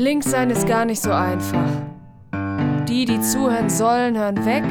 Links 0.00 0.30
sein 0.30 0.48
ist 0.48 0.66
gar 0.66 0.86
nicht 0.86 1.02
so 1.02 1.10
einfach. 1.10 1.68
Die, 2.88 3.04
die 3.04 3.20
zuhören 3.20 3.68
sollen, 3.68 4.16
hören 4.16 4.46
weg. 4.46 4.64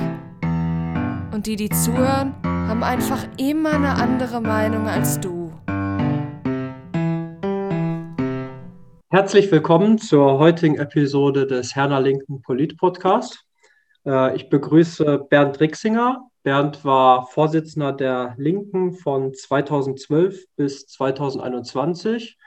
Und 1.31 1.45
die, 1.45 1.55
die 1.55 1.69
zuhören, 1.69 2.33
haben 2.43 2.81
einfach 2.81 3.27
immer 3.37 3.73
eine 3.73 3.93
andere 3.93 4.41
Meinung 4.41 4.87
als 4.87 5.19
du. 5.19 5.53
Herzlich 9.11 9.51
willkommen 9.51 9.99
zur 9.99 10.39
heutigen 10.39 10.79
Episode 10.79 11.45
des 11.45 11.75
Herner 11.75 12.01
Linken 12.01 12.41
Polit 12.41 12.75
Podcast. 12.79 13.45
Äh, 14.07 14.35
ich 14.35 14.49
begrüße 14.49 15.27
Bernd 15.29 15.59
Rixinger. 15.59 16.27
Bernd 16.41 16.83
war 16.83 17.27
Vorsitzender 17.27 17.93
der 17.93 18.33
Linken 18.39 18.93
von 18.93 19.31
2012 19.35 20.45
bis 20.55 20.87
2021 20.87 22.39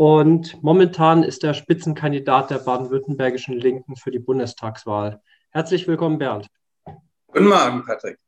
und 0.00 0.62
momentan 0.62 1.22
ist 1.22 1.44
er 1.44 1.52
Spitzenkandidat 1.52 2.50
der 2.50 2.60
baden-württembergischen 2.60 3.58
Linken 3.58 3.96
für 3.96 4.10
die 4.10 4.18
Bundestagswahl. 4.18 5.20
Herzlich 5.50 5.86
willkommen, 5.86 6.16
Bernd. 6.16 6.46
Guten 7.26 7.48
Morgen, 7.48 7.84
Patrick. 7.84 8.18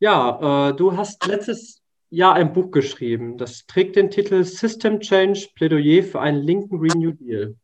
Ja, 0.00 0.70
äh, 0.70 0.74
du 0.74 0.96
hast 0.96 1.24
letztes 1.26 1.80
Jahr 2.10 2.34
ein 2.34 2.52
Buch 2.52 2.72
geschrieben. 2.72 3.38
Das 3.38 3.66
trägt 3.66 3.94
den 3.94 4.10
Titel 4.10 4.42
System 4.42 4.98
Change, 4.98 5.46
Plädoyer 5.54 6.02
für 6.02 6.20
einen 6.20 6.42
linken 6.42 6.80
Green 6.80 7.00
New 7.00 7.12
Deal. 7.12 7.54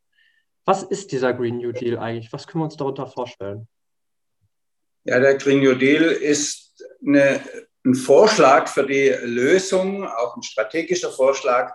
Was 0.65 0.85
ist 0.85 1.11
dieser 1.11 1.33
Green 1.33 1.57
New 1.57 1.73
Deal 1.73 1.99
eigentlich? 1.99 2.33
Was 2.33 2.47
können 2.47 2.61
wir 2.61 2.67
uns 2.67 2.77
darunter 2.77 3.09
vorstellen? 3.09 3.67
Ja, 5.03 5.19
der 5.19 5.35
Green 5.35 5.59
New 5.59 5.75
Deal 5.75 6.05
ist 6.05 6.81
eine, 7.05 7.41
ein 7.85 7.97
Vorschlag 7.97 8.69
für 8.69 8.87
die 8.87 9.13
Lösung, 9.25 10.07
auch 10.07 10.37
ein 10.37 10.45
strategischer 10.45 11.11
Vorschlag 11.11 11.75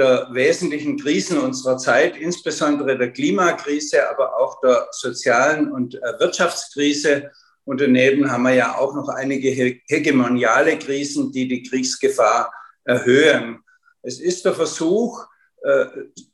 der 0.00 0.28
wesentlichen 0.32 0.98
Krisen 0.98 1.38
unserer 1.38 1.76
Zeit, 1.76 2.16
insbesondere 2.16 2.96
der 2.96 3.12
Klimakrise, 3.12 4.08
aber 4.08 4.40
auch 4.40 4.58
der 4.62 4.88
sozialen 4.92 5.70
und 5.70 5.94
äh, 5.94 6.18
Wirtschaftskrise. 6.18 7.30
Und 7.64 7.82
daneben 7.82 8.32
haben 8.32 8.44
wir 8.44 8.54
ja 8.54 8.78
auch 8.78 8.94
noch 8.94 9.10
einige 9.10 9.50
hegemoniale 9.86 10.78
Krisen, 10.78 11.30
die 11.32 11.46
die 11.46 11.64
Kriegsgefahr 11.64 12.50
erhöhen. 12.84 13.58
Es 14.00 14.18
ist 14.18 14.46
der 14.46 14.54
Versuch, 14.54 15.26
äh, 15.64 15.84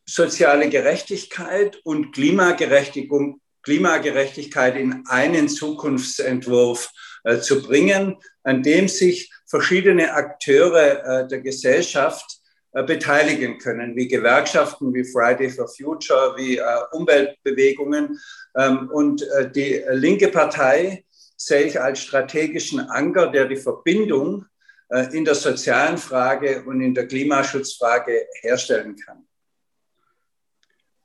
soziale 0.04 0.68
Gerechtigkeit 0.68 1.80
und 1.82 2.14
Klimagerechtigkeit 2.14 4.76
in 4.76 5.02
einen 5.08 5.48
Zukunftsentwurf 5.48 6.88
äh, 7.24 7.40
zu 7.40 7.62
bringen, 7.62 8.16
an 8.44 8.62
dem 8.62 8.86
sich 8.86 9.32
verschiedene 9.48 10.12
Akteure 10.12 11.26
der 11.28 11.40
Gesellschaft 11.40 12.36
beteiligen 12.82 13.58
können, 13.58 13.96
wie 13.96 14.08
Gewerkschaften, 14.08 14.92
wie 14.92 15.04
Friday 15.04 15.48
for 15.50 15.68
Future, 15.68 16.34
wie 16.36 16.58
äh, 16.58 16.62
Umweltbewegungen. 16.92 18.18
Ähm, 18.56 18.90
und 18.90 19.22
äh, 19.22 19.50
die 19.50 19.82
linke 19.90 20.28
Partei 20.28 21.04
sehe 21.36 21.62
ich 21.62 21.80
als 21.80 22.00
strategischen 22.00 22.80
Anker, 22.80 23.28
der 23.28 23.46
die 23.46 23.56
Verbindung 23.56 24.46
in 25.12 25.24
der 25.24 25.34
sozialen 25.34 25.98
Frage 25.98 26.62
und 26.64 26.80
in 26.80 26.94
der 26.94 27.08
Klimaschutzfrage 27.08 28.28
herstellen 28.40 28.94
kann. 28.94 29.26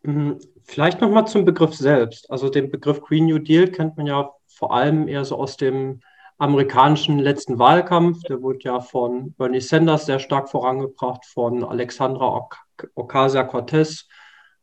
Mhm. 0.04 0.40
Vielleicht 0.64 1.02
nochmal 1.02 1.28
zum 1.28 1.46
Begriff 1.46 1.74
selbst. 1.76 2.30
Also 2.30 2.50
den 2.50 2.70
Begriff 2.70 3.02
Green 3.02 3.26
New 3.26 3.40
Deal 3.40 3.68
kennt 3.68 3.98
man 3.98 4.06
ja 4.06 4.32
vor 4.48 4.74
allem 4.74 5.08
eher 5.08 5.26
so 5.26 5.36
aus 5.36 5.58
dem 5.58 6.02
amerikanischen 6.42 7.20
letzten 7.20 7.60
Wahlkampf. 7.60 8.24
Der 8.24 8.42
wurde 8.42 8.60
ja 8.64 8.80
von 8.80 9.34
Bernie 9.34 9.62
Sanders 9.62 10.08
sehr 10.08 10.18
stark 10.18 10.50
vorangebracht, 10.50 11.24
von 11.26 11.64
Alexandra 11.64 12.50
Ocasio-Cortez. 12.96 14.08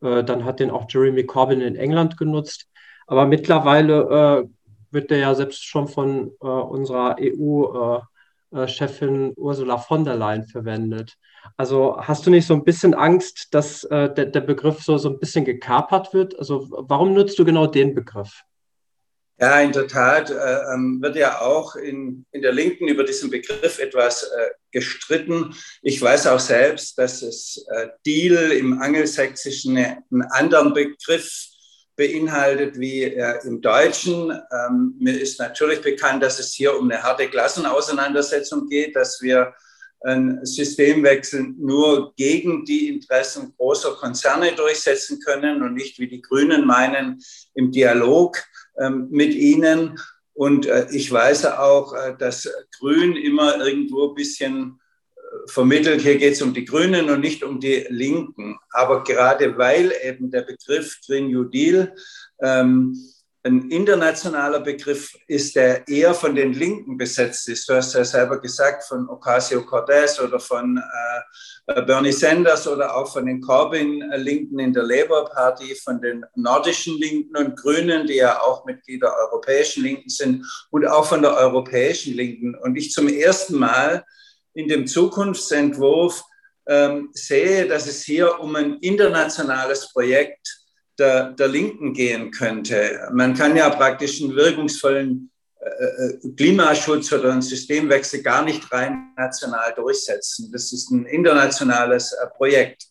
Äh, 0.03 0.25
dann 0.25 0.45
hat 0.45 0.59
den 0.59 0.73
auch 0.73 0.87
Jeremy 0.89 1.25
Corbyn 1.25 1.61
in 1.61 1.77
England 1.77 2.17
genutzt. 2.17 2.67
Aber 3.07 3.27
mittlerweile 3.27 4.43
äh, 4.43 4.49
wird 4.91 5.13
der 5.13 5.19
ja 5.19 5.37
selbst 5.37 5.65
schon 5.65 5.87
von 5.87 6.33
äh, 6.43 6.47
unserer 6.47 7.15
EU-Chefin 7.21 8.03
Ursula 9.37 9.79
von 9.79 10.05
der 10.05 10.17
Leyen 10.17 10.47
verwendet. 10.47 11.17
Also 11.57 11.97
hast 12.01 12.27
du 12.27 12.31
nicht 12.31 12.49
so 12.49 12.55
ein 12.55 12.65
bisschen 12.65 12.95
Angst, 12.95 13.55
dass 13.55 13.83
der, 13.83 14.09
der 14.09 14.41
Begriff 14.41 14.83
so, 14.83 14.99
so 14.99 15.09
ein 15.09 15.19
bisschen 15.19 15.45
gekapert 15.45 16.13
wird? 16.13 16.39
Also 16.39 16.67
warum 16.71 17.15
nutzt 17.15 17.39
du 17.39 17.45
genau 17.45 17.67
den 17.69 17.95
Begriff? 17.95 18.45
Ja, 19.41 19.61
in 19.61 19.71
der 19.71 19.87
Tat 19.87 20.31
äh, 20.31 20.75
ähm, 20.75 21.01
wird 21.01 21.15
ja 21.15 21.41
auch 21.41 21.77
in, 21.77 22.27
in 22.33 22.43
der 22.43 22.53
Linken 22.53 22.89
über 22.89 23.05
diesen 23.05 23.31
Begriff 23.31 23.79
etwas 23.79 24.25
äh, 24.25 24.51
gestritten. 24.73 25.55
Ich 25.81 26.03
weiß 26.03 26.27
auch 26.27 26.41
selbst, 26.41 26.99
dass 26.99 27.23
es 27.23 27.65
äh, 27.71 27.89
Deal 28.05 28.51
im 28.51 28.83
Angelsächsischen 28.83 29.77
einen 29.77 30.23
anderen 30.31 30.75
Begriff 30.75 31.47
beinhaltet 31.95 32.81
wie 32.81 33.05
äh, 33.05 33.39
im 33.45 33.61
Deutschen. 33.61 34.31
Ähm, 34.31 34.95
mir 34.99 35.21
ist 35.21 35.39
natürlich 35.39 35.83
bekannt, 35.83 36.23
dass 36.23 36.41
es 36.41 36.55
hier 36.55 36.77
um 36.77 36.91
eine 36.91 37.03
harte 37.03 37.29
Klassenauseinandersetzung 37.29 38.69
geht, 38.69 38.97
dass 38.97 39.23
wir 39.23 39.55
einen 40.01 40.45
Systemwechsel 40.45 41.55
nur 41.59 42.15
gegen 42.17 42.65
die 42.65 42.89
Interessen 42.89 43.53
großer 43.57 43.93
Konzerne 43.95 44.53
durchsetzen 44.53 45.21
können 45.21 45.63
und 45.63 45.75
nicht, 45.75 45.99
wie 45.99 46.09
die 46.09 46.23
Grünen 46.23 46.67
meinen, 46.67 47.21
im 47.55 47.73
Dialog 47.73 48.37
mit 49.11 49.35
ihnen. 49.35 49.99
Und 50.35 50.67
äh, 50.67 50.87
ich 50.93 51.11
weiß 51.11 51.47
auch, 51.47 51.95
äh, 51.95 52.15
dass 52.17 52.49
Grün 52.79 53.17
immer 53.17 53.59
irgendwo 53.59 54.11
ein 54.11 54.15
bisschen 54.15 54.79
äh, 55.17 55.21
vermittelt, 55.51 56.01
hier 56.01 56.17
geht 56.17 56.35
es 56.35 56.43
um 56.43 56.55
die 56.55 56.65
Grünen 56.65 57.11
und 57.11 57.21
nicht 57.21 57.43
um 57.43 57.59
die 57.59 57.87
Linken. 57.89 58.57
Aber 58.71 59.03
gerade 59.03 59.59
weil 59.59 59.93
eben 60.05 60.31
der 60.31 60.43
Begriff 60.43 61.01
Green 61.05 61.31
New 61.33 61.45
Deal 61.45 61.93
ähm, 62.41 62.97
ein 63.49 63.71
internationaler 63.71 64.61
Begriff 64.61 65.17
ist, 65.27 65.57
der 65.57 65.87
eher 65.89 66.15
von 66.15 66.35
den 66.35 66.53
Linken 66.53 66.97
besetzt 66.97 67.49
ist. 67.49 67.69
Du 67.69 67.75
hast 67.75 67.95
ja 67.95 68.05
selber 68.05 68.41
gesagt, 68.41 68.85
von 68.85 69.09
Ocasio-Cortez 69.09 70.21
oder 70.21 70.39
von 70.39 70.79
äh, 70.79 71.73
äh, 71.73 71.83
Bernie 71.83 72.13
Sanders 72.13 72.69
oder 72.69 72.95
auch 72.95 73.11
von 73.11 73.27
den 73.27 73.41
Corbyn-Linken 73.41 74.59
in 74.59 74.73
der 74.73 74.85
Labour 74.85 75.25
Party, 75.31 75.75
von 75.75 76.01
den 76.01 76.25
nordischen 76.35 76.99
Linken 76.99 77.37
und 77.37 77.57
Grünen, 77.57 78.07
die 78.07 78.17
ja 78.17 78.41
auch 78.41 78.65
Mitglieder 78.65 79.09
der 79.09 79.17
europäischen 79.29 79.83
Linken 79.83 80.11
sind 80.11 80.45
und 80.71 80.87
auch 80.87 81.07
von 81.07 81.23
der 81.23 81.35
europäischen 81.35 82.15
Linken. 82.15 82.55
Und 82.55 82.77
ich 82.77 82.93
zum 82.93 83.09
ersten 83.09 83.57
Mal 83.57 84.05
in 84.55 84.69
dem 84.69 84.87
Zukunftsentwurf 84.87 86.23
ähm, 86.67 87.09
sehe, 87.13 87.67
dass 87.67 87.87
es 87.87 88.03
hier 88.03 88.41
um 88.41 88.55
ein 88.57 88.79
internationales 88.81 89.91
Projekt 89.93 90.39
geht 90.47 90.58
der, 90.99 91.33
der 91.33 91.49
Linken 91.49 91.93
gehen 91.93 92.31
könnte. 92.31 93.09
Man 93.13 93.35
kann 93.35 93.57
ja 93.57 93.71
praktisch 93.71 94.21
einen 94.21 94.35
wirkungsvollen 94.35 95.31
äh, 95.61 95.85
äh, 95.85 96.33
Klimaschutz 96.37 97.13
oder 97.13 97.33
einen 97.33 97.43
Systemwechsel 97.43 98.23
gar 98.23 98.45
nicht 98.45 98.71
rein 98.73 99.13
national 99.17 99.75
durchsetzen. 99.75 100.51
Das 100.53 100.73
ist 100.73 100.91
ein 100.91 101.05
internationales 101.07 102.13
äh, 102.13 102.27
Projekt. 102.37 102.85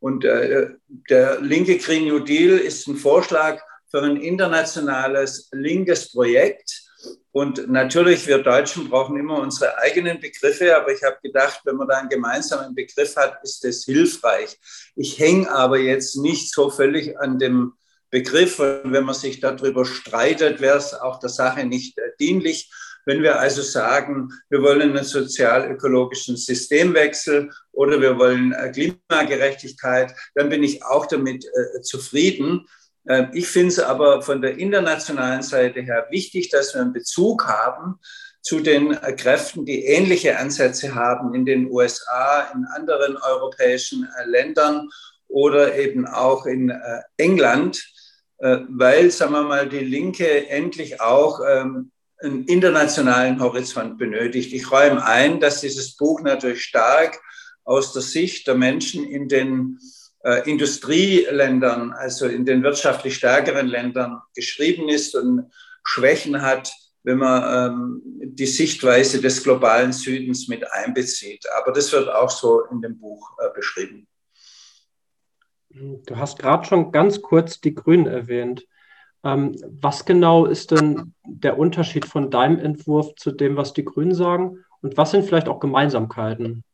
Und 0.00 0.22
der 0.22 1.40
linke 1.40 1.78
Green 1.78 2.08
New 2.08 2.18
Deal 2.18 2.58
ist 2.58 2.86
ein 2.86 2.96
Vorschlag 2.96 3.58
für 3.90 4.02
ein 4.02 4.18
internationales 4.18 5.48
linkes 5.52 6.12
Projekt, 6.12 6.83
und 7.34 7.68
natürlich, 7.68 8.28
wir 8.28 8.44
Deutschen 8.44 8.88
brauchen 8.88 9.16
immer 9.18 9.40
unsere 9.40 9.76
eigenen 9.78 10.20
Begriffe, 10.20 10.76
aber 10.76 10.92
ich 10.92 11.02
habe 11.02 11.16
gedacht, 11.20 11.62
wenn 11.64 11.74
man 11.74 11.88
da 11.88 11.98
einen 11.98 12.08
gemeinsamen 12.08 12.76
Begriff 12.76 13.16
hat, 13.16 13.42
ist 13.42 13.64
das 13.64 13.82
hilfreich. 13.82 14.56
Ich 14.94 15.18
hänge 15.18 15.50
aber 15.50 15.80
jetzt 15.80 16.14
nicht 16.16 16.54
so 16.54 16.70
völlig 16.70 17.18
an 17.18 17.40
dem 17.40 17.72
Begriff 18.08 18.60
und 18.60 18.92
wenn 18.92 19.02
man 19.02 19.16
sich 19.16 19.40
darüber 19.40 19.84
streitet, 19.84 20.60
wäre 20.60 20.78
es 20.78 20.94
auch 20.94 21.18
der 21.18 21.28
Sache 21.28 21.66
nicht 21.66 21.98
äh, 21.98 22.02
dienlich. 22.20 22.70
Wenn 23.04 23.20
wir 23.24 23.40
also 23.40 23.62
sagen, 23.62 24.28
wir 24.48 24.62
wollen 24.62 24.96
einen 24.96 25.04
sozial-ökologischen 25.04 26.36
Systemwechsel 26.36 27.50
oder 27.72 28.00
wir 28.00 28.16
wollen 28.16 28.52
äh, 28.52 28.70
Klimagerechtigkeit, 28.70 30.14
dann 30.36 30.50
bin 30.50 30.62
ich 30.62 30.84
auch 30.84 31.06
damit 31.06 31.44
äh, 31.46 31.80
zufrieden. 31.80 32.68
Ähm, 33.08 33.30
ich 33.32 33.48
finde 33.48 33.68
es 33.68 33.78
aber 33.78 34.22
von 34.22 34.40
der 34.40 34.58
internationalen 34.58 35.42
Seite 35.42 35.80
her 35.80 36.06
wichtig, 36.10 36.48
dass 36.50 36.74
wir 36.74 36.82
einen 36.82 36.92
Bezug 36.92 37.46
haben 37.46 37.98
zu 38.42 38.60
den 38.60 38.92
äh, 38.92 39.12
Kräften, 39.12 39.64
die 39.64 39.84
ähnliche 39.84 40.38
Ansätze 40.38 40.94
haben 40.94 41.34
in 41.34 41.44
den 41.44 41.70
USA, 41.70 42.50
in 42.54 42.64
anderen 42.64 43.16
europäischen 43.16 44.04
äh, 44.04 44.24
Ländern 44.28 44.88
oder 45.28 45.76
eben 45.76 46.06
auch 46.06 46.46
in 46.46 46.70
äh, 46.70 47.00
England, 47.16 47.82
weil, 48.36 49.10
sagen 49.12 49.32
wir 49.32 49.42
mal, 49.42 49.68
die 49.68 49.78
Linke 49.78 50.48
endlich 50.48 51.00
auch 51.00 51.40
ähm, 51.48 51.92
einen 52.20 52.44
internationalen 52.44 53.40
Horizont 53.40 53.96
benötigt. 53.96 54.52
Ich 54.52 54.70
räume 54.70 55.02
ein, 55.06 55.40
dass 55.40 55.60
dieses 55.60 55.96
Buch 55.96 56.20
natürlich 56.20 56.62
stark 56.62 57.20
aus 57.62 57.92
der 57.92 58.02
Sicht 58.02 58.46
der 58.48 58.56
Menschen 58.56 59.04
in 59.04 59.28
den 59.28 59.78
äh, 60.24 60.50
Industrieländern, 60.50 61.92
also 61.92 62.26
in 62.26 62.44
den 62.44 62.62
wirtschaftlich 62.62 63.14
stärkeren 63.14 63.66
Ländern 63.66 64.20
geschrieben 64.34 64.88
ist 64.88 65.14
und 65.14 65.50
Schwächen 65.84 66.40
hat, 66.40 66.72
wenn 67.02 67.18
man 67.18 67.72
ähm, 67.72 68.02
die 68.04 68.46
Sichtweise 68.46 69.20
des 69.20 69.42
globalen 69.42 69.92
Südens 69.92 70.48
mit 70.48 70.64
einbezieht. 70.72 71.44
Aber 71.58 71.72
das 71.72 71.92
wird 71.92 72.08
auch 72.08 72.30
so 72.30 72.64
in 72.66 72.80
dem 72.80 72.98
Buch 72.98 73.36
äh, 73.38 73.50
beschrieben. 73.54 74.08
Du 75.68 76.16
hast 76.16 76.38
gerade 76.38 76.64
schon 76.64 76.90
ganz 76.90 77.20
kurz 77.20 77.60
die 77.60 77.74
Grünen 77.74 78.06
erwähnt. 78.06 78.66
Ähm, 79.24 79.54
was 79.82 80.06
genau 80.06 80.46
ist 80.46 80.70
denn 80.70 81.14
der 81.26 81.58
Unterschied 81.58 82.06
von 82.06 82.30
deinem 82.30 82.58
Entwurf 82.58 83.14
zu 83.16 83.32
dem, 83.32 83.56
was 83.56 83.74
die 83.74 83.84
Grünen 83.84 84.14
sagen? 84.14 84.64
Und 84.80 84.96
was 84.96 85.10
sind 85.10 85.24
vielleicht 85.26 85.48
auch 85.48 85.60
Gemeinsamkeiten? 85.60 86.64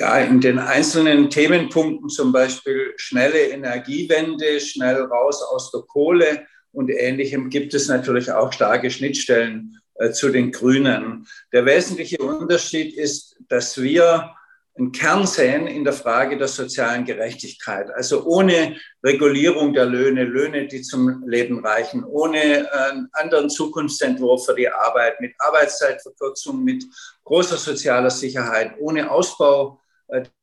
Ja, 0.00 0.16
in 0.16 0.40
den 0.40 0.58
einzelnen 0.58 1.28
Themenpunkten, 1.28 2.08
zum 2.08 2.32
Beispiel 2.32 2.94
schnelle 2.96 3.50
Energiewende, 3.50 4.58
schnell 4.58 5.02
raus 5.02 5.42
aus 5.42 5.70
der 5.72 5.82
Kohle 5.82 6.46
und 6.72 6.88
ähnlichem, 6.88 7.50
gibt 7.50 7.74
es 7.74 7.86
natürlich 7.88 8.32
auch 8.32 8.50
starke 8.50 8.90
Schnittstellen 8.90 9.78
äh, 9.96 10.10
zu 10.12 10.30
den 10.30 10.52
Grünen. 10.52 11.26
Der 11.52 11.66
wesentliche 11.66 12.16
Unterschied 12.16 12.96
ist, 12.96 13.36
dass 13.50 13.82
wir 13.82 14.34
einen 14.78 14.92
Kern 14.92 15.26
sehen 15.26 15.66
in 15.66 15.84
der 15.84 15.92
Frage 15.92 16.38
der 16.38 16.48
sozialen 16.48 17.04
Gerechtigkeit. 17.04 17.90
Also 17.94 18.24
ohne 18.24 18.76
Regulierung 19.04 19.74
der 19.74 19.84
Löhne, 19.84 20.24
Löhne, 20.24 20.66
die 20.66 20.80
zum 20.80 21.24
Leben 21.26 21.62
reichen, 21.62 22.04
ohne 22.04 22.72
einen 22.72 23.10
anderen 23.12 23.50
Zukunftsentwurf 23.50 24.46
für 24.46 24.54
die 24.54 24.70
Arbeit, 24.70 25.20
mit 25.20 25.34
Arbeitszeitverkürzung, 25.40 26.64
mit 26.64 26.86
großer 27.24 27.58
sozialer 27.58 28.08
Sicherheit, 28.08 28.76
ohne 28.78 29.10
Ausbau 29.10 29.76
äh, 29.76 29.79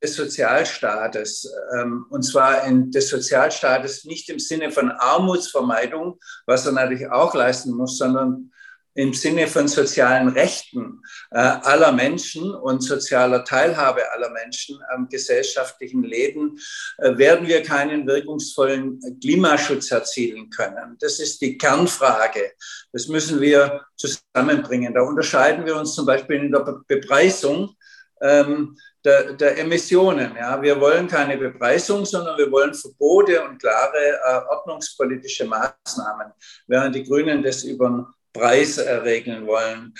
des 0.02 0.16
Sozialstaates, 0.16 1.52
ähm, 1.78 2.06
und 2.10 2.24
zwar 2.24 2.64
in 2.66 2.92
des 2.92 3.10
Sozialstaates 3.10 4.06
nicht 4.06 4.30
im 4.30 4.40
Sinne 4.40 4.72
von 4.72 4.92
Armutsvermeidung, 4.92 6.20
was 6.46 6.66
er 6.66 6.72
natürlich 6.72 7.10
auch 7.10 7.34
leisten 7.36 7.72
muss, 7.74 7.98
sondern 7.98 8.52
im 8.98 9.14
Sinne 9.14 9.48
von 9.48 9.68
sozialen 9.68 10.30
Rechten 10.30 11.02
äh, 11.30 11.38
aller 11.38 11.92
Menschen 11.92 12.52
und 12.52 12.82
sozialer 12.82 13.46
Teilhabe 13.46 14.02
aller 14.12 14.32
Menschen 14.32 14.80
am 14.94 15.08
gesellschaftlichen 15.08 16.04
Leben, 16.04 16.58
äh, 16.98 17.16
werden 17.18 17.48
wir 17.48 17.62
keinen 17.62 18.08
wirkungsvollen 18.08 19.00
Klimaschutz 19.22 19.92
erzielen 19.92 20.50
können. 20.50 20.98
Das 21.00 21.20
ist 21.20 21.42
die 21.42 21.60
Kernfrage. 21.60 22.54
Das 22.92 23.08
müssen 23.08 23.40
wir 23.40 23.86
zusammenbringen. 23.96 24.96
Da 24.96 25.02
unterscheiden 25.02 25.66
wir 25.66 25.76
uns 25.76 25.94
zum 25.94 26.08
Beispiel 26.08 26.38
in 26.38 26.52
der 26.52 26.82
Bepreisung. 26.88 27.76
Ähm, 28.22 28.78
der, 29.06 29.34
der, 29.34 29.58
Emissionen. 29.60 30.36
Ja. 30.36 30.62
Wir 30.62 30.80
wollen 30.82 31.08
keine 31.08 31.38
Bepreisung, 31.38 32.06
sondern 32.06 32.38
wir 32.38 32.52
wollen 32.52 32.74
Verbote 32.74 33.44
und 33.44 33.60
klare 33.60 33.98
äh, 33.98 34.42
ordnungspolitische 34.50 35.46
Maßnahmen, 35.46 36.34
während 36.68 36.96
die 36.96 37.04
Grünen 37.04 37.44
das 37.44 37.64
über 37.64 38.14
Preis 38.34 38.80
regeln 38.80 39.48
wollen. 39.48 39.94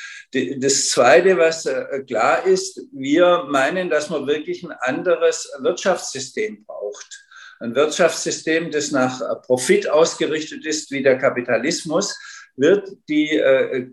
Das 0.58 0.90
Zweite, 0.90 1.38
was 1.38 1.66
äh, 1.66 2.04
klar 2.08 2.46
ist, 2.46 2.82
wir 2.92 3.46
meinen, 3.50 3.90
dass 3.90 4.10
man 4.10 4.28
wirklich 4.28 4.64
ein 4.64 4.72
anderes 4.72 5.52
Wirtschaftssystem 5.60 6.66
braucht. 6.66 7.26
Ein 7.60 7.74
Wirtschaftssystem, 7.76 8.70
das 8.70 8.92
nach 8.92 9.42
Profit 9.44 9.90
ausgerichtet 9.90 10.66
ist, 10.66 10.92
wie 10.92 11.02
der 11.02 11.18
Kapitalismus, 11.18 12.16
wird 12.56 12.90
die 13.08 13.38
äh, 13.38 13.90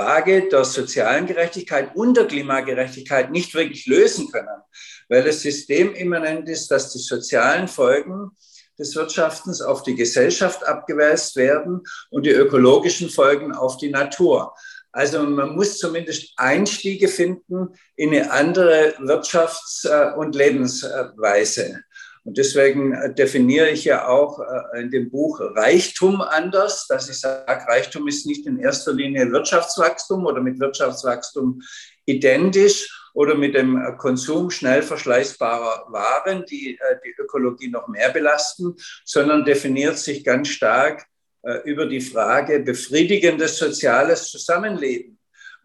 Frage 0.00 0.48
der 0.48 0.64
sozialen 0.64 1.26
Gerechtigkeit 1.26 1.94
und 1.94 2.16
der 2.16 2.26
Klimagerechtigkeit 2.26 3.30
nicht 3.30 3.54
wirklich 3.54 3.84
lösen 3.84 4.32
können, 4.32 4.62
weil 5.10 5.22
das 5.22 5.42
System 5.42 5.94
immanent 5.94 6.48
ist, 6.48 6.70
dass 6.70 6.90
die 6.92 7.00
sozialen 7.00 7.68
Folgen 7.68 8.30
des 8.78 8.96
Wirtschaftens 8.96 9.60
auf 9.60 9.82
die 9.82 9.94
Gesellschaft 9.94 10.66
abgewälzt 10.66 11.36
werden 11.36 11.82
und 12.08 12.24
die 12.24 12.30
ökologischen 12.30 13.10
Folgen 13.10 13.52
auf 13.52 13.76
die 13.76 13.90
Natur. 13.90 14.54
Also 14.90 15.22
man 15.22 15.54
muss 15.54 15.76
zumindest 15.76 16.32
Einstiege 16.36 17.06
finden 17.06 17.74
in 17.94 18.14
eine 18.14 18.30
andere 18.30 18.94
Wirtschafts- 19.00 20.14
und 20.14 20.34
Lebensweise. 20.34 21.82
Und 22.24 22.36
deswegen 22.38 22.92
äh, 22.92 23.14
definiere 23.14 23.70
ich 23.70 23.84
ja 23.84 24.08
auch 24.08 24.40
äh, 24.40 24.82
in 24.82 24.90
dem 24.90 25.10
Buch 25.10 25.40
Reichtum 25.40 26.20
anders, 26.20 26.86
dass 26.86 27.08
ich 27.08 27.18
sage, 27.18 27.66
Reichtum 27.68 28.08
ist 28.08 28.26
nicht 28.26 28.46
in 28.46 28.58
erster 28.58 28.92
Linie 28.92 29.30
Wirtschaftswachstum 29.32 30.26
oder 30.26 30.40
mit 30.40 30.60
Wirtschaftswachstum 30.60 31.62
identisch, 32.06 32.88
oder 33.14 33.34
mit 33.34 33.54
dem 33.54 33.96
Konsum 33.98 34.50
schnell 34.50 34.82
verschleißbarer 34.82 35.86
Waren, 35.88 36.44
die 36.46 36.78
äh, 36.78 36.96
die 37.04 37.14
Ökologie 37.20 37.68
noch 37.68 37.88
mehr 37.88 38.10
belasten, 38.10 38.76
sondern 39.04 39.44
definiert 39.44 39.98
sich 39.98 40.24
ganz 40.24 40.48
stark 40.48 41.06
äh, 41.42 41.58
über 41.64 41.86
die 41.86 42.00
Frage 42.00 42.60
befriedigendes 42.60 43.56
soziales 43.56 44.30
Zusammenleben 44.30 45.19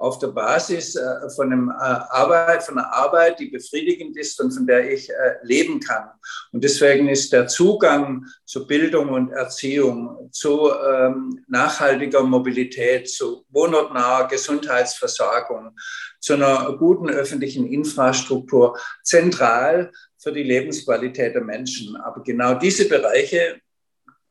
auf 0.06 0.19
der 0.19 0.28
Basis 0.28 0.96
äh, 0.96 1.30
von, 1.36 1.52
einem, 1.52 1.69
Arbeit, 1.69 2.62
von 2.62 2.78
einer 2.78 2.94
Arbeit, 2.94 3.40
die 3.40 3.48
befriedigend 3.48 4.16
ist 4.18 4.40
und 4.40 4.52
von 4.52 4.68
der 4.68 4.92
ich 4.92 5.10
leben 5.42 5.80
kann. 5.80 6.10
Und 6.52 6.63
deswegen 6.63 7.10
ist 7.10 7.34
der 7.34 7.48
Zugang 7.48 8.25
zu 8.46 8.68
Bildung 8.68 9.10
und 9.10 9.31
Erziehung, 9.31 10.30
zu 10.31 10.72
ähm, 10.72 11.44
nachhaltiger 11.48 12.22
Mobilität, 12.22 13.10
zu 13.10 13.46
wohnortnaher 13.50 14.28
Gesundheitsversorgung, 14.28 15.72
zu 16.19 16.34
einer 16.34 16.75
guten 16.78 17.10
öffentlichen 17.10 17.66
Infrastruktur 17.66 18.78
zentral 19.04 19.92
für 20.19 20.31
die 20.31 20.44
Lebensqualität 20.44 21.34
der 21.34 21.44
Menschen. 21.44 21.96
Aber 21.98 22.22
genau 22.22 22.54
diese 22.54 22.88
Bereiche 22.88 23.60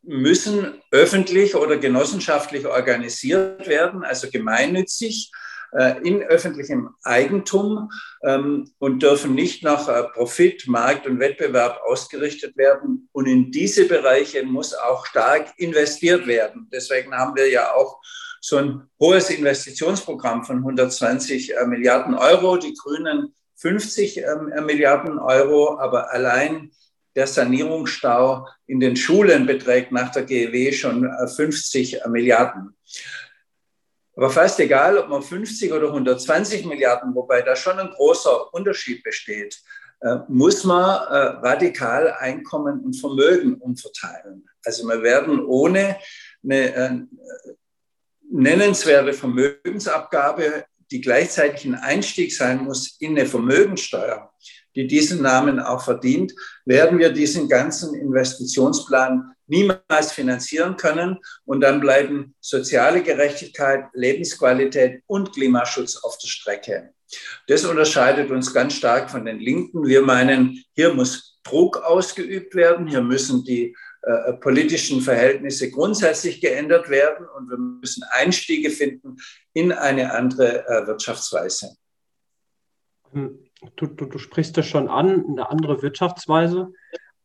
müssen 0.02 0.80
öffentlich 0.92 1.56
oder 1.56 1.78
genossenschaftlich 1.78 2.64
organisiert 2.64 3.66
werden, 3.66 4.04
also 4.04 4.30
gemeinnützig 4.30 5.32
äh, 5.32 5.43
in 6.02 6.22
öffentlichem 6.22 6.90
Eigentum 7.02 7.90
ähm, 8.22 8.70
und 8.78 9.02
dürfen 9.02 9.34
nicht 9.34 9.64
nach 9.64 9.88
äh, 9.88 10.04
Profit, 10.04 10.68
Markt 10.68 11.06
und 11.06 11.18
Wettbewerb 11.18 11.80
ausgerichtet 11.84 12.56
werden. 12.56 13.08
Und 13.12 13.26
in 13.26 13.50
diese 13.50 13.86
Bereiche 13.86 14.44
muss 14.44 14.74
auch 14.74 15.04
stark 15.06 15.52
investiert 15.56 16.26
werden. 16.26 16.68
Deswegen 16.72 17.12
haben 17.14 17.34
wir 17.34 17.50
ja 17.50 17.74
auch 17.74 18.00
so 18.40 18.58
ein 18.58 18.82
hohes 19.00 19.30
Investitionsprogramm 19.30 20.44
von 20.44 20.58
120 20.58 21.56
äh, 21.56 21.66
Milliarden 21.66 22.14
Euro, 22.14 22.58
die 22.58 22.74
Grünen 22.74 23.34
50 23.56 24.18
ähm, 24.18 24.52
äh, 24.54 24.60
Milliarden 24.60 25.18
Euro, 25.18 25.78
aber 25.78 26.12
allein 26.12 26.70
der 27.16 27.26
Sanierungsstau 27.26 28.46
in 28.66 28.80
den 28.80 28.96
Schulen 28.96 29.46
beträgt 29.46 29.92
nach 29.92 30.10
der 30.10 30.24
GEW 30.24 30.72
schon 30.72 31.10
50 31.26 32.02
äh, 32.02 32.08
Milliarden. 32.08 32.76
Aber 34.16 34.30
fast 34.30 34.60
egal, 34.60 34.96
ob 34.98 35.08
man 35.08 35.22
50 35.22 35.72
oder 35.72 35.88
120 35.88 36.66
Milliarden, 36.66 37.14
wobei 37.14 37.42
da 37.42 37.56
schon 37.56 37.78
ein 37.78 37.90
großer 37.90 38.54
Unterschied 38.54 39.02
besteht, 39.02 39.60
muss 40.28 40.64
man 40.64 40.98
radikal 41.42 42.12
Einkommen 42.12 42.80
und 42.80 42.94
Vermögen 42.94 43.54
umverteilen. 43.56 44.48
Also 44.64 44.86
wir 44.86 45.02
werden 45.02 45.44
ohne 45.44 45.96
eine 46.42 47.08
nennenswerte 48.30 49.12
Vermögensabgabe, 49.12 50.64
die 50.90 51.00
gleichzeitig 51.00 51.64
ein 51.64 51.74
Einstieg 51.74 52.34
sein 52.34 52.64
muss 52.64 52.96
in 53.00 53.18
eine 53.18 53.26
Vermögensteuer, 53.26 54.32
die 54.74 54.86
diesen 54.86 55.22
Namen 55.22 55.60
auch 55.60 55.82
verdient, 55.82 56.32
werden 56.64 56.98
wir 56.98 57.10
diesen 57.10 57.48
ganzen 57.48 57.94
Investitionsplan 57.94 59.34
niemals 59.46 60.12
finanzieren 60.12 60.76
können. 60.76 61.18
Und 61.44 61.60
dann 61.60 61.80
bleiben 61.80 62.34
soziale 62.40 63.02
Gerechtigkeit, 63.02 63.86
Lebensqualität 63.92 65.02
und 65.06 65.32
Klimaschutz 65.32 65.96
auf 65.96 66.18
der 66.18 66.28
Strecke. 66.28 66.94
Das 67.46 67.64
unterscheidet 67.64 68.30
uns 68.30 68.52
ganz 68.52 68.74
stark 68.74 69.10
von 69.10 69.24
den 69.24 69.38
Linken. 69.38 69.86
Wir 69.86 70.02
meinen, 70.02 70.64
hier 70.74 70.92
muss 70.94 71.38
Druck 71.44 71.76
ausgeübt 71.76 72.54
werden, 72.54 72.88
hier 72.88 73.02
müssen 73.02 73.44
die 73.44 73.76
äh, 74.02 74.32
politischen 74.34 75.00
Verhältnisse 75.00 75.70
grundsätzlich 75.70 76.40
geändert 76.40 76.88
werden 76.88 77.26
und 77.26 77.50
wir 77.50 77.58
müssen 77.58 78.02
Einstiege 78.12 78.70
finden 78.70 79.16
in 79.52 79.72
eine 79.72 80.12
andere 80.12 80.66
äh, 80.66 80.86
Wirtschaftsweise. 80.86 81.76
Hm, 83.12 83.43
du, 83.76 83.86
du, 83.86 84.06
du 84.06 84.18
sprichst 84.18 84.56
das 84.56 84.66
schon 84.66 84.88
an, 84.88 85.24
eine 85.28 85.50
andere 85.50 85.82
Wirtschaftsweise. 85.82 86.72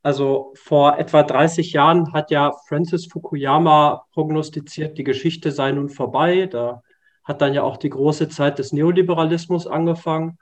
Also 0.02 0.54
vor 0.56 0.98
etwa 0.98 1.24
30 1.24 1.74
Jahren 1.74 2.14
hat 2.14 2.32
ja 2.32 2.54
Francis 2.68 3.08
Fukuyama 3.08 4.06
prognostiziert, 4.14 4.98
die 4.98 5.04
Geschichte 5.04 5.52
sei 5.52 5.72
nun 5.72 5.90
vorbei. 5.90 6.46
Da 6.46 6.82
hat 7.24 7.42
dann 7.42 7.54
ja 7.54 7.64
auch 7.64 7.78
die 7.78 7.90
große 7.90 8.30
Zeit 8.30 8.60
des 8.60 8.72
Neoliberalismus 8.72 9.68
angefangen. 9.68 10.38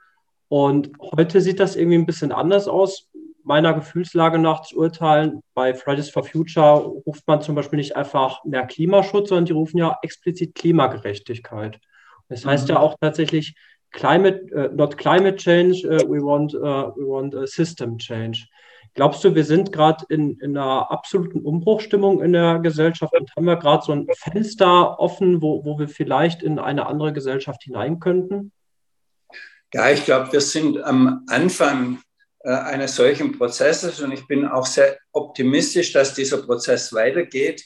Und 0.48 0.92
heute 1.00 1.40
sieht 1.40 1.60
das 1.60 1.76
irgendwie 1.76 1.98
ein 1.98 2.06
bisschen 2.06 2.32
anders 2.32 2.68
aus 2.68 3.08
meiner 3.48 3.72
Gefühlslage 3.72 4.38
nach 4.38 4.60
zu 4.60 4.76
urteilen, 4.76 5.42
bei 5.54 5.72
Fridays 5.72 6.10
for 6.10 6.22
Future 6.22 6.80
ruft 7.06 7.26
man 7.26 7.40
zum 7.40 7.54
Beispiel 7.54 7.78
nicht 7.78 7.96
einfach 7.96 8.44
mehr 8.44 8.66
Klimaschutz, 8.66 9.30
sondern 9.30 9.46
die 9.46 9.54
rufen 9.54 9.78
ja 9.78 9.96
explizit 10.02 10.54
Klimagerechtigkeit. 10.54 11.80
Das 12.28 12.44
heißt 12.44 12.68
mhm. 12.68 12.74
ja 12.74 12.80
auch 12.80 12.96
tatsächlich 13.00 13.56
Climate, 13.92 14.50
uh, 14.54 14.68
not 14.74 14.96
climate 14.98 15.38
change, 15.38 15.84
uh, 15.84 16.04
we 16.06 16.20
want, 16.20 16.54
uh, 16.54 16.90
we 16.96 17.04
want 17.04 17.34
a 17.34 17.46
system 17.46 17.98
change. 17.98 18.46
Glaubst 18.94 19.22
du, 19.22 19.34
wir 19.34 19.44
sind 19.44 19.72
gerade 19.72 20.04
in, 20.08 20.38
in, 20.40 20.56
einer 20.56 20.90
absoluten 20.90 21.40
Umbruchstimmung 21.40 22.22
in 22.22 22.32
der 22.32 22.58
Gesellschaft 22.58 23.14
und 23.14 23.30
haben 23.36 23.44
wir 23.44 23.56
gerade 23.56 23.84
so 23.84 23.92
ein 23.92 24.06
Fenster 24.14 24.98
offen, 24.98 25.40
wo, 25.40 25.64
wo 25.64 25.78
wir 25.78 25.88
vielleicht 25.88 26.42
in 26.42 26.58
eine 26.58 26.86
andere 26.86 27.12
Gesellschaft 27.12 27.62
hinein 27.62 28.00
könnten? 28.00 28.52
Ja, 29.72 29.90
ich 29.90 30.04
glaube, 30.04 30.32
wir 30.32 30.40
sind 30.40 30.82
am 30.82 31.24
Anfang 31.28 32.00
eines 32.42 32.96
solchen 32.96 33.36
Prozesses 33.36 34.00
und 34.00 34.12
ich 34.12 34.26
bin 34.26 34.46
auch 34.46 34.66
sehr 34.66 34.98
optimistisch, 35.12 35.92
dass 35.92 36.14
dieser 36.14 36.38
Prozess 36.38 36.92
weitergeht, 36.92 37.64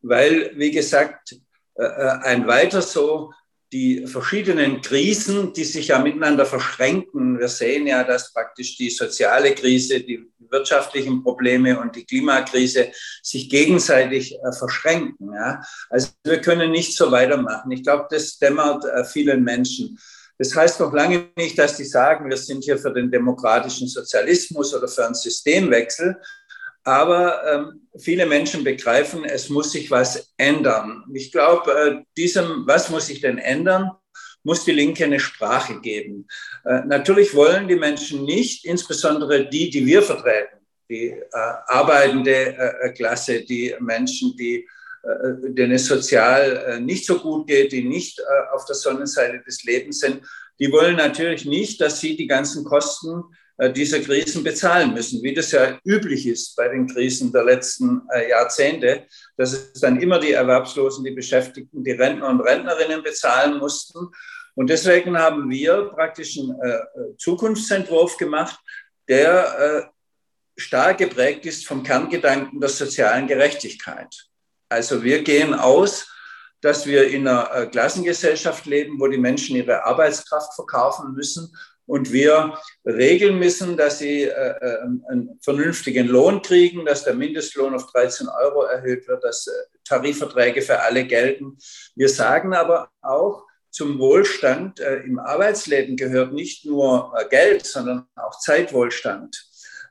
weil, 0.00 0.52
wie 0.56 0.70
gesagt, 0.70 1.36
ein 1.76 2.46
weiter 2.46 2.82
so 2.82 3.32
die 3.72 4.06
verschiedenen 4.06 4.82
Krisen, 4.82 5.52
die 5.54 5.64
sich 5.64 5.88
ja 5.88 5.98
miteinander 5.98 6.44
verschränken. 6.44 7.38
Wir 7.38 7.48
sehen 7.48 7.86
ja, 7.86 8.04
dass 8.04 8.32
praktisch 8.32 8.76
die 8.76 8.90
soziale 8.90 9.54
Krise, 9.54 10.00
die 10.00 10.30
wirtschaftlichen 10.50 11.22
Probleme 11.22 11.80
und 11.80 11.96
die 11.96 12.04
Klimakrise 12.04 12.92
sich 13.22 13.48
gegenseitig 13.48 14.34
äh, 14.34 14.52
verschränken. 14.52 15.32
Ja? 15.32 15.62
Also 15.88 16.08
wir 16.24 16.40
können 16.40 16.70
nicht 16.70 16.94
so 16.94 17.10
weitermachen. 17.10 17.70
Ich 17.72 17.82
glaube, 17.82 18.06
das 18.10 18.38
dämmert 18.38 18.84
äh, 18.84 19.04
vielen 19.04 19.42
Menschen. 19.42 19.98
Das 20.38 20.54
heißt 20.54 20.80
noch 20.80 20.92
lange 20.92 21.28
nicht, 21.36 21.58
dass 21.58 21.76
die 21.76 21.84
sagen, 21.84 22.28
wir 22.28 22.36
sind 22.36 22.64
hier 22.64 22.76
für 22.76 22.92
den 22.92 23.10
demokratischen 23.10 23.86
Sozialismus 23.86 24.74
oder 24.74 24.88
für 24.88 25.06
einen 25.06 25.14
Systemwechsel. 25.14 26.16
Aber 26.84 27.42
ähm, 27.46 27.88
viele 27.98 28.26
Menschen 28.26 28.64
begreifen, 28.64 29.24
es 29.24 29.48
muss 29.48 29.72
sich 29.72 29.90
was 29.90 30.32
ändern. 30.36 31.04
Ich 31.14 31.30
glaube, 31.30 31.72
äh, 31.72 32.04
diesem, 32.16 32.66
was 32.66 32.90
muss 32.90 33.06
sich 33.06 33.20
denn 33.20 33.38
ändern, 33.38 33.90
muss 34.42 34.64
die 34.64 34.72
Linke 34.72 35.04
eine 35.04 35.20
Sprache 35.20 35.80
geben. 35.80 36.26
Äh, 36.64 36.80
natürlich 36.86 37.34
wollen 37.34 37.68
die 37.68 37.76
Menschen 37.76 38.24
nicht, 38.24 38.64
insbesondere 38.64 39.48
die, 39.48 39.70
die 39.70 39.86
wir 39.86 40.02
vertreten, 40.02 40.58
die 40.88 41.10
äh, 41.10 41.22
arbeitende 41.32 42.34
äh, 42.34 42.88
äh, 42.88 42.92
Klasse, 42.92 43.42
die 43.42 43.74
Menschen, 43.78 44.36
die, 44.36 44.68
äh, 45.02 45.52
denen 45.52 45.72
es 45.72 45.86
sozial 45.86 46.80
nicht 46.80 47.06
so 47.06 47.18
gut 47.18 47.46
geht, 47.46 47.72
die 47.72 47.84
nicht 47.84 48.20
auf 48.52 48.64
der 48.66 48.76
Sonnenseite 48.76 49.40
des 49.40 49.64
Lebens 49.64 50.00
sind, 50.00 50.22
die 50.58 50.70
wollen 50.70 50.96
natürlich 50.96 51.44
nicht, 51.44 51.80
dass 51.80 52.00
sie 52.00 52.16
die 52.16 52.26
ganzen 52.26 52.64
Kosten 52.64 53.24
äh, 53.58 53.70
dieser 53.70 54.00
Krisen 54.00 54.42
bezahlen 54.42 54.94
müssen, 54.94 55.22
wie 55.22 55.34
das 55.34 55.52
ja 55.52 55.78
üblich 55.84 56.26
ist 56.26 56.56
bei 56.56 56.68
den 56.68 56.86
Krisen 56.86 57.32
der 57.32 57.44
letzten 57.44 58.00
äh, 58.10 58.30
Jahrzehnte, 58.30 59.06
dass 59.36 59.52
es 59.52 59.80
dann 59.80 60.00
immer 60.00 60.18
die 60.18 60.32
Erwerbslosen, 60.32 61.04
die 61.04 61.10
Beschäftigten, 61.10 61.84
die 61.84 61.92
Rentner 61.92 62.28
und 62.28 62.40
Rentnerinnen 62.40 63.02
bezahlen 63.02 63.58
mussten. 63.58 64.08
Und 64.54 64.70
deswegen 64.70 65.18
haben 65.18 65.50
wir 65.50 65.90
praktisch 65.94 66.38
einen 66.38 66.58
äh, 66.62 67.16
Zukunftsentwurf 67.18 68.16
gemacht, 68.16 68.58
der 69.08 69.90
stark 70.56 70.98
geprägt 70.98 71.44
ist 71.44 71.66
vom 71.66 71.82
Kerngedanken 71.82 72.60
der 72.60 72.68
sozialen 72.68 73.26
Gerechtigkeit. 73.26 74.14
Also 74.68 75.02
wir 75.02 75.22
gehen 75.22 75.54
aus, 75.54 76.08
dass 76.60 76.86
wir 76.86 77.08
in 77.08 77.26
einer 77.26 77.66
Klassengesellschaft 77.66 78.64
leben, 78.66 79.00
wo 79.00 79.08
die 79.08 79.18
Menschen 79.18 79.56
ihre 79.56 79.84
Arbeitskraft 79.84 80.54
verkaufen 80.54 81.14
müssen 81.14 81.52
und 81.86 82.12
wir 82.12 82.58
regeln 82.84 83.38
müssen, 83.38 83.76
dass 83.76 83.98
sie 83.98 84.22
äh, 84.22 84.28
äh, 84.30 84.78
einen 85.08 85.38
vernünftigen 85.42 86.06
Lohn 86.06 86.42
kriegen, 86.42 86.84
dass 86.84 87.04
der 87.04 87.14
Mindestlohn 87.14 87.74
auf 87.74 87.90
13 87.92 88.28
Euro 88.28 88.62
erhöht 88.62 89.08
wird, 89.08 89.24
dass 89.24 89.46
äh, 89.46 89.50
Tarifverträge 89.84 90.62
für 90.62 90.80
alle 90.80 91.04
gelten. 91.06 91.58
Wir 91.94 92.08
sagen 92.08 92.54
aber 92.54 92.90
auch, 93.00 93.44
zum 93.70 93.98
Wohlstand 93.98 94.80
äh, 94.80 94.96
im 95.00 95.18
Arbeitsleben 95.18 95.96
gehört 95.96 96.32
nicht 96.32 96.66
nur 96.66 97.12
äh, 97.16 97.28
Geld, 97.28 97.66
sondern 97.66 98.06
auch 98.16 98.38
Zeitwohlstand. 98.38 99.44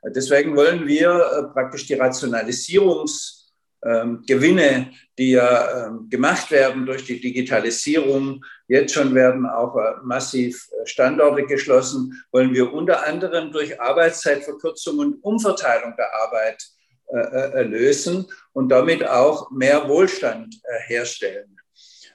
Deswegen 0.04 0.56
wollen 0.56 0.86
wir 0.86 1.10
äh, 1.10 1.52
praktisch 1.52 1.86
die 1.86 2.00
Rationalisierungs- 2.00 3.41
ähm, 3.84 4.22
Gewinne, 4.26 4.92
die 5.18 5.32
ja 5.32 5.86
ähm, 5.86 6.08
gemacht 6.08 6.50
werden 6.50 6.86
durch 6.86 7.04
die 7.04 7.20
Digitalisierung. 7.20 8.44
Jetzt 8.68 8.94
schon 8.94 9.14
werden 9.14 9.44
auch 9.46 9.76
äh, 9.76 9.94
massiv 10.04 10.68
äh, 10.70 10.86
Standorte 10.86 11.44
geschlossen, 11.46 12.22
wollen 12.30 12.54
wir 12.54 12.72
unter 12.72 13.04
anderem 13.06 13.50
durch 13.50 13.80
Arbeitszeitverkürzung 13.80 14.98
und 14.98 15.24
Umverteilung 15.24 15.94
der 15.96 16.14
Arbeit 16.22 16.64
äh, 17.08 17.62
lösen 17.64 18.26
und 18.52 18.68
damit 18.68 19.06
auch 19.06 19.50
mehr 19.50 19.88
Wohlstand 19.88 20.54
herstellen. 20.86 21.58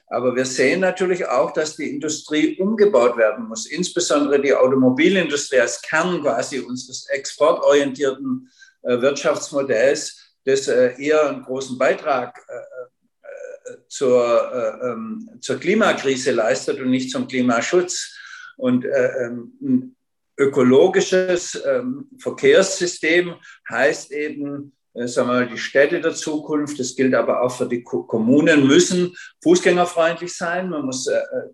Aber 0.08 0.34
wir 0.34 0.46
sehen 0.46 0.80
natürlich 0.80 1.26
auch, 1.28 1.52
dass 1.52 1.76
die 1.76 1.90
Industrie 1.90 2.58
umgebaut 2.58 3.18
werden 3.18 3.46
muss, 3.46 3.66
insbesondere 3.66 4.40
die 4.40 4.54
Automobilindustrie 4.54 5.60
als 5.60 5.82
Kern 5.82 6.22
quasi 6.22 6.60
unseres 6.60 7.06
exportorientierten 7.10 8.48
Wirtschaftsmodells 8.82 10.27
das 10.48 10.66
äh, 10.66 10.94
eher 10.98 11.28
einen 11.28 11.42
großen 11.42 11.76
Beitrag 11.76 12.42
äh, 12.48 13.70
äh, 13.70 13.76
zur, 13.88 14.80
ähm, 14.82 15.28
zur 15.40 15.58
Klimakrise 15.58 16.32
leistet 16.32 16.80
und 16.80 16.90
nicht 16.90 17.10
zum 17.10 17.28
Klimaschutz. 17.28 18.16
Und 18.56 18.86
ähm, 18.86 19.52
ein 19.60 19.96
ökologisches 20.38 21.62
ähm, 21.66 22.08
Verkehrssystem 22.18 23.34
heißt 23.68 24.10
eben, 24.12 24.72
sagen 24.94 25.28
wir 25.28 25.34
mal, 25.34 25.48
die 25.48 25.58
Städte 25.58 26.00
der 26.00 26.14
Zukunft, 26.14 26.80
das 26.80 26.96
gilt 26.96 27.14
aber 27.14 27.42
auch 27.42 27.56
für 27.56 27.66
die 27.66 27.84
Kommunen, 27.84 28.66
müssen 28.66 29.14
fußgängerfreundlich 29.44 30.34
sein. 30.34 30.70
Man 30.70 30.86
muss 30.86 31.08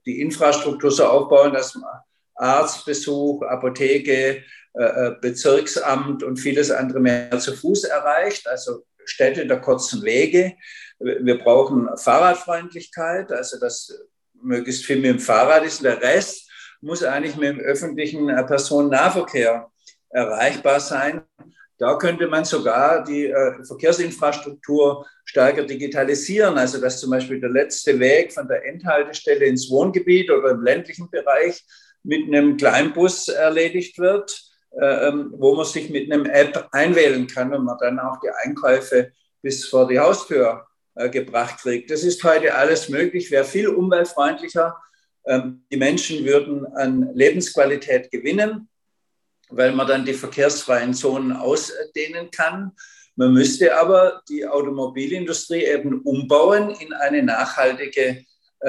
die 0.07 0.21
Infrastruktur 0.23 0.91
so 0.91 1.05
aufbauen, 1.05 1.53
dass 1.53 1.75
man 1.75 1.85
Arztbesuch, 2.35 3.43
Apotheke, 3.43 4.43
äh, 4.77 4.83
äh, 4.83 5.17
Bezirksamt 5.21 6.25
und 6.25 6.37
vieles 6.39 6.73
andere 6.73 6.99
mehr 6.99 7.39
zu 7.39 7.55
Fuß 7.55 7.85
erreicht, 7.85 8.49
also 8.49 8.85
Städte 9.05 9.47
der 9.47 9.61
kurzen 9.61 10.03
Wege. 10.03 10.55
Wir 10.99 11.39
brauchen 11.39 11.89
Fahrradfreundlichkeit, 11.97 13.31
also 13.31 13.61
dass 13.61 13.97
möglichst 14.43 14.85
viel 14.85 14.97
mit 14.97 15.07
dem 15.07 15.21
Fahrrad 15.21 15.65
ist. 15.65 15.85
Der 15.85 16.03
Rest 16.03 16.51
muss 16.81 17.05
eigentlich 17.05 17.37
mit 17.37 17.51
dem 17.51 17.61
öffentlichen 17.61 18.29
äh, 18.29 18.43
Personennahverkehr 18.43 19.71
erreichbar 20.11 20.81
sein. 20.81 21.23
Da 21.79 21.97
könnte 21.97 22.27
man 22.27 22.45
sogar 22.45 23.03
die 23.03 23.33
Verkehrsinfrastruktur 23.67 25.05
stärker 25.25 25.65
digitalisieren, 25.65 26.57
also 26.57 26.81
dass 26.81 27.01
zum 27.01 27.11
Beispiel 27.11 27.41
der 27.41 27.51
letzte 27.51 27.99
Weg 27.99 28.33
von 28.33 28.47
der 28.47 28.65
Endhaltestelle 28.65 29.45
ins 29.45 29.69
Wohngebiet 29.71 30.31
oder 30.31 30.51
im 30.51 30.63
ländlichen 30.63 31.11
Bereich 31.11 31.65
mit 32.05 32.29
einem 32.29 32.57
Kleinbus 32.57 33.29
erledigt 33.29 33.99
wird 33.99 34.55
äh, 34.81 35.09
ähm, 35.09 35.33
wo 35.37 35.55
man 35.55 35.67
sich 35.67 35.89
mit 35.89 36.11
einem 36.11 36.27
App 36.27 36.69
einwählen 36.73 37.29
kann 37.29 37.55
und 37.55 37.65
man 37.65 37.79
dann 37.79 38.01
auch 38.01 38.19
die 38.21 38.31
Einkäufe 38.45 39.13
bis 39.41 39.67
vor 39.67 39.87
die 39.87 40.01
Haustür 40.01 40.67
äh, 40.97 41.09
gebracht 41.09 41.61
kriegt. 41.61 41.93
Das 41.93 42.03
ist 42.03 42.25
heute 42.25 42.53
alles 42.53 42.89
möglich, 42.89 43.31
wäre 43.31 43.45
viel 43.45 43.69
umweltfreundlicher. 43.69 44.77
Ähm, 45.27 45.65
die 45.71 45.77
Menschen 45.77 46.25
würden 46.25 46.67
an 46.75 47.09
Lebensqualität 47.15 48.11
gewinnen, 48.11 48.69
weil 49.49 49.71
man 49.71 49.87
dann 49.87 50.05
die 50.05 50.15
verkehrsfreien 50.15 50.93
Zonen 50.93 51.31
ausdehnen 51.31 52.33
kann. 52.33 52.73
Man 53.15 53.33
müsste 53.33 53.79
aber 53.79 54.23
die 54.29 54.45
Automobilindustrie 54.45 55.67
eben 55.67 56.01
umbauen 56.01 56.71
in 56.71 56.93
eine 56.93 57.23
nachhaltige 57.23 58.25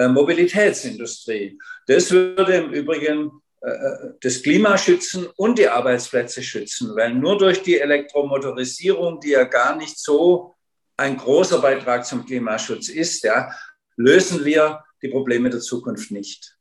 Mobilitätsindustrie. 0.08 1.58
Das 1.88 2.12
würde 2.12 2.56
im 2.56 2.72
Übrigen 2.72 3.32
äh, 3.62 4.10
das 4.22 4.42
Klima 4.44 4.78
schützen 4.78 5.28
und 5.38 5.58
die 5.58 5.68
Arbeitsplätze 5.68 6.44
schützen, 6.44 6.96
weil 6.96 7.14
nur 7.14 7.38
durch 7.38 7.64
die 7.64 7.80
Elektromotorisierung, 7.80 9.20
die 9.20 9.32
ja 9.32 9.44
gar 9.46 9.76
nicht 9.76 9.98
so 10.00 10.54
ein 10.98 11.18
großer 11.18 11.60
Beitrag 11.60 12.06
zum 12.06 12.26
Klimaschutz 12.26 12.90
ist, 12.90 13.24
ja, 13.24 13.52
lösen 13.98 14.46
wir 14.46 14.84
die 15.02 15.10
Probleme 15.10 15.50
der 15.50 15.60
Zukunft 15.60 16.12
nicht. 16.12 16.58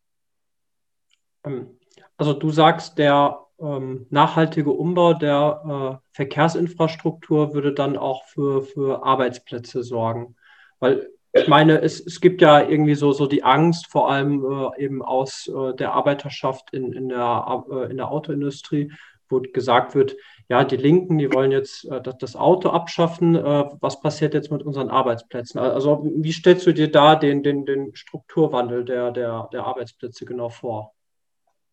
Ähm, 1.45 1.79
also 2.17 2.33
du 2.33 2.51
sagst, 2.51 2.99
der 2.99 3.41
ähm, 3.61 4.07
nachhaltige 4.11 4.71
Umbau 4.71 5.15
der 5.15 6.01
äh, 6.03 6.15
Verkehrsinfrastruktur 6.17 7.55
würde 7.55 7.73
dann 7.73 7.97
auch 7.97 8.25
für, 8.27 8.63
für 8.63 9.05
Arbeitsplätze 9.05 9.83
sorgen. 9.83 10.37
Weil 10.81 11.11
ich 11.35 11.49
meine, 11.49 11.83
es, 11.83 12.01
es 12.01 12.21
gibt 12.21 12.41
ja 12.41 12.61
irgendwie 12.61 12.95
so, 12.95 13.13
so 13.13 13.27
die 13.27 13.43
Angst, 13.43 13.89
vor 13.89 14.11
allem 14.11 14.45
äh, 14.45 14.85
eben 14.85 15.03
aus 15.03 15.49
äh, 15.49 15.75
der 15.75 15.93
Arbeiterschaft 15.93 16.73
in, 16.73 16.93
in, 16.93 17.09
der, 17.09 17.65
äh, 17.71 17.91
in 17.91 17.97
der 17.97 18.11
Autoindustrie, 18.11 18.93
wo 19.29 19.41
gesagt 19.41 19.97
wird, 19.97 20.17
ja, 20.49 20.63
die 20.63 20.77
Linken, 20.77 21.19
die 21.19 21.33
wollen 21.33 21.51
jetzt 21.51 21.87
äh, 21.87 22.01
das 22.21 22.37
Auto 22.37 22.69
abschaffen. 22.69 23.35
Äh, 23.35 23.65
was 23.81 24.01
passiert 24.01 24.33
jetzt 24.35 24.53
mit 24.53 24.63
unseren 24.63 24.91
Arbeitsplätzen? 24.91 25.59
Also 25.59 26.05
wie 26.05 26.33
stellst 26.33 26.67
du 26.67 26.73
dir 26.73 26.91
da 26.91 27.17
den, 27.17 27.43
den, 27.43 27.67
den 27.67 27.97
Strukturwandel 27.97 28.85
der, 28.85 29.11
der, 29.11 29.49
der 29.53 29.65
Arbeitsplätze 29.65 30.25
genau 30.27 30.51
vor? 30.51 30.93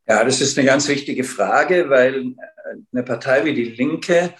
Ja, 0.07 0.23
das 0.23 0.41
ist 0.41 0.57
eine 0.57 0.65
ganz 0.65 0.87
wichtige 0.87 1.23
Frage, 1.23 1.89
weil 1.89 2.15
äh, 2.15 2.33
eine 2.91 3.03
Partei 3.03 3.45
wie 3.45 3.53
die 3.53 3.65
Linke 3.65 4.33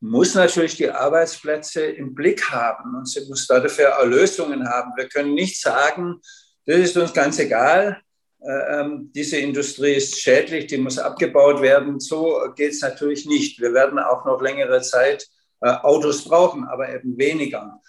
muss 0.00 0.34
natürlich 0.34 0.76
die 0.76 0.90
Arbeitsplätze 0.90 1.84
im 1.84 2.14
Blick 2.14 2.50
haben 2.50 2.94
und 2.94 3.08
sie 3.08 3.26
muss 3.28 3.46
dafür 3.46 3.98
auch 3.98 4.04
Lösungen 4.04 4.68
haben. 4.68 4.92
Wir 4.96 5.08
können 5.08 5.34
nicht 5.34 5.60
sagen, 5.60 6.20
das 6.66 6.78
ist 6.78 6.96
uns 6.96 7.12
ganz 7.12 7.38
egal, 7.38 8.02
äh, 8.44 8.80
ähm, 8.80 9.10
diese 9.14 9.38
Industrie 9.38 9.94
ist 9.94 10.20
schädlich, 10.20 10.66
die 10.66 10.76
muss 10.76 10.98
abgebaut 10.98 11.62
werden. 11.62 11.98
So 11.98 12.40
geht 12.54 12.72
es 12.72 12.82
natürlich 12.82 13.24
nicht. 13.24 13.58
Wir 13.60 13.72
werden 13.72 13.98
auch 13.98 14.24
noch 14.26 14.42
längere 14.42 14.82
Zeit 14.82 15.26
äh, 15.62 15.70
Autos 15.70 16.24
brauchen, 16.24 16.64
aber 16.64 16.94
eben 16.94 17.16
weniger. 17.16 17.80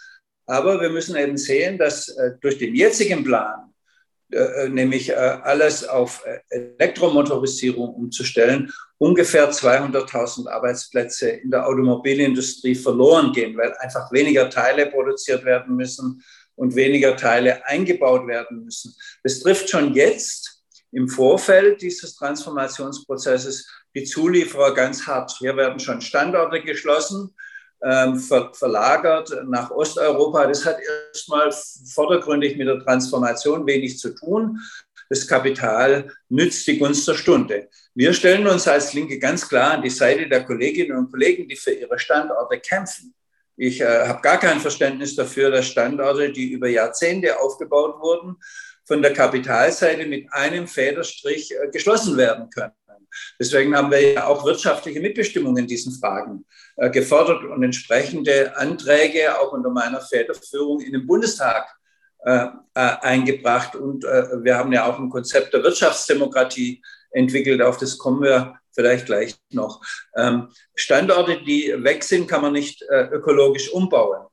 Aber 0.46 0.80
wir 0.80 0.90
müssen 0.90 1.18
eben 1.18 1.38
sehen, 1.38 1.78
dass 1.78 2.08
äh, 2.08 2.32
durch 2.40 2.58
den 2.58 2.74
jetzigen 2.74 3.24
Plan 3.24 3.74
nämlich 4.70 5.10
äh, 5.10 5.13
alles 5.13 5.88
auf 5.88 6.24
äh, 6.25 6.39
Elektromotorisierung 6.50 7.89
umzustellen, 7.89 8.72
ungefähr 8.98 9.51
200.000 9.51 10.50
Arbeitsplätze 10.50 11.30
in 11.30 11.51
der 11.51 11.68
Automobilindustrie 11.68 12.75
verloren 12.75 13.32
gehen, 13.32 13.58
weil 13.58 13.74
einfach 13.80 14.12
weniger 14.12 14.50
Teile 14.50 14.88
produziert 14.88 15.46
werden 15.46 15.75
müssen 15.75 16.24
und 16.56 16.75
weniger 16.75 17.15
Teile 17.15 17.65
eingebaut 17.65 18.27
werden 18.27 18.63
müssen. 18.63 18.96
Das 19.24 19.39
trifft 19.42 19.70
schon 19.70 19.94
jetzt 19.94 20.63
im 20.92 21.10
Vorfeld 21.10 21.82
dieses 21.82 22.15
Transformationsprozesses 22.15 23.70
die 23.96 24.04
Zulieferer 24.04 24.74
ganz 24.74 25.08
hart. 25.08 25.32
Hier 25.39 25.56
werden 25.56 25.80
schon 25.80 26.01
Standorte 26.01 26.62
geschlossen 26.62 27.36
ver 27.79 28.51
verlagert 28.53 29.32
nach 29.48 29.72
Osteuropa. 29.72 30.48
Das 30.48 30.65
hat 30.65 30.77
erstmal 31.13 31.51
vordergründig 31.94 32.58
mit 32.58 32.67
der 32.67 32.79
Transformation 32.79 33.65
wenig 33.67 34.00
zu 34.00 34.15
tun. 34.15 34.60
Das 35.10 35.27
Kapital 35.27 36.12
nützt 36.29 36.65
die 36.67 36.79
Gunst 36.79 37.08
der 37.08 37.13
Stunde. 37.13 37.70
Wir 37.94 38.13
stellen 38.13 38.48
uns 38.48 38.67
als 38.67 38.94
Linke 38.94 39.20
ganz 39.20 39.48
klar 39.48 39.74
an 39.74 39.84
die 39.84 39.89
Seite 39.89 40.27
der 40.27 40.44
Kolleginnen 40.44 40.98
und 40.98 41.12
Kollegen, 41.12 41.48
die 41.48 41.55
für 41.55 41.72
ihre 41.72 42.00
Standorte 42.00 42.60
kämpfen. 42.60 43.13
Ich 43.58 43.79
äh, 43.79 44.08
habe 44.08 44.22
gar 44.22 44.39
kein 44.39 44.60
Verständnis 44.60 45.15
dafür, 45.15 45.51
dass 45.51 45.67
Standorte, 45.67 46.32
die 46.32 46.51
über 46.51 46.67
Jahrzehnte 46.67 47.39
aufgebaut 47.39 48.01
wurden, 48.01 48.36
von 48.84 49.01
der 49.01 49.13
Kapitalseite 49.13 50.05
mit 50.05 50.32
einem 50.32 50.67
Federstrich 50.67 51.51
äh, 51.51 51.70
geschlossen 51.72 52.17
werden 52.17 52.50
können. 52.50 52.74
Deswegen 53.40 53.76
haben 53.76 53.92
wir 53.92 54.14
ja 54.14 54.28
auch 54.28 54.46
wirtschaftliche 54.46 55.00
Mitbestimmung 55.00 55.58
in 55.58 55.68
diesen 55.68 55.94
Fragen 55.94 56.46
äh, 56.78 56.90
gefordert 56.90 57.44
und 57.44 57.64
entsprechende 57.64 58.56
Anträge 58.58 59.40
auch 59.40 59.54
unter 59.54 59.70
meiner 59.70 60.02
Federführung 60.02 60.82
in 60.82 60.94
den 60.94 61.08
Bundestag 61.08 61.68
äh, 62.26 62.48
äh, 62.74 62.80
eingebracht. 63.02 63.76
Und 63.76 64.04
wir 64.04 64.58
haben 64.58 64.72
ja 64.74 64.86
auch 64.86 65.00
ein 65.00 65.10
Konzept 65.10 65.54
der 65.54 65.64
Wirtschaftsdemokratie 65.64 66.82
entwickelt. 67.12 67.62
Auf 67.62 67.78
das 67.78 67.98
kommen 67.98 68.22
wir 68.22 68.56
vielleicht 68.74 69.06
gleich 69.06 69.36
noch. 69.52 69.82
Ähm, 70.18 70.50
Standorte, 70.74 71.42
die 71.44 71.74
weg 71.78 72.04
sind, 72.04 72.28
kann 72.28 72.42
man 72.42 72.54
nicht 72.54 72.84
ökologisch 72.90 73.72
umbauen. 73.72 74.28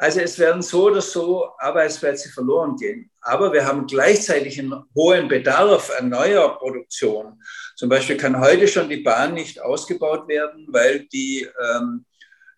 Also 0.00 0.20
es 0.20 0.38
werden 0.38 0.62
so 0.62 0.86
oder 0.86 1.02
so 1.02 1.50
Arbeitsplätze 1.58 2.30
verloren 2.30 2.74
gehen. 2.76 3.10
Aber 3.20 3.52
wir 3.52 3.66
haben 3.66 3.86
gleichzeitig 3.86 4.58
einen 4.58 4.82
hohen 4.94 5.28
Bedarf 5.28 5.92
an 5.98 6.08
neuer 6.08 6.56
Produktion. 6.56 7.38
Zum 7.76 7.90
Beispiel 7.90 8.16
kann 8.16 8.40
heute 8.40 8.66
schon 8.66 8.88
die 8.88 9.02
Bahn 9.02 9.34
nicht 9.34 9.60
ausgebaut 9.60 10.26
werden, 10.26 10.66
weil 10.70 11.00
die, 11.12 11.46
ähm, 11.62 12.06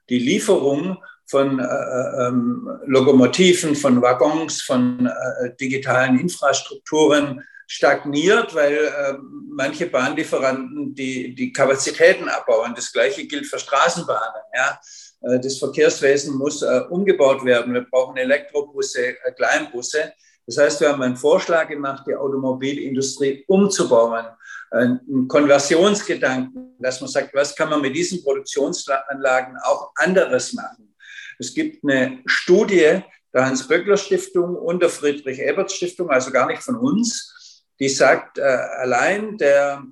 die 0.09 0.21
Lieferung 0.21 1.03
von 1.27 1.59
äh, 1.59 1.65
äh 1.65 2.29
ähm, 2.29 2.79
Lokomotiven, 2.87 3.75
von 3.75 4.01
Waggons, 4.01 4.63
von 4.63 5.07
äh, 5.07 5.57
digitalen 5.61 6.21
Infrastrukturen 6.21 7.43
stagniert, 7.67 8.55
weil 8.55 8.77
äh, 8.77 9.15
manche 9.49 9.87
Bahnlieferanten 9.87 10.95
die, 10.95 11.35
die 11.35 11.53
Kapazitäten 11.53 12.29
abbauen. 12.29 12.75
Das 12.77 12.93
Gleiche 12.93 13.27
gilt 13.27 13.47
für 13.47 13.59
Straßenbahnen. 13.59 14.43
Ja. 14.55 14.79
Äh, 15.23 15.41
das 15.41 15.59
Verkehrswesen 15.59 16.37
muss 16.37 16.63
äh, 16.63 16.81
umgebaut 16.91 17.45
werden. 17.45 17.75
Wir 17.75 17.83
brauchen 17.83 18.17
Elektrobusse, 18.17 19.17
äh, 19.25 19.33
Kleinbusse. 19.37 20.13
Das 20.47 20.59
heißt, 20.59 20.81
wir 20.81 20.89
haben 20.89 21.03
einen 21.03 21.17
Vorschlag 21.17 21.69
gemacht, 21.69 22.05
die 22.07 22.15
Automobilindustrie 22.15 23.45
umzubauen. 23.47 24.27
Ein 24.73 25.29
Konversionsgedanken, 25.29 26.77
dass 26.81 27.01
man 27.01 27.09
sagt, 27.11 27.35
was 27.35 27.55
kann 27.55 27.69
man 27.71 27.81
mit 27.81 27.95
diesen 27.95 28.23
Produktionsanlagen 28.25 29.57
auch 29.63 29.93
anderes 29.97 30.53
machen. 30.55 30.95
Es 31.39 31.55
gibt 31.55 31.85
eine 31.85 32.21
Studie 32.27 33.03
der 33.33 33.47
Hans-Böckler-Stiftung 33.47 34.57
und 34.57 34.83
der 34.83 34.89
Friedrich-Ebert-Stiftung, 34.89 36.11
also 36.11 36.31
gar 36.31 36.47
nicht 36.47 36.63
von 36.63 36.77
uns, 36.77 37.65
die 37.79 37.89
sagt, 37.89 38.41
allein 38.41 39.37
der 39.37 39.85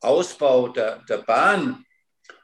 Ausbau 0.00 0.68
der, 0.68 1.02
der 1.08 1.18
Bahn 1.18 1.84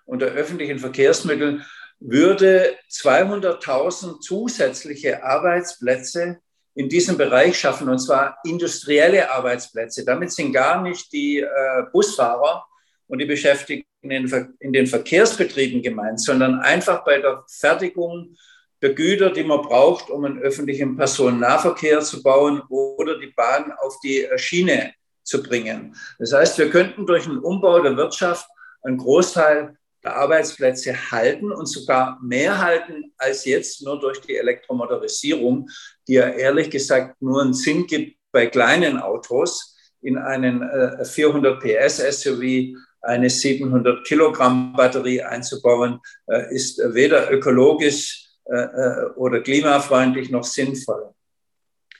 und 0.04 0.20
der 0.20 0.32
öffentlichen 0.32 0.78
Verkehrsmittel 0.78 1.64
würde 2.00 2.76
200.000 2.90 4.20
zusätzliche 4.20 5.22
Arbeitsplätze 5.22 6.38
in 6.74 6.88
diesem 6.88 7.16
Bereich 7.16 7.58
schaffen, 7.58 7.88
und 7.88 7.98
zwar 7.98 8.38
industrielle 8.44 9.30
Arbeitsplätze. 9.30 10.04
Damit 10.04 10.32
sind 10.32 10.52
gar 10.52 10.82
nicht 10.82 11.12
die 11.12 11.38
äh, 11.38 11.48
Busfahrer 11.92 12.64
und 13.06 13.18
die 13.18 13.26
Beschäftigten 13.26 14.10
in, 14.10 14.56
in, 14.58 14.72
den 14.72 14.86
Verkehrsbetrieben 14.86 15.82
gemeint, 15.82 16.20
sondern 16.20 16.60
einfach 16.60 17.04
bei 17.04 17.20
der 17.20 17.44
Fertigung 17.48 18.36
der 18.82 18.92
Güter, 18.92 19.30
die 19.30 19.44
man 19.44 19.62
braucht, 19.62 20.10
um 20.10 20.24
einen 20.24 20.40
öffentlichen 20.40 20.96
Personennahverkehr 20.96 22.00
zu 22.00 22.22
bauen 22.22 22.60
oder 22.68 23.18
die 23.18 23.32
Bahn 23.34 23.72
auf 23.80 23.98
die 24.00 24.28
Schiene 24.36 24.92
zu 25.22 25.42
bringen. 25.42 25.96
Das 26.18 26.32
heißt, 26.32 26.58
wir 26.58 26.68
könnten 26.70 27.06
durch 27.06 27.24
einen 27.24 27.38
Umbau 27.38 27.80
der 27.80 27.96
Wirtschaft 27.96 28.46
einen 28.82 28.98
Großteil 28.98 29.78
Arbeitsplätze 30.06 30.94
halten 31.10 31.52
und 31.52 31.66
sogar 31.66 32.18
mehr 32.22 32.58
halten 32.60 33.12
als 33.18 33.44
jetzt 33.44 33.82
nur 33.82 34.00
durch 34.00 34.20
die 34.20 34.36
Elektromotorisierung, 34.36 35.68
die 36.06 36.14
ja 36.14 36.28
ehrlich 36.28 36.70
gesagt 36.70 37.20
nur 37.22 37.42
einen 37.42 37.54
Sinn 37.54 37.86
gibt 37.86 38.16
bei 38.32 38.46
kleinen 38.46 38.98
Autos. 38.98 39.70
In 40.02 40.18
einen 40.18 40.62
400 41.02 41.60
PS 41.60 42.20
SUV 42.20 42.76
eine 43.04 43.30
700 43.30 44.06
Kilogramm 44.06 44.72
Batterie 44.72 45.22
einzubauen, 45.22 46.00
äh, 46.26 46.54
ist 46.54 46.78
weder 46.94 47.30
ökologisch 47.30 48.28
äh, 48.44 48.56
äh, 48.56 49.06
oder 49.16 49.40
klimafreundlich 49.40 50.30
noch 50.30 50.44
sinnvoll. 50.44 51.10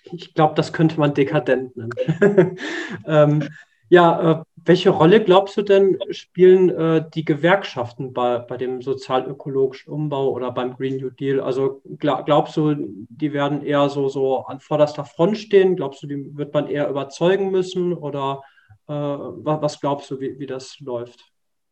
Ich 0.04 0.34
glaube, 0.34 0.54
das 0.54 0.72
könnte 0.72 0.98
man 0.98 1.14
dekadent 1.14 1.76
nennen. 1.76 2.58
ähm, 3.06 3.48
ja, 3.88 4.32
äh, 4.32 4.44
welche 4.66 4.90
Rolle 4.90 5.22
glaubst 5.22 5.56
du 5.56 5.62
denn 5.62 5.98
spielen 6.10 6.70
äh, 6.70 7.04
die 7.14 7.24
Gewerkschaften 7.24 8.12
bei, 8.12 8.38
bei 8.38 8.56
dem 8.56 8.82
sozial-ökologischen 8.82 9.92
Umbau 9.92 10.30
oder 10.30 10.52
beim 10.52 10.76
Green 10.76 10.96
New 10.96 11.10
Deal? 11.10 11.40
Also 11.40 11.82
glaub, 11.98 12.24
glaubst 12.24 12.56
du, 12.56 12.74
die 12.76 13.32
werden 13.32 13.62
eher 13.62 13.88
so, 13.88 14.08
so 14.08 14.44
an 14.46 14.60
vorderster 14.60 15.04
Front 15.04 15.38
stehen? 15.38 15.76
Glaubst 15.76 16.02
du, 16.02 16.06
die 16.06 16.36
wird 16.36 16.54
man 16.54 16.68
eher 16.68 16.88
überzeugen 16.88 17.50
müssen? 17.50 17.92
Oder 17.92 18.42
äh, 18.88 18.92
was 18.92 19.80
glaubst 19.80 20.10
du, 20.10 20.20
wie, 20.20 20.38
wie 20.38 20.46
das 20.46 20.78
läuft? 20.80 21.20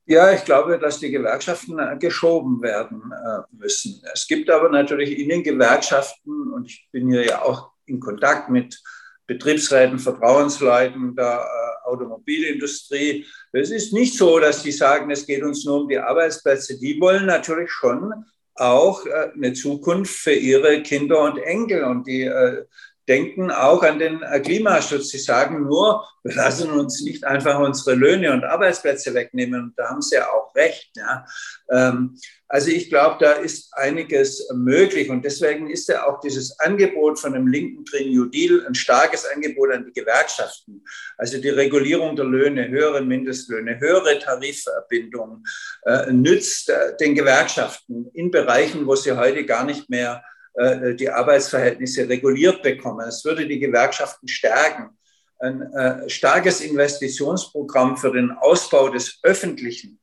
Ja, 0.05 0.33
ich 0.33 0.45
glaube, 0.45 0.79
dass 0.79 0.99
die 0.99 1.11
Gewerkschaften 1.11 1.79
äh, 1.79 1.97
geschoben 1.97 2.61
werden 2.61 3.13
äh, 3.13 3.43
müssen. 3.57 4.03
Es 4.13 4.27
gibt 4.27 4.51
aber 4.51 4.69
natürlich 4.69 5.19
in 5.19 5.29
den 5.29 5.43
Gewerkschaften, 5.43 6.53
und 6.53 6.67
ich 6.67 6.89
bin 6.91 7.09
hier 7.09 7.25
ja 7.25 7.43
auch 7.43 7.71
in 7.87 8.01
Kontakt 8.01 8.51
mit 8.51 8.83
Betriebsräten, 9.33 9.99
Vertrauensleuten 9.99 11.17
der 11.17 11.41
äh, 11.41 11.89
Automobilindustrie. 11.89 13.25
Es 13.53 13.71
ist 13.71 13.93
nicht 13.93 14.17
so, 14.17 14.39
dass 14.39 14.63
die 14.63 14.73
sagen, 14.73 15.11
es 15.11 15.27
geht 15.27 15.43
uns 15.43 15.65
nur 15.65 15.83
um 15.83 15.89
die 15.89 15.99
Arbeitsplätze. 15.99 16.79
Die 16.79 17.01
wollen 17.01 17.27
natürlich 17.27 17.71
schon 17.71 18.13
auch 18.55 19.07
äh, 19.07 19.31
eine 19.35 19.53
Zukunft 19.55 20.15
für 20.15 20.35
ihre 20.35 20.83
Kinder 20.83 21.23
und 21.23 21.39
Enkel. 21.39 21.85
Und 21.85 22.07
die 22.07 22.23
äh, 22.23 22.65
denken 23.09 23.51
auch 23.51 23.83
an 23.83 23.99
den 23.99 24.23
äh, 24.23 24.41
Klimaschutz. 24.41 25.09
Sie 25.09 25.19
sagen 25.19 25.65
nur, 25.65 26.07
wir 26.23 26.35
lassen 26.35 26.71
uns 26.71 27.03
nicht 27.03 27.25
einfach 27.25 27.59
unsere 27.59 27.97
Löhne 27.97 28.33
und 28.33 28.45
Arbeitsplätze 28.45 29.13
wegnehmen. 29.13 29.65
Und 29.65 29.73
da 29.77 29.89
haben 29.89 30.03
sie 30.03 30.17
ja 30.17 30.29
auch 30.31 30.55
recht. 30.55 30.91
Ja. 30.97 31.27
Ähm, 31.71 32.17
also 32.49 32.71
ich 32.71 32.91
glaube, 32.91 33.17
da 33.19 33.33
ist 33.33 33.73
einiges 33.73 34.49
möglich. 34.55 35.11
Und 35.11 35.25
deswegen 35.25 35.69
ist 35.69 35.89
ja 35.89 36.07
auch 36.07 36.21
dieses 36.21 36.59
Angebot 36.61 37.19
von 37.19 37.33
dem 37.33 37.49
linken 37.49 37.85
Green 37.85 38.13
New 38.13 38.27
Deal 38.27 38.65
ein 38.67 38.75
starkes 38.75 39.27
Angebot 39.27 39.73
an 39.73 39.85
die 39.87 40.01
Gewerkschaften. 40.01 40.85
Also 41.19 41.39
die 41.39 41.49
Regulierung 41.49 42.15
der 42.15 42.27
Löhne, 42.27 42.69
höhere 42.69 43.03
Mindestlöhne, 43.03 43.81
höhere 43.81 44.19
Tarifverbindungen 44.21 45.45
äh, 45.87 46.13
nützt 46.13 46.69
äh, 46.69 46.97
den 47.01 47.15
Gewerkschaften 47.15 48.11
in 48.15 48.31
Bereichen, 48.31 48.87
wo 48.87 48.95
sie 48.95 49.13
heute 49.13 49.45
gar 49.45 49.65
nicht 49.65 49.91
mehr 49.91 50.23
äh, 50.55 50.95
die 50.95 51.09
Arbeitsverhältnisse 51.09 52.09
reguliert 52.09 52.63
bekommen. 52.63 53.09
Es 53.09 53.25
würde 53.25 53.47
die 53.47 53.59
Gewerkschaften 53.59 54.29
stärken. 54.29 54.91
Ein 55.39 55.63
äh, 55.73 56.09
starkes 56.11 56.61
Investitionsprogramm 56.61 57.97
für 57.97 58.13
den 58.13 58.33
Ausbau 58.33 58.91
des 58.91 59.19
Öffentlichen 59.23 59.99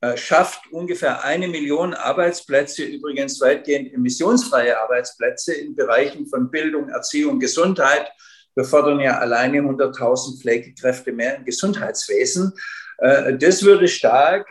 äh, 0.00 0.16
schafft 0.16 0.72
ungefähr 0.72 1.22
eine 1.22 1.48
Million 1.48 1.92
Arbeitsplätze, 1.92 2.82
übrigens 2.82 3.40
weitgehend 3.42 3.92
emissionsfreie 3.92 4.80
Arbeitsplätze 4.80 5.52
in 5.52 5.76
Bereichen 5.76 6.26
von 6.26 6.50
Bildung, 6.50 6.88
Erziehung, 6.88 7.38
Gesundheit. 7.38 8.10
Wir 8.54 8.64
fordern 8.64 9.00
ja 9.00 9.18
alleine 9.18 9.58
100.000 9.58 10.40
Pflegekräfte 10.40 11.12
mehr 11.12 11.36
im 11.36 11.44
Gesundheitswesen. 11.44 12.52
Das 12.98 13.62
würde 13.62 13.88
stark 13.88 14.46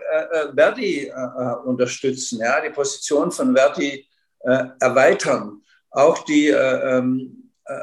Verdi 0.56 1.14
unterstützen. 1.66 2.42
Die 2.66 2.70
Position 2.72 3.32
von 3.32 3.56
Verdi 3.56 4.10
äh, 4.44 4.66
erweitern. 4.80 5.62
Auch 5.90 6.24
die 6.26 6.48
äh, 6.48 6.98
ähm, 6.98 7.52
äh, 7.66 7.74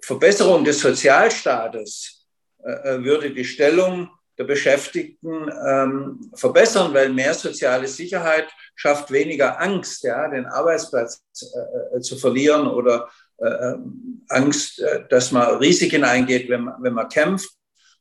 Verbesserung 0.00 0.64
des 0.64 0.80
Sozialstaates 0.80 2.12
würde 2.58 3.30
die 3.30 3.44
Stellung 3.44 4.10
der 4.38 4.44
Beschäftigten 4.44 5.50
ähm, 5.66 6.30
verbessern, 6.34 6.92
weil 6.92 7.08
mehr 7.10 7.32
soziale 7.34 7.88
Sicherheit 7.88 8.48
schafft 8.74 9.10
weniger 9.10 9.60
Angst, 9.60 10.04
ja, 10.04 10.28
den 10.28 10.46
Arbeitsplatz 10.46 11.22
äh, 11.94 12.00
zu 12.00 12.16
verlieren 12.16 12.66
oder 12.66 13.08
äh, 13.38 13.74
Angst, 14.28 14.80
äh, 14.80 15.04
dass 15.08 15.32
man 15.32 15.56
Risiken 15.56 16.04
eingeht, 16.04 16.48
wenn 16.48 16.62
man, 16.62 16.82
wenn 16.82 16.92
man 16.92 17.08
kämpft. 17.08 17.50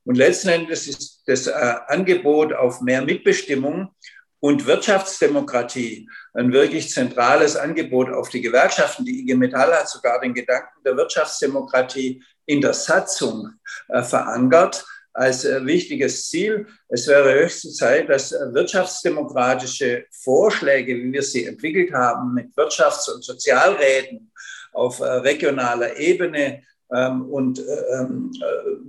Und 0.04 0.16
letzten 0.16 0.50
Endes 0.50 0.88
ist 0.88 1.24
das 1.26 1.48
äh, 1.48 1.76
Angebot 1.88 2.54
auf 2.54 2.82
mehr 2.82 3.02
Mitbestimmung 3.02 3.96
und 4.40 4.66
Wirtschaftsdemokratie 4.66 6.10
ein 6.34 6.52
wirklich 6.52 6.90
zentrales 6.90 7.56
Angebot 7.56 8.12
auf 8.12 8.30
die 8.30 8.42
Gewerkschaften. 8.42 9.06
Die 9.06 9.22
IG 9.22 9.36
Metall 9.36 9.74
hat 9.74 9.90
sogar 9.90 10.20
den 10.20 10.34
Gedanken 10.34 10.84
der 10.86 10.98
Wirtschaftsdemokratie 10.98 12.24
in 12.46 12.62
der 12.62 12.74
Satzung 12.74 13.52
äh, 13.90 14.04
verankert 14.04 14.86
als 15.14 15.46
äh, 15.46 15.66
wichtiges 15.66 16.30
Ziel. 16.30 16.68
Es 16.90 17.08
wäre 17.08 17.34
höchste 17.34 17.72
Zeit, 17.72 18.10
dass 18.10 18.34
äh, 18.34 18.54
wirtschaftsdemokratische 18.54 20.06
Vorschläge, 20.12 20.96
wie 20.96 21.14
wir 21.14 21.24
sie 21.24 21.46
entwickelt 21.46 21.94
haben, 21.94 22.34
mit 22.34 22.54
Wirtschafts- 22.56 23.10
und 23.12 23.24
Sozialräten 23.24 24.32
auf 24.74 25.00
äh, 25.00 25.06
regionaler 25.06 25.98
Ebene 25.98 26.64
ähm, 26.94 27.30
und 27.30 27.60
ähm, 27.94 28.32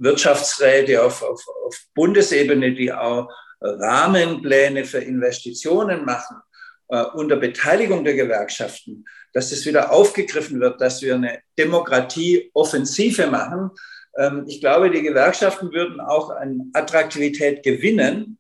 Wirtschaftsräte 0.00 1.02
auf, 1.02 1.22
auf, 1.22 1.42
auf 1.64 1.76
Bundesebene, 1.94 2.74
die 2.74 2.92
auch 2.92 3.28
Rahmenpläne 3.60 4.84
für 4.84 4.98
Investitionen 4.98 6.04
machen, 6.04 6.36
unter 7.14 7.36
Beteiligung 7.36 8.04
der 8.04 8.14
Gewerkschaften, 8.14 9.04
dass 9.32 9.50
das 9.50 9.66
wieder 9.66 9.90
aufgegriffen 9.90 10.60
wird, 10.60 10.80
dass 10.80 11.02
wir 11.02 11.16
eine 11.16 11.40
Demokratieoffensive 11.58 13.26
machen, 13.26 13.70
ähm, 14.16 14.44
ich 14.46 14.60
glaube, 14.60 14.90
die 14.90 15.02
Gewerkschaften 15.02 15.72
würden 15.72 16.00
auch 16.00 16.30
an 16.30 16.70
Attraktivität 16.72 17.62
gewinnen, 17.62 18.38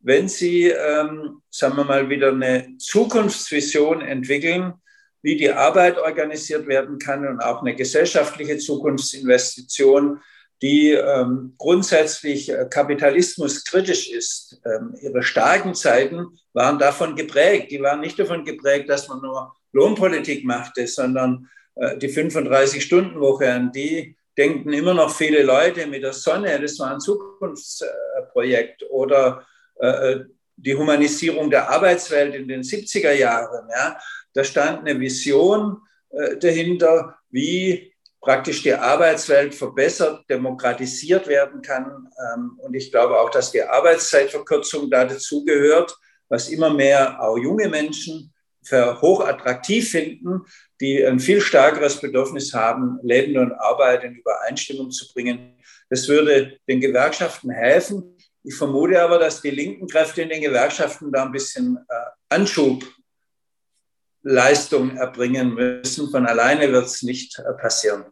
wenn 0.00 0.28
sie, 0.28 0.68
ähm, 0.68 1.42
sagen 1.50 1.76
wir 1.76 1.84
mal, 1.84 2.10
wieder 2.10 2.28
eine 2.28 2.76
Zukunftsvision 2.78 4.02
entwickeln, 4.02 4.74
wie 5.22 5.36
die 5.36 5.50
Arbeit 5.50 5.98
organisiert 5.98 6.66
werden 6.66 6.98
kann 6.98 7.26
und 7.26 7.40
auch 7.40 7.62
eine 7.62 7.74
gesellschaftliche 7.74 8.58
Zukunftsinvestition, 8.58 10.20
die 10.64 10.92
ähm, 10.92 11.52
grundsätzlich 11.58 12.48
äh, 12.48 12.66
kapitalismuskritisch 12.70 14.10
ist. 14.10 14.62
Ähm, 14.64 14.94
ihre 14.98 15.22
starken 15.22 15.74
Zeiten 15.74 16.38
waren 16.54 16.78
davon 16.78 17.16
geprägt. 17.16 17.70
Die 17.70 17.82
waren 17.82 18.00
nicht 18.00 18.18
davon 18.18 18.46
geprägt, 18.46 18.88
dass 18.88 19.06
man 19.08 19.20
nur 19.20 19.54
Lohnpolitik 19.72 20.42
machte, 20.46 20.86
sondern 20.86 21.50
äh, 21.74 21.98
die 21.98 22.08
35-Stunden-Woche, 22.08 23.52
an 23.52 23.72
die 23.72 24.16
denken 24.38 24.72
immer 24.72 24.94
noch 24.94 25.14
viele 25.14 25.42
Leute 25.42 25.86
mit 25.86 26.02
der 26.02 26.14
Sonne, 26.14 26.58
das 26.58 26.78
war 26.78 26.92
ein 26.92 27.00
Zukunftsprojekt 27.00 28.84
oder 28.88 29.46
äh, 29.80 30.20
die 30.56 30.74
Humanisierung 30.74 31.50
der 31.50 31.68
Arbeitswelt 31.68 32.34
in 32.34 32.48
den 32.48 32.62
70er 32.62 33.12
Jahren. 33.12 33.68
Ja. 33.68 33.98
Da 34.32 34.42
stand 34.42 34.80
eine 34.80 34.98
Vision 34.98 35.82
äh, 36.08 36.38
dahinter, 36.38 37.18
wie 37.28 37.93
praktisch 38.24 38.62
die 38.62 38.74
Arbeitswelt 38.74 39.54
verbessert, 39.54 40.24
demokratisiert 40.28 41.28
werden 41.28 41.62
kann. 41.62 42.08
Ähm, 42.34 42.58
und 42.58 42.74
ich 42.74 42.90
glaube 42.90 43.20
auch, 43.20 43.30
dass 43.30 43.52
die 43.52 43.62
Arbeitszeitverkürzung 43.62 44.90
da 44.90 45.04
dazugehört, 45.04 45.96
was 46.28 46.48
immer 46.48 46.72
mehr 46.72 47.22
auch 47.22 47.36
junge 47.36 47.68
Menschen 47.68 48.32
für 48.64 49.00
hochattraktiv 49.02 49.90
finden, 49.90 50.46
die 50.80 51.04
ein 51.04 51.20
viel 51.20 51.42
stärkeres 51.42 52.00
Bedürfnis 52.00 52.54
haben, 52.54 52.98
Leben 53.02 53.36
und 53.36 53.52
Arbeit 53.52 54.04
in 54.04 54.14
Übereinstimmung 54.14 54.90
zu 54.90 55.12
bringen. 55.12 55.58
Das 55.90 56.08
würde 56.08 56.56
den 56.66 56.80
Gewerkschaften 56.80 57.50
helfen. 57.50 58.16
Ich 58.42 58.54
vermute 58.54 59.02
aber, 59.02 59.18
dass 59.18 59.42
die 59.42 59.50
linken 59.50 59.86
Kräfte 59.86 60.22
in 60.22 60.30
den 60.30 60.40
Gewerkschaften 60.40 61.12
da 61.12 61.24
ein 61.24 61.32
bisschen 61.32 61.76
äh, 61.88 61.94
Anschubleistung 62.30 64.96
erbringen 64.96 65.52
müssen. 65.54 66.10
Von 66.10 66.24
alleine 66.26 66.72
wird 66.72 66.86
es 66.86 67.02
nicht 67.02 67.38
äh, 67.38 67.52
passieren. 67.60 68.06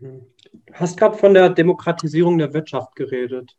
Du 0.00 0.26
hast 0.72 0.98
gerade 0.98 1.16
von 1.16 1.34
der 1.34 1.50
Demokratisierung 1.50 2.38
der 2.38 2.52
Wirtschaft 2.54 2.94
geredet. 2.94 3.56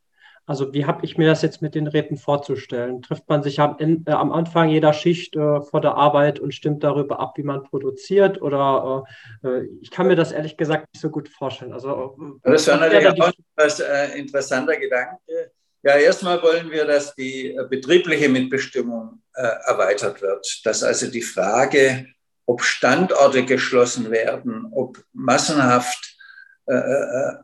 Also 0.49 0.73
wie 0.73 0.85
habe 0.85 1.05
ich 1.05 1.15
mir 1.15 1.27
das 1.27 1.43
jetzt 1.43 1.61
mit 1.61 1.75
den 1.75 1.85
Räten 1.85 2.17
vorzustellen? 2.17 3.03
Trifft 3.03 3.29
man 3.29 3.43
sich 3.43 3.59
am, 3.59 3.77
äh, 3.79 4.11
am 4.11 4.31
Anfang 4.31 4.69
jeder 4.69 4.93
Schicht 4.93 5.35
äh, 5.35 5.61
vor 5.61 5.79
der 5.79 5.93
Arbeit 5.93 6.39
und 6.39 6.55
stimmt 6.55 6.83
darüber 6.83 7.19
ab, 7.19 7.33
wie 7.37 7.43
man 7.43 7.63
produziert? 7.63 8.41
Oder 8.41 9.05
äh, 9.43 9.47
äh 9.47 9.69
ich 9.79 9.91
kann 9.91 10.07
mir 10.07 10.15
das 10.15 10.31
ehrlich 10.31 10.57
gesagt 10.57 10.87
nicht 10.91 11.01
so 11.01 11.11
gut 11.11 11.29
vorstellen. 11.29 11.71
Also, 11.71 12.17
äh, 12.43 12.51
das 12.51 12.67
war 12.67 12.79
natürlich 12.79 13.07
auch 13.07 13.31
ein 13.57 14.11
interessanter 14.17 14.75
Gedanke. 14.77 15.51
Ja, 15.83 15.97
erstmal 15.97 16.41
wollen 16.41 16.71
wir, 16.71 16.85
dass 16.85 17.13
die 17.13 17.55
betriebliche 17.69 18.27
Mitbestimmung 18.27 19.21
erweitert 19.33 20.21
wird. 20.21 20.61
Dass 20.65 20.83
also 20.83 21.11
die 21.11 21.21
Frage, 21.21 22.07
ob 22.47 22.63
Standorte 22.63 23.45
geschlossen 23.45 24.09
werden, 24.09 24.65
ob 24.73 24.97
massenhaft 25.13 26.08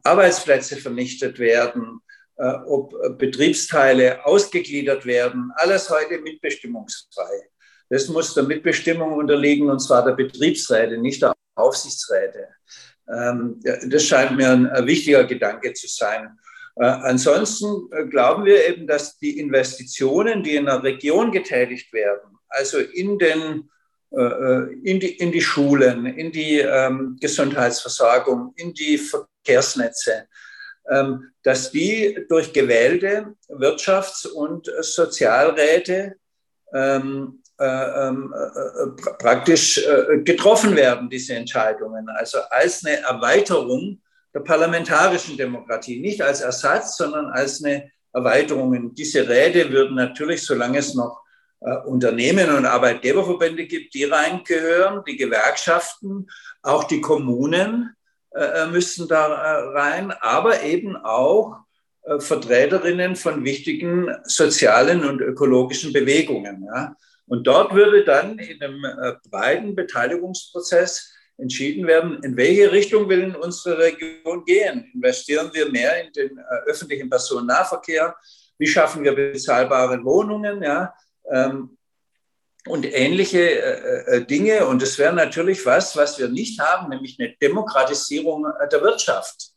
Arbeitsplätze 0.04 0.78
vernichtet 0.78 1.40
werden, 1.40 2.00
äh, 2.38 2.54
ob 2.68 2.94
Betriebsteile 3.18 4.26
ausgegliedert 4.26 5.06
werden, 5.06 5.52
alles 5.56 5.90
heute 5.90 6.20
mitbestimmungsfrei. 6.20 7.50
Das 7.90 8.10
muss 8.10 8.34
der 8.34 8.44
Mitbestimmung 8.44 9.14
unterliegen, 9.14 9.70
und 9.70 9.80
zwar 9.80 10.04
der 10.04 10.14
Betriebsräte, 10.14 10.98
nicht 10.98 11.22
der 11.22 11.34
Aufsichtsräte. 11.56 12.50
Ähm, 13.08 13.60
das 13.88 14.04
scheint 14.04 14.36
mir 14.36 14.50
ein 14.50 14.86
wichtiger 14.86 15.24
Gedanke 15.24 15.74
zu 15.74 15.88
sein. 15.88 16.38
Äh, 16.76 16.86
ansonsten 16.86 17.88
äh, 17.92 18.06
glauben 18.06 18.44
wir 18.44 18.68
eben, 18.68 18.86
dass 18.86 19.18
die 19.18 19.40
Investitionen, 19.40 20.44
die 20.44 20.56
in 20.56 20.66
der 20.66 20.84
Region 20.84 21.32
getätigt 21.32 21.94
werden, 21.94 22.38
also 22.50 22.80
in, 22.80 23.18
den, 23.18 23.70
in, 24.16 25.00
die, 25.00 25.18
in 25.18 25.32
die 25.32 25.42
Schulen, 25.42 26.06
in 26.06 26.32
die 26.32 26.60
ähm, 26.60 27.18
Gesundheitsversorgung, 27.20 28.54
in 28.56 28.74
die 28.74 28.98
Verkehrsnetze, 28.98 30.28
ähm, 30.90 31.32
dass 31.44 31.72
die 31.72 32.26
durch 32.30 32.54
gewählte 32.54 33.36
Wirtschafts- 33.50 34.28
und 34.28 34.72
Sozialräte 34.82 36.16
ähm, 36.74 37.42
äh, 37.58 38.08
ähm, 38.08 38.34
äh, 38.34 39.02
praktisch 39.14 39.78
äh, 39.78 40.20
getroffen 40.24 40.76
werden, 40.76 41.10
diese 41.10 41.36
Entscheidungen. 41.36 42.10
Also 42.10 42.40
als 42.50 42.86
eine 42.86 42.98
Erweiterung 43.00 44.02
der 44.34 44.42
parlamentarischen 44.42 45.38
Demokratie, 45.38 46.02
nicht 46.02 46.22
als 46.22 46.42
Ersatz, 46.42 46.98
sondern 46.98 47.28
als 47.28 47.64
eine 47.64 47.90
Erweiterung. 48.12 48.94
diese 48.94 49.28
Räte 49.30 49.72
würden 49.72 49.96
natürlich, 49.96 50.44
solange 50.44 50.80
es 50.80 50.96
noch 50.96 51.22
Unternehmen 51.60 52.56
und 52.56 52.66
Arbeitgeberverbände 52.66 53.66
gibt, 53.66 53.94
die 53.94 54.04
reingehören, 54.04 55.04
die 55.08 55.18
Gewerkschaften, 55.18 56.28
auch 56.62 56.84
die 56.84 57.02
Kommunen, 57.02 57.96
äh, 58.36 58.64
äh, 58.64 58.68
müssen 58.68 59.08
da 59.08 59.28
äh, 59.28 59.80
rein, 59.80 60.12
aber 60.12 60.64
eben 60.64 60.98
auch 60.98 61.58
Vertreterinnen 62.20 63.16
von 63.16 63.44
wichtigen 63.44 64.10
sozialen 64.26 65.04
und 65.10 65.22
ökologischen 65.22 65.92
Bewegungen. 65.92 66.70
Und 67.26 67.48
dort 67.48 67.74
würde 67.74 68.04
dann 68.04 68.38
in 68.38 68.62
einem 68.62 68.86
breiten 69.32 69.74
Beteiligungsprozess 69.74 71.12
entschieden 71.40 71.88
werden, 71.88 72.22
in 72.22 72.38
welche 72.38 72.72
Richtung 72.72 73.10
will 73.10 73.36
unsere 73.36 73.80
Region 73.80 74.46
gehen. 74.46 74.92
Investieren 74.94 75.50
wir 75.52 75.72
mehr 75.72 76.06
in 76.06 76.14
den 76.14 76.40
öffentlichen 76.68 77.10
Personennahverkehr? 77.10 78.16
Wie 78.60 78.68
schaffen 78.68 79.04
wir 79.04 79.16
bezahlbare 79.16 80.04
Wohnungen? 80.04 80.62
Ja? 80.62 80.94
Ähm, 81.32 81.78
und 82.68 82.86
ähnliche 82.86 83.40
äh, 83.40 84.18
äh, 84.18 84.26
Dinge. 84.26 84.66
Und 84.66 84.82
es 84.82 84.98
wäre 84.98 85.14
natürlich 85.14 85.66
was, 85.66 85.96
was 85.96 86.18
wir 86.18 86.28
nicht 86.28 86.60
haben, 86.60 86.90
nämlich 86.90 87.18
eine 87.20 87.36
Demokratisierung 87.42 88.46
äh, 88.46 88.68
der 88.70 88.82
Wirtschaft. 88.82 89.52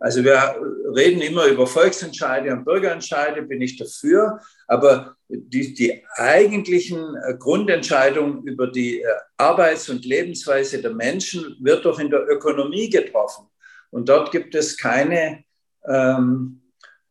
Also 0.00 0.22
wir 0.22 0.54
reden 0.94 1.20
immer 1.22 1.46
über 1.46 1.66
Volksentscheide 1.66 2.52
und 2.52 2.64
Bürgerentscheide, 2.64 3.42
bin 3.42 3.60
ich 3.60 3.76
dafür. 3.76 4.40
Aber 4.68 5.16
die, 5.28 5.74
die 5.74 6.04
eigentlichen 6.14 7.16
äh, 7.16 7.34
Grundentscheidungen 7.36 8.44
über 8.44 8.68
die 8.68 9.04
Arbeits- 9.36 9.88
und 9.88 10.04
Lebensweise 10.04 10.80
der 10.80 10.94
Menschen 10.94 11.56
wird 11.60 11.84
doch 11.84 11.98
in 11.98 12.10
der 12.10 12.28
Ökonomie 12.28 12.90
getroffen. 12.90 13.46
Und 13.90 14.08
dort 14.08 14.32
gibt 14.32 14.54
es 14.54 14.76
keine, 14.76 15.44
ähm, 15.86 16.62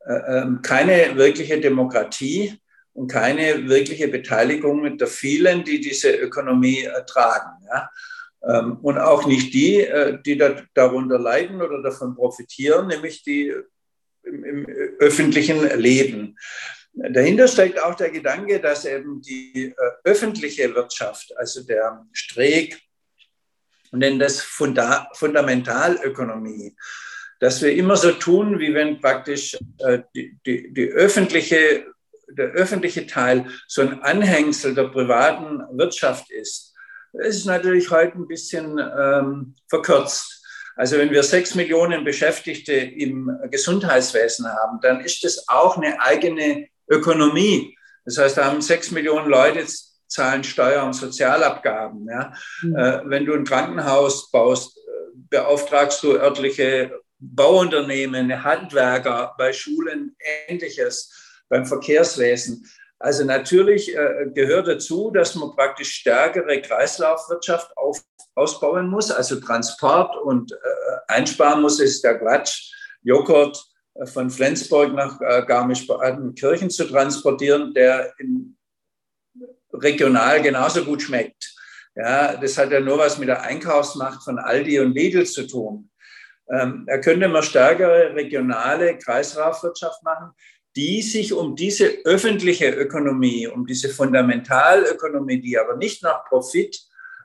äh, 0.05 0.45
keine 0.61 1.15
wirkliche 1.15 1.59
Demokratie 1.59 2.59
und 2.97 3.11
keine 3.11 3.69
wirkliche 3.69 4.07
Beteiligung 4.07 4.97
der 4.97 5.07
vielen, 5.07 5.63
die 5.63 5.79
diese 5.79 6.09
Ökonomie 6.15 6.81
ertragen. 6.81 7.63
Ja? 7.67 7.91
Ähm, 8.43 8.77
und 8.81 8.97
auch 8.97 9.27
nicht 9.27 9.53
die, 9.53 9.81
äh, 9.81 10.19
die 10.25 10.35
darunter 10.73 11.19
leiden 11.19 11.61
oder 11.61 11.83
davon 11.83 12.15
profitieren, 12.15 12.87
nämlich 12.87 13.21
die 13.21 13.53
im, 14.23 14.43
im 14.43 14.65
öffentlichen 14.97 15.63
Leben. 15.79 16.37
Dahinter 16.93 17.47
steckt 17.47 17.79
auch 17.79 17.93
der 17.93 18.09
Gedanke, 18.09 18.59
dass 18.59 18.83
eben 18.85 19.21
die 19.21 19.75
äh, 19.77 19.91
öffentliche 20.03 20.73
Wirtschaft, 20.73 21.37
also 21.37 21.63
der 21.63 22.03
Streeck, 22.13 22.79
nennen 23.91 24.17
das 24.17 24.41
Funda 24.41 25.07
Fundamentalökonomie, 25.13 26.75
dass 27.39 27.61
wir 27.61 27.73
immer 27.73 27.95
so 27.95 28.11
tun, 28.13 28.59
wie 28.59 28.73
wenn 28.73 28.99
praktisch 28.99 29.55
äh, 29.77 29.99
die, 30.15 30.35
die, 30.43 30.73
die 30.73 30.87
öffentliche 30.87 31.85
der 32.29 32.47
öffentliche 32.47 33.07
Teil 33.07 33.45
so 33.67 33.81
ein 33.81 34.01
Anhängsel 34.03 34.75
der 34.75 34.85
privaten 34.85 35.61
Wirtschaft 35.77 36.29
ist, 36.31 36.73
ist 37.13 37.45
natürlich 37.45 37.89
heute 37.89 38.17
ein 38.17 38.27
bisschen 38.27 38.79
ähm, 38.79 39.55
verkürzt. 39.69 40.43
Also 40.75 40.97
wenn 40.97 41.09
wir 41.09 41.23
sechs 41.23 41.55
Millionen 41.55 42.03
Beschäftigte 42.03 42.73
im 42.73 43.31
Gesundheitswesen 43.49 44.47
haben, 44.47 44.79
dann 44.81 45.01
ist 45.01 45.23
das 45.23 45.47
auch 45.47 45.77
eine 45.77 45.99
eigene 46.01 46.67
Ökonomie. 46.87 47.75
Das 48.05 48.17
heißt, 48.17 48.37
da 48.37 48.45
haben 48.45 48.61
sechs 48.61 48.91
Millionen 48.91 49.27
Leute 49.27 49.65
zahlen 50.07 50.43
Steuer- 50.43 50.85
und 50.85 50.93
Sozialabgaben. 50.93 52.07
Ja. 52.07 52.33
Mhm. 52.61 52.75
Äh, 52.75 53.01
wenn 53.05 53.25
du 53.25 53.33
ein 53.33 53.43
Krankenhaus 53.43 54.29
baust, 54.31 54.77
äh, 54.77 54.81
beauftragst 55.29 56.03
du 56.03 56.15
örtliche 56.15 56.91
Bauunternehmen, 57.19 58.43
Handwerker, 58.43 59.33
bei 59.37 59.51
Schulen 59.53 60.15
ähnliches, 60.47 61.11
beim 61.49 61.65
Verkehrswesen. 61.65 62.65
Also 62.99 63.23
natürlich 63.23 63.95
äh, 63.95 64.27
gehört 64.33 64.67
dazu, 64.67 65.11
dass 65.11 65.35
man 65.35 65.55
praktisch 65.55 65.93
stärkere 65.93 66.61
Kreislaufwirtschaft 66.61 67.75
auf, 67.77 68.01
ausbauen 68.33 68.87
muss, 68.87 69.11
also 69.11 69.39
Transport 69.39 70.15
und 70.17 70.51
äh, 70.51 70.55
einsparen 71.07 71.61
muss, 71.61 71.79
ist 71.79 72.03
der 72.03 72.17
Quatsch. 72.17 72.71
Joghurt 73.03 73.63
äh, 73.93 74.07
von 74.07 74.31
Flensburg 74.31 74.93
nach 74.93 75.21
äh, 75.21 75.43
Garmisch-Partenkirchen 75.45 76.71
zu 76.71 76.85
transportieren, 76.85 77.73
der 77.73 78.13
in, 78.17 78.57
regional 79.73 80.41
genauso 80.41 80.83
gut 80.83 81.03
schmeckt. 81.03 81.53
Ja, 81.95 82.35
das 82.37 82.57
hat 82.57 82.71
ja 82.71 82.79
nur 82.79 82.97
was 82.97 83.17
mit 83.17 83.27
der 83.27 83.41
Einkaufsmacht 83.41 84.23
von 84.23 84.39
Aldi 84.39 84.79
und 84.79 84.93
Lidl 84.93 85.25
zu 85.25 85.47
tun. 85.47 85.89
Ähm, 86.49 86.85
da 86.87 86.97
könnte 86.99 87.27
man 87.27 87.43
stärkere 87.43 88.15
regionale 88.15 88.97
Kreislaufwirtschaft 88.97 90.01
machen 90.03 90.31
die 90.77 91.01
sich 91.01 91.33
um 91.33 91.55
diese 91.55 92.05
öffentliche 92.05 92.69
Ökonomie, 92.69 93.47
um 93.47 93.65
diese 93.65 93.89
Fundamentalökonomie, 93.89 95.41
die 95.41 95.57
aber 95.57 95.75
nicht 95.75 96.03
nach 96.03 96.23
Profit 96.25 96.79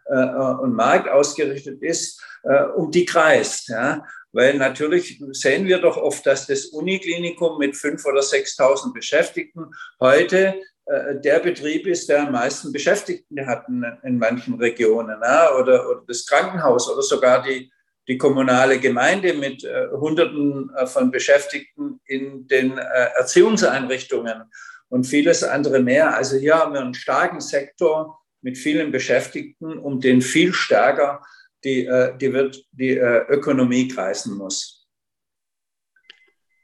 äh, 0.07 0.15
und 0.15 0.75
Markt 0.75 1.11
ausgerichtet 1.11 1.83
ist, 1.83 2.23
äh, 2.45 2.63
um 2.63 2.91
die 2.91 3.05
kreist. 3.05 3.69
Ja? 3.69 4.07
Weil 4.33 4.57
natürlich 4.57 5.23
sehen 5.33 5.67
wir 5.67 5.79
doch 5.79 5.99
oft, 5.99 6.25
dass 6.25 6.47
das 6.47 6.65
Uniklinikum 6.67 7.59
mit 7.59 7.75
5.000 7.75 8.09
oder 8.09 8.23
6.000 8.23 8.95
Beschäftigten 8.95 9.71
heute 10.01 10.55
äh, 10.87 11.21
der 11.23 11.41
Betrieb 11.41 11.87
ist, 11.87 12.09
der 12.09 12.23
am 12.23 12.33
meisten 12.33 12.73
Beschäftigten 12.73 13.47
hat 13.47 13.69
in, 13.69 13.85
in 14.03 14.17
manchen 14.17 14.55
Regionen. 14.55 15.21
Ja? 15.23 15.55
Oder, 15.55 15.91
oder 15.91 16.03
das 16.09 16.25
Krankenhaus 16.25 16.91
oder 16.91 17.03
sogar 17.03 17.43
die, 17.43 17.71
die 18.09 18.19
kommunale 18.19 18.81
Gemeinde 18.81 19.35
mit 19.35 19.65
äh, 19.65 19.89
Hunderten 19.93 20.71
äh, 20.77 20.87
von 20.87 21.11
Beschäftigten 21.11 22.01
in 22.05 22.47
den 22.49 22.79
äh, 22.79 23.09
Erziehungseinrichtungen 23.17 24.51
und 24.89 25.05
vieles 25.05 25.45
andere 25.45 25.81
mehr. 25.81 26.17
Also 26.17 26.37
hier 26.37 26.57
haben 26.57 26.75
wir 26.75 26.81
einen 26.81 26.95
starken 26.95 27.41
Sektor 27.41 28.19
mit 28.41 28.59
vielen 28.59 28.91
Beschäftigten, 28.91 29.79
um 29.79 30.01
den 30.01 30.21
viel 30.21 30.53
stärker 30.53 31.23
die, 31.65 31.87
äh, 31.87 32.17
die, 32.19 32.33
wird, 32.33 32.65
die 32.73 32.97
äh, 32.97 33.25
Ökonomie 33.29 33.89
kreisen 33.89 34.37
muss. 34.37 34.87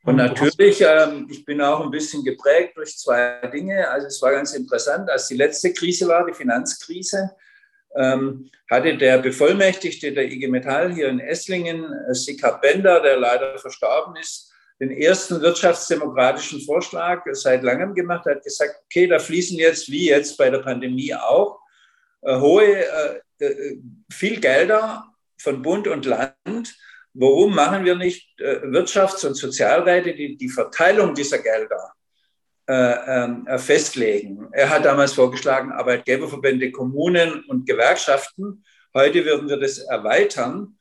Und 0.05 0.17
natürlich, 0.17 0.81
ähm, 0.81 1.29
ich 1.31 1.45
bin 1.45 1.61
auch 1.61 1.81
ein 1.81 1.91
bisschen 1.91 2.25
geprägt 2.25 2.77
durch 2.77 2.97
zwei 2.97 3.47
Dinge. 3.53 3.89
Also 3.89 4.07
es 4.07 4.23
war 4.23 4.33
ganz 4.33 4.55
interessant, 4.55 5.11
als 5.11 5.29
die 5.29 5.37
letzte 5.37 5.73
Krise 5.73 6.09
war, 6.09 6.25
die 6.27 6.33
Finanzkrise, 6.33 7.31
hatte 7.95 8.97
der 8.97 9.19
Bevollmächtigte 9.19 10.13
der 10.13 10.31
IG 10.31 10.49
Metall 10.49 10.93
hier 10.95 11.09
in 11.09 11.21
Esslingen, 11.21 11.85
äh, 11.85 12.15
Sikap 12.15 12.61
Bender, 12.61 13.01
der 13.01 13.17
leider 13.17 13.59
verstorben 13.59 14.17
ist, 14.17 14.53
den 14.81 14.91
ersten 14.91 15.41
wirtschaftsdemokratischen 15.41 16.61
Vorschlag 16.61 17.25
seit 17.33 17.63
langem 17.63 17.95
gemacht, 17.95 18.27
hat 18.27 18.45
gesagt, 18.45 18.83
okay, 18.85 19.07
da 19.09 19.19
fließen 19.19 19.59
jetzt, 19.59 19.91
wie 19.91 20.09
jetzt 20.09 20.37
bei 20.37 20.51
der 20.51 20.59
Pandemie 20.59 21.15
auch, 21.15 21.61
äh, 22.23 22.39
hohe, 22.39 22.85
äh, 23.41 23.77
viel 24.13 24.41
Gelder 24.41 25.05
von 25.41 25.63
Bund 25.63 25.89
und 25.89 26.05
Land. 26.05 26.77
Warum 27.15 27.55
machen 27.55 27.85
wir 27.85 27.95
nicht 27.95 28.29
Wirtschafts- 28.39 29.25
und 29.27 29.35
Sozialräte, 29.35 30.15
die 30.15 30.37
die 30.37 30.49
Verteilung 30.49 31.15
dieser 31.15 31.39
Gelder 31.39 31.93
äh, 32.69 33.25
ähm, 33.25 33.47
äh, 33.47 33.59
festlegen. 33.59 34.47
Er 34.53 34.69
hat 34.69 34.85
damals 34.85 35.15
vorgeschlagen, 35.15 35.73
Arbeitgeberverbände, 35.73 36.71
Kommunen 36.71 37.43
und 37.49 37.67
Gewerkschaften. 37.67 38.63
Heute 38.95 39.25
würden 39.25 39.49
wir 39.49 39.59
das 39.59 39.79
erweitern. 39.79 40.77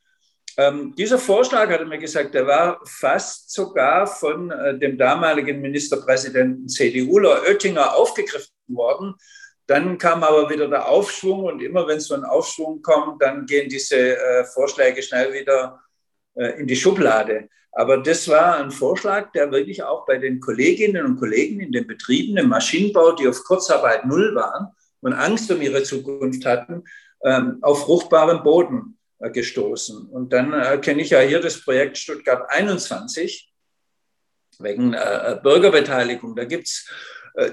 Ähm, 0.57 0.95
dieser 0.97 1.17
Vorschlag, 1.17 1.69
hat 1.69 1.79
er 1.79 1.85
mir 1.85 1.97
gesagt, 1.97 2.33
der 2.33 2.45
war 2.45 2.81
fast 2.85 3.53
sogar 3.53 4.05
von 4.05 4.51
äh, 4.51 4.77
dem 4.77 4.97
damaligen 4.97 5.61
Ministerpräsidenten 5.61 6.67
CDUler 6.67 7.43
Oettinger 7.43 7.95
aufgegriffen 7.95 8.51
worden. 8.67 9.15
Dann 9.67 9.97
kam 9.97 10.23
aber 10.23 10.49
wieder 10.49 10.67
der 10.67 10.89
Aufschwung 10.89 11.45
und 11.45 11.61
immer 11.61 11.87
wenn 11.87 11.99
so 11.99 12.15
ein 12.15 12.23
Aufschwung 12.25 12.81
kommt, 12.81 13.21
dann 13.21 13.45
gehen 13.45 13.69
diese 13.69 14.17
äh, 14.17 14.43
Vorschläge 14.43 15.01
schnell 15.03 15.31
wieder 15.33 15.79
in 16.59 16.67
die 16.67 16.75
Schublade. 16.75 17.49
Aber 17.71 17.97
das 17.97 18.27
war 18.27 18.57
ein 18.57 18.71
Vorschlag, 18.71 19.31
der 19.33 19.51
wirklich 19.51 19.83
auch 19.83 20.05
bei 20.05 20.17
den 20.17 20.39
Kolleginnen 20.39 21.05
und 21.05 21.17
Kollegen 21.17 21.59
in 21.59 21.71
den 21.71 21.85
Betrieben 21.85 22.35
im 22.37 22.49
Maschinenbau, 22.49 23.11
die 23.11 23.27
auf 23.27 23.43
Kurzarbeit 23.43 24.05
null 24.05 24.33
waren 24.33 24.69
und 25.01 25.13
Angst 25.13 25.51
um 25.51 25.61
ihre 25.61 25.83
Zukunft 25.83 26.45
hatten, 26.45 26.83
ähm, 27.23 27.59
auf 27.61 27.83
fruchtbaren 27.85 28.43
Boden 28.43 28.97
äh, 29.19 29.29
gestoßen. 29.29 30.07
Und 30.07 30.33
dann 30.33 30.53
äh, 30.53 30.79
kenne 30.79 31.01
ich 31.01 31.11
ja 31.11 31.19
hier 31.19 31.39
das 31.39 31.63
Projekt 31.63 31.97
Stuttgart 31.97 32.49
21 32.49 33.51
wegen 34.59 34.93
äh, 34.93 35.39
Bürgerbeteiligung. 35.41 36.35
Da 36.35 36.45
gibt 36.45 36.67
es 36.67 36.89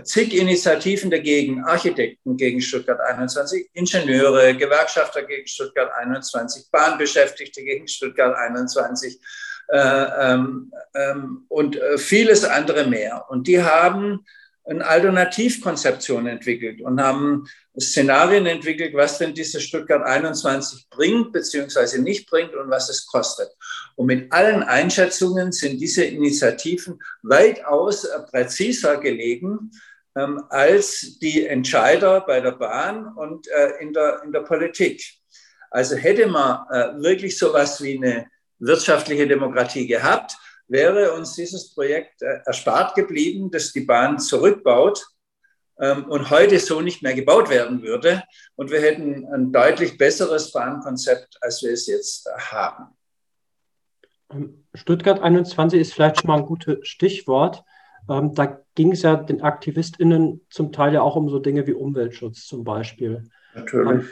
zig 0.05 0.35
Initiativen 0.35 1.11
dagegen, 1.11 1.65
Architekten 1.65 2.37
gegen 2.37 2.61
Stuttgart 2.61 3.01
21, 3.01 3.69
Ingenieure, 3.75 4.57
Gewerkschafter 4.57 5.23
gegen 5.23 5.47
Stuttgart 5.47 5.91
21, 5.97 6.71
Bahnbeschäftigte 6.71 7.63
gegen 7.63 7.87
Stuttgart 7.87 8.35
21 8.37 9.19
äh, 9.69 9.79
ähm, 9.79 10.73
ähm, 10.95 11.45
und 11.49 11.77
äh, 11.77 11.99
vieles 11.99 12.45
andere 12.45 12.87
mehr. 12.87 13.27
Und 13.29 13.47
die 13.47 13.63
haben 13.63 14.25
eine 14.67 14.87
Alternativkonzeption 14.87 16.27
entwickelt 16.27 16.81
und 16.81 17.01
haben 17.01 17.47
Szenarien 17.79 18.47
entwickelt, 18.47 18.95
was 18.95 19.19
denn 19.19 19.35
diese 19.35 19.61
Stuttgart 19.61 20.03
21 20.03 20.89
bringt 20.89 21.33
beziehungsweise 21.33 22.01
nicht 22.01 22.29
bringt 22.31 22.55
und 22.55 22.71
was 22.71 22.89
es 22.89 23.07
kostet. 23.07 23.51
Und 23.97 24.07
mit 24.07 24.33
allen 24.33 24.63
Einschätzungen 24.63 25.53
sind 25.53 25.81
diese 25.81 26.05
Initiativen 26.05 26.99
weitaus 27.23 28.09
präziser 28.31 28.97
gelegen 28.99 29.71
ähm, 30.17 30.43
als 30.49 31.19
die 31.19 31.47
Entscheider 31.47 32.21
bei 32.23 32.41
der 32.41 32.53
Bahn 32.53 33.07
und 33.17 33.49
äh, 33.49 33.83
in, 33.83 33.93
der, 33.93 34.23
in 34.25 34.33
der 34.33 34.41
Politik. 34.41 35.03
Also 35.71 35.97
hätte 35.97 36.27
man 36.29 36.67
äh, 36.71 37.03
wirklich 37.03 37.37
so 37.37 37.49
etwas 37.49 37.83
wie 37.83 37.97
eine 37.97 38.29
wirtschaftliche 38.61 39.27
Demokratie 39.27 39.87
gehabt, 39.87 40.37
wäre 40.75 41.13
uns 41.13 41.35
dieses 41.35 41.73
Projekt 41.73 42.21
äh, 42.21 42.41
erspart 42.45 42.97
geblieben, 42.97 43.51
dass 43.51 43.73
die 43.73 43.83
Bahn 43.83 44.19
zurückbaut 44.19 45.07
ähm, 45.79 46.07
und 46.07 46.31
heute 46.31 46.59
so 46.59 46.81
nicht 46.81 47.01
mehr 47.01 47.15
gebaut 47.15 47.49
werden 47.49 47.81
würde. 47.83 48.25
Und 48.57 48.73
wir 48.73 48.81
hätten 48.81 49.25
ein 49.33 49.53
deutlich 49.53 49.97
besseres 49.97 50.51
Bahnkonzept, 50.51 51.39
als 51.41 51.63
wir 51.63 51.73
es 51.73 51.87
jetzt 51.87 52.29
haben. 52.37 52.87
Ähm, 54.33 54.67
Stuttgart 54.75 55.21
21 55.21 55.81
ist 55.81 55.95
vielleicht 55.95 56.21
schon 56.21 56.29
mal 56.29 56.39
ein 56.39 56.47
gutes 56.47 56.79
Stichwort. 56.83 57.63
Ähm, 58.11 58.35
da 58.35 58.61
ging 58.75 58.91
es 58.91 59.03
ja 59.03 59.15
den 59.15 59.43
AktivistInnen 59.43 60.45
zum 60.51 60.73
Teil 60.73 60.93
ja 60.93 61.03
auch 61.03 61.15
um 61.15 61.29
so 61.29 61.39
Dinge 61.39 61.69
wie 61.69 61.75
Umweltschutz 61.75 62.47
zum 62.47 62.65
Beispiel. 62.65 63.23
Natürlich 63.55 64.07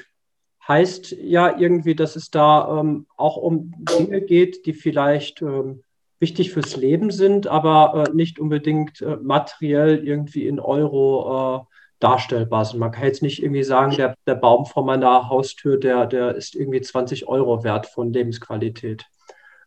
heißt 0.68 1.16
ja 1.18 1.58
irgendwie, 1.58 1.96
dass 1.96 2.14
es 2.14 2.30
da 2.30 2.84
auch 3.16 3.36
um 3.36 3.74
Dinge 3.98 4.20
geht, 4.20 4.64
die 4.64 4.74
vielleicht 4.74 5.42
wichtig 6.22 6.52
fürs 6.52 6.76
Leben 6.76 7.10
sind, 7.10 7.48
aber 7.48 8.06
äh, 8.08 8.14
nicht 8.14 8.38
unbedingt 8.38 9.02
äh, 9.02 9.16
materiell 9.16 10.06
irgendwie 10.06 10.46
in 10.46 10.60
Euro 10.60 11.58
äh, 11.58 11.74
darstellbar 11.98 12.64
sind. 12.64 12.80
Man 12.80 12.92
kann 12.92 13.04
jetzt 13.04 13.22
nicht 13.22 13.42
irgendwie 13.42 13.64
sagen, 13.64 13.94
der, 13.96 14.14
der 14.26 14.36
Baum 14.36 14.64
vor 14.64 14.84
meiner 14.84 15.28
Haustür, 15.28 15.78
der, 15.78 16.06
der 16.06 16.34
ist 16.34 16.54
irgendwie 16.54 16.80
20 16.80 17.28
Euro 17.28 17.64
wert 17.64 17.86
von 17.86 18.12
Lebensqualität. 18.12 19.04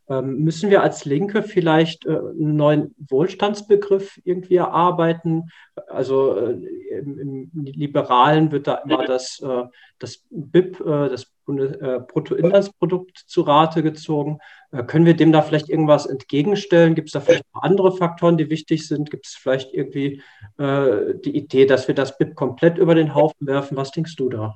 Ähm, 0.07 0.43
müssen 0.43 0.69
wir 0.69 0.81
als 0.81 1.03
Linke 1.03 1.43
vielleicht 1.43 2.05
äh, 2.05 2.11
einen 2.11 2.55
neuen 2.55 2.95
Wohlstandsbegriff 3.09 4.19
irgendwie 4.23 4.55
erarbeiten? 4.55 5.49
Also 5.87 6.37
äh, 6.37 6.51
im, 6.91 7.19
im, 7.19 7.51
Liberalen 7.63 8.51
wird 8.51 8.67
da 8.67 8.75
immer 8.75 9.05
das, 9.05 9.41
äh, 9.41 9.63
das 9.99 10.23
BIP, 10.29 10.77
das 10.85 11.34
Bruttoinlandsprodukt 11.45 13.17
zu 13.27 13.41
Rate 13.41 13.83
gezogen. 13.83 14.39
Äh, 14.71 14.83
können 14.83 15.05
wir 15.05 15.15
dem 15.15 15.31
da 15.31 15.41
vielleicht 15.41 15.69
irgendwas 15.69 16.05
entgegenstellen? 16.05 16.95
Gibt 16.95 17.09
es 17.09 17.13
da 17.13 17.21
vielleicht 17.21 17.45
noch 17.53 17.63
andere 17.63 17.95
Faktoren, 17.95 18.37
die 18.37 18.49
wichtig 18.49 18.87
sind? 18.87 19.11
Gibt 19.11 19.27
es 19.27 19.35
vielleicht 19.35 19.73
irgendwie 19.73 20.21
die 20.57 21.35
Idee, 21.35 21.65
dass 21.65 21.87
wir 21.87 21.95
das 21.95 22.17
BIP 22.17 22.35
komplett 22.35 22.77
über 22.77 22.95
den 22.95 23.13
Haufen 23.13 23.45
werfen? 23.45 23.75
Was 23.75 23.91
denkst 23.91 24.15
du 24.15 24.29
da? 24.29 24.55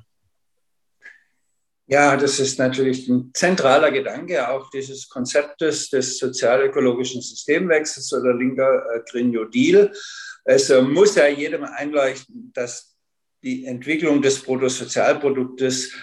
Ja, 1.91 2.15
das 2.15 2.39
ist 2.39 2.60
natürlich 2.60 3.08
ein 3.10 3.32
zentraler 3.34 3.89
Gedanke 3.89 4.47
auch 4.47 4.69
dieses 4.69 5.10
Konzeptes 5.10 5.89
des 5.89 6.19
sozialökologischen 6.19 7.19
Systemwechsels 7.19 8.13
oder 8.13 8.36
linker 8.36 8.84
äh, 8.93 9.02
Green 9.10 9.32
New 9.32 9.45
Deal. 9.45 9.91
Es 10.43 10.69
äh, 10.69 10.84
muss 10.84 11.15
ja 11.15 11.28
jedem 11.28 11.63
einleuchten, 11.63 12.52
dass 12.54 12.95
die 13.41 13.65
Entwicklung 13.65 14.21
des 14.21 14.39
Bruttosozialproduktes 14.43 15.88
äh, 15.88 15.95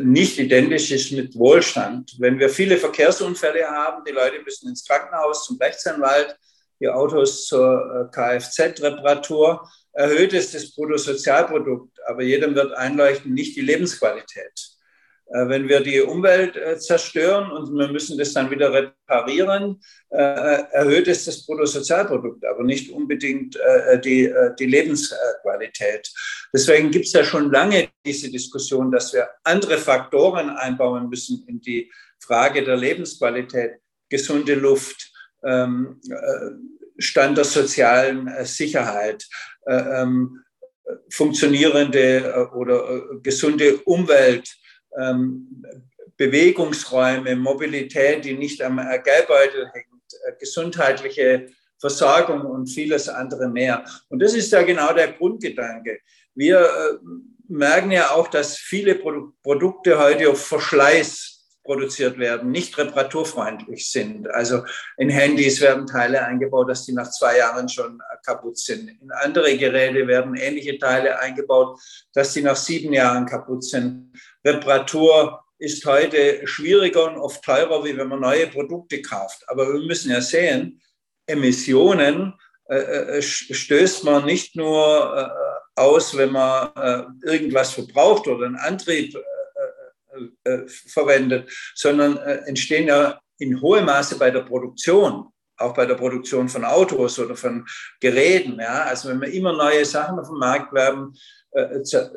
nicht 0.00 0.38
identisch 0.38 0.90
ist 0.90 1.12
mit 1.12 1.36
Wohlstand. 1.36 2.16
Wenn 2.18 2.38
wir 2.38 2.48
viele 2.48 2.76
Verkehrsunfälle 2.78 3.66
haben, 3.68 4.04
die 4.04 4.12
Leute 4.12 4.42
müssen 4.42 4.68
ins 4.68 4.84
Krankenhaus 4.84 5.44
zum 5.44 5.56
Rechtsanwalt, 5.58 6.36
die 6.80 6.88
Autos 6.88 7.46
zur 7.46 8.10
äh, 8.10 8.14
Kfz-Reparatur, 8.14 9.68
erhöht 9.92 10.32
es 10.32 10.52
das 10.52 10.74
Bruttosozialprodukt, 10.74 11.96
aber 12.06 12.22
jedem 12.22 12.54
wird 12.54 12.72
einleuchten, 12.72 13.34
nicht 13.34 13.56
die 13.56 13.62
Lebensqualität. 13.62 14.77
Äh, 15.30 15.48
wenn 15.48 15.68
wir 15.68 15.80
die 15.80 16.00
Umwelt 16.00 16.56
äh, 16.56 16.78
zerstören 16.78 17.50
und 17.52 17.76
wir 17.76 17.88
müssen 17.88 18.16
das 18.16 18.32
dann 18.32 18.50
wieder 18.50 18.72
reparieren, 18.72 19.80
äh, 20.10 20.18
erhöht 20.72 21.06
es 21.08 21.26
das 21.26 21.44
Bruttosozialprodukt, 21.44 22.44
aber 22.46 22.64
nicht 22.64 22.90
unbedingt 22.90 23.58
die, 24.04 24.32
die 24.58 24.66
Lebensqualität. 24.66 26.10
Deswegen 26.52 26.90
gibt 26.90 27.06
es 27.06 27.12
ja 27.12 27.24
schon 27.24 27.50
lange 27.50 27.88
diese 28.04 28.30
Diskussion, 28.30 28.90
dass 28.90 29.12
wir 29.12 29.28
andere 29.44 29.78
Faktoren 29.78 30.50
einbauen 30.50 31.08
müssen 31.08 31.44
in 31.46 31.60
die 31.60 31.90
Frage 32.20 32.64
der 32.64 32.76
Lebensqualität, 32.76 33.72
gesunde 34.08 34.54
Luft, 34.54 35.12
ähm, 35.44 36.00
Stand 36.98 37.36
der 37.36 37.44
sozialen 37.44 38.30
Sicherheit, 38.44 39.26
ähm, 39.66 40.42
funktionierende 41.10 42.50
oder 42.54 43.02
gesunde 43.22 43.76
Umwelt, 43.84 44.48
ähm, 44.96 45.64
Bewegungsräume, 46.16 47.36
Mobilität, 47.36 48.24
die 48.24 48.34
nicht 48.34 48.62
am 48.62 48.76
Geldbeutel 48.76 49.70
hängt, 49.72 49.86
äh, 50.26 50.32
gesundheitliche 50.38 51.48
Versorgung 51.80 52.42
und 52.42 52.66
vieles 52.66 53.08
andere 53.08 53.48
mehr. 53.48 53.84
Und 54.08 54.20
das 54.20 54.34
ist 54.34 54.50
ja 54.52 54.62
genau 54.62 54.92
der 54.92 55.12
Grundgedanke. 55.12 56.00
Wir 56.34 56.60
äh, 56.60 56.98
merken 57.48 57.90
ja 57.90 58.10
auch, 58.10 58.28
dass 58.28 58.56
viele 58.56 58.96
Produkte 58.96 59.98
heute 59.98 60.30
auf 60.30 60.44
Verschleiß 60.44 61.38
produziert 61.68 62.18
werden, 62.18 62.50
nicht 62.50 62.78
reparaturfreundlich 62.78 63.90
sind. 63.90 64.28
Also 64.30 64.64
in 64.96 65.10
Handys 65.10 65.60
werden 65.60 65.86
Teile 65.86 66.24
eingebaut, 66.24 66.70
dass 66.70 66.86
die 66.86 66.94
nach 66.94 67.10
zwei 67.10 67.36
Jahren 67.36 67.68
schon 67.68 68.00
kaputt 68.24 68.58
sind. 68.58 68.88
In 68.88 69.10
andere 69.10 69.54
Geräte 69.58 70.06
werden 70.06 70.34
ähnliche 70.34 70.78
Teile 70.78 71.18
eingebaut, 71.18 71.78
dass 72.14 72.32
die 72.32 72.40
nach 72.40 72.56
sieben 72.56 72.94
Jahren 72.94 73.26
kaputt 73.26 73.64
sind. 73.64 74.12
Reparatur 74.44 75.40
ist 75.58 75.84
heute 75.84 76.46
schwieriger 76.46 77.06
und 77.06 77.18
oft 77.18 77.42
teurer, 77.42 77.84
wie 77.84 77.96
wenn 77.96 78.08
man 78.08 78.20
neue 78.20 78.46
Produkte 78.46 79.02
kauft. 79.02 79.42
Aber 79.48 79.72
wir 79.72 79.80
müssen 79.80 80.10
ja 80.10 80.20
sehen, 80.20 80.80
Emissionen 81.26 82.34
äh, 82.68 82.76
äh 83.18 83.22
stößt 83.22 84.04
man 84.04 84.24
nicht 84.24 84.54
nur 84.56 85.16
äh, 85.16 85.80
aus, 85.80 86.16
wenn 86.16 86.32
man 86.32 86.70
äh, 86.76 87.02
irgendwas 87.30 87.72
verbraucht 87.72 88.26
oder 88.28 88.46
einen 88.46 88.56
Antrieb 88.56 89.14
äh, 90.44 90.50
äh, 90.50 90.68
verwendet, 90.68 91.50
sondern 91.74 92.16
entstehen 92.46 92.88
ja 92.88 93.20
in 93.38 93.60
hohem 93.60 93.86
Maße 93.86 94.18
bei 94.18 94.30
der 94.30 94.40
Produktion 94.42 95.32
auch 95.58 95.74
bei 95.74 95.86
der 95.86 95.94
Produktion 95.94 96.48
von 96.48 96.64
Autos 96.64 97.18
oder 97.18 97.36
von 97.36 97.66
Geräten. 98.00 98.58
Ja? 98.60 98.84
Also 98.84 99.08
wenn 99.08 99.20
wir 99.20 99.32
immer 99.32 99.52
neue 99.52 99.84
Sachen 99.84 100.18
auf 100.18 100.28
den 100.28 100.38
Markt 100.38 100.72
werben, 100.72 101.14
äh, 101.50 101.62
äh, 101.62 102.10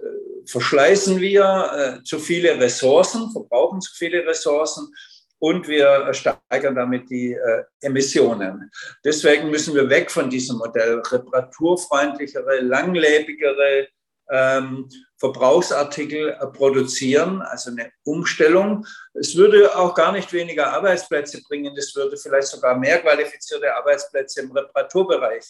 verschleißen 0.45 1.19
wir 1.19 1.99
äh, 1.99 2.03
zu 2.03 2.19
viele 2.19 2.59
Ressourcen, 2.59 3.31
verbrauchen 3.31 3.81
zu 3.81 3.93
viele 3.95 4.25
Ressourcen 4.25 4.91
und 5.39 5.67
wir 5.67 6.13
steigern 6.13 6.75
damit 6.75 7.09
die 7.09 7.33
äh, 7.33 7.63
Emissionen. 7.81 8.69
Deswegen 9.03 9.49
müssen 9.49 9.73
wir 9.73 9.89
weg 9.89 10.11
von 10.11 10.29
diesem 10.29 10.57
Modell, 10.57 10.99
reparaturfreundlichere, 10.99 12.61
langlebigere 12.61 13.87
ähm, 14.31 14.87
Verbrauchsartikel 15.17 16.29
äh, 16.29 16.47
produzieren, 16.47 17.41
also 17.41 17.71
eine 17.71 17.91
Umstellung. 18.05 18.85
Es 19.13 19.35
würde 19.35 19.75
auch 19.75 19.93
gar 19.93 20.11
nicht 20.11 20.31
weniger 20.31 20.71
Arbeitsplätze 20.73 21.41
bringen, 21.47 21.75
es 21.75 21.95
würde 21.95 22.17
vielleicht 22.17 22.47
sogar 22.47 22.77
mehr 22.77 22.99
qualifizierte 22.99 23.75
Arbeitsplätze 23.75 24.41
im 24.41 24.51
Reparaturbereich 24.51 25.45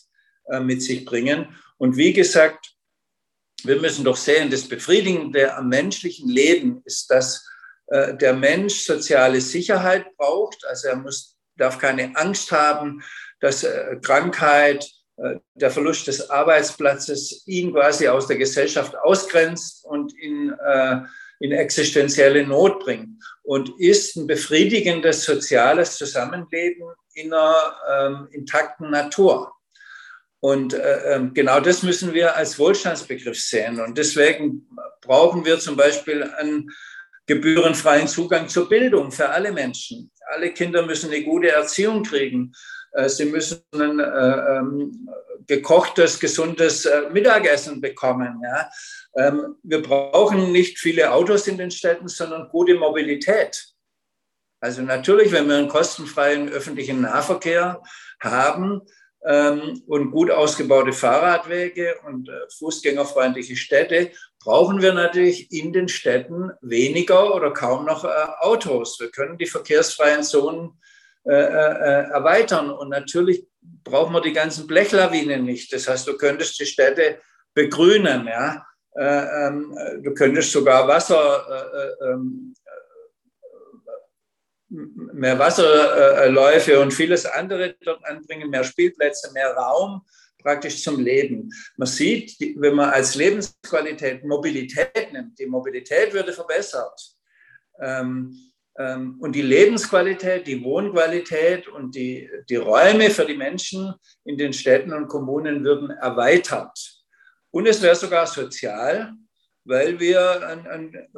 äh, 0.46 0.60
mit 0.60 0.82
sich 0.82 1.06
bringen. 1.06 1.56
Und 1.78 1.96
wie 1.98 2.14
gesagt, 2.14 2.74
wir 3.66 3.80
müssen 3.80 4.06
doch 4.06 4.18
sehen, 4.18 4.50
das 4.50 4.68
Befriedigende 4.68 5.54
am 5.56 5.70
menschlichen 5.70 6.30
Leben 6.30 6.82
ist, 6.86 7.10
dass 7.10 7.46
äh, 7.88 8.16
der 8.16 8.34
Mensch 8.34 8.86
soziale 8.86 9.42
Sicherheit 9.42 10.06
braucht. 10.18 10.66
Also 10.68 10.90
er 10.90 10.96
muss, 10.96 11.38
darf 11.58 11.78
keine 11.78 12.16
Angst 12.16 12.52
haben, 12.52 13.04
dass 13.40 13.66
Krankheit, 14.02 14.90
äh, 15.22 15.40
der 15.54 15.72
Verlust 15.72 16.08
des 16.08 16.30
Arbeitsplatzes 16.30 17.44
ihn 17.46 17.74
quasi 17.74 18.08
aus 18.08 18.28
der 18.28 18.38
Gesellschaft 18.38 18.98
ausgrenzt 18.98 19.86
und 19.86 20.14
in, 20.18 20.54
äh, 20.66 21.02
in 21.40 21.52
existenzielle 21.52 22.46
Not 22.46 22.80
bringt 22.80 23.24
und 23.44 23.80
ist 23.80 24.16
ein 24.16 24.28
befriedigendes 24.28 25.24
soziales 25.24 25.98
Zusammenleben 25.98 26.88
in 27.14 27.34
einer 27.34 27.76
ähm, 27.90 28.28
intakten 28.32 28.90
Natur. 28.90 29.54
Und 30.42 30.74
äh, 30.74 31.16
ähm, 31.16 31.34
genau 31.34 31.60
das 31.60 31.84
müssen 31.84 32.14
wir 32.14 32.36
als 32.36 32.58
Wohlstandsbegriff 32.58 33.40
sehen. 33.40 33.80
Und 33.80 33.98
deswegen 33.98 34.68
brauchen 35.02 35.46
wir 35.46 35.60
zum 35.60 35.76
Beispiel 35.78 36.24
einen 36.24 36.70
gebührenfreien 37.28 38.08
Zugang 38.08 38.50
zur 38.50 38.68
Bildung 38.68 39.12
für 39.12 39.30
alle 39.30 39.52
Menschen. 39.52 40.12
Alle 40.34 40.52
Kinder 40.52 40.84
müssen 40.84 41.12
eine 41.12 41.24
gute 41.24 41.50
Erziehung 41.50 42.04
kriegen. 42.04 42.54
Äh, 42.94 43.08
sie 43.08 43.26
müssen 43.26 43.62
ein 43.74 44.00
äh, 44.00 44.58
ähm, 44.58 45.08
gekochtes, 45.46 46.20
gesundes 46.20 46.86
äh, 46.86 47.10
Mittagessen 47.12 47.80
bekommen. 47.80 48.42
Ja. 48.44 48.70
Ähm, 49.16 49.58
wir 49.62 49.82
brauchen 49.84 50.52
nicht 50.52 50.80
viele 50.80 51.12
Autos 51.12 51.48
in 51.48 51.60
den 51.60 51.70
Städten, 51.70 52.08
sondern 52.08 52.50
gute 52.50 52.74
Mobilität. 52.74 53.68
Also 54.60 54.82
natürlich, 54.82 55.32
wenn 55.32 55.48
wir 55.48 55.58
einen 55.58 55.68
kostenfreien 55.68 56.50
öffentlichen 56.50 57.02
Nahverkehr 57.02 57.82
haben 58.22 58.82
und 59.24 60.12
gut 60.12 60.32
ausgebaute 60.32 60.94
Fahrradwege 60.94 61.96
und 62.08 62.28
fußgängerfreundliche 62.58 63.56
Städte, 63.56 64.10
brauchen 64.44 64.82
wir 64.82 64.94
natürlich 64.94 65.52
in 65.52 65.72
den 65.74 65.88
Städten 65.88 66.50
weniger 66.62 67.36
oder 67.36 67.52
kaum 67.52 67.86
noch 67.86 68.04
Autos. 68.40 69.00
Wir 69.00 69.12
können 69.12 69.38
die 69.38 69.46
verkehrsfreien 69.46 70.24
Zonen 70.24 70.82
äh, 71.24 71.34
äh, 71.34 72.10
erweitern. 72.10 72.72
Und 72.72 72.90
natürlich 72.90 73.46
brauchen 73.62 74.12
wir 74.12 74.22
die 74.22 74.34
ganzen 74.34 74.66
Blechlawinen 74.66 75.46
nicht. 75.46 75.72
Das 75.72 75.88
heißt, 75.88 76.08
du 76.08 76.18
könntest 76.18 76.60
die 76.60 76.66
Städte 76.66 77.20
begrünen. 77.54 78.26
Ja? 78.26 78.66
Äh, 78.96 79.48
ähm, 79.48 79.78
du 80.02 80.16
könntest 80.16 80.52
sogar 80.52 80.88
Wasser, 80.88 81.46
ähm, 82.02 82.56
mehr 84.72 85.38
Wasserläufe 85.38 86.80
und 86.80 86.94
vieles 86.94 87.26
andere 87.26 87.76
dort 87.82 88.04
anbringen, 88.06 88.50
mehr 88.50 88.64
Spielplätze, 88.64 89.32
mehr 89.34 89.54
Raum 89.54 90.02
praktisch 90.42 90.84
zum 90.84 91.00
Leben. 91.00 91.50
Man 91.78 91.88
sieht, 91.88 92.36
wenn 92.58 92.76
man 92.76 92.90
als 92.90 93.16
Lebensqualität 93.16 94.24
Mobilität 94.24 95.12
nimmt, 95.12 95.38
die 95.38 95.46
Mobilität 95.46 96.14
würde 96.14 96.34
verbessert. 96.34 97.00
Ähm, 97.80 98.36
ähm, 98.78 99.18
und 99.20 99.36
die 99.36 99.42
Lebensqualität, 99.42 100.48
die 100.48 100.64
Wohnqualität 100.64 101.68
und 101.68 101.94
die, 101.96 102.30
die 102.50 102.56
Räume 102.56 103.10
für 103.10 103.26
die 103.26 103.38
Menschen 103.38 103.94
in 104.24 104.38
den 104.38 104.54
Städten 104.54 104.94
und 104.94 105.08
Kommunen 105.08 105.64
würden 105.64 105.92
erweitert. 105.92 106.78
Und 107.52 107.68
es 107.68 107.82
wäre 107.82 107.96
sogar 107.96 108.26
sozial, 108.28 109.14
weil 109.66 110.00
wir 110.00 110.48
ein, 110.48 110.68
ein, 110.68 111.10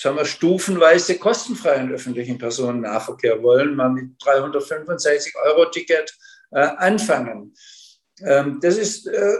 sagen 0.00 0.16
wir, 0.16 0.24
stufenweise 0.24 1.18
kostenfreien 1.18 1.92
öffentlichen 1.92 2.38
Personennahverkehr 2.38 3.42
wollen, 3.42 3.74
mal 3.74 3.90
mit 3.90 4.12
365 4.24 5.34
Euro 5.44 5.66
Ticket 5.66 6.16
äh, 6.52 6.60
anfangen. 6.60 7.54
Ähm, 8.22 8.58
das 8.62 8.78
ist, 8.78 9.06
äh, 9.06 9.34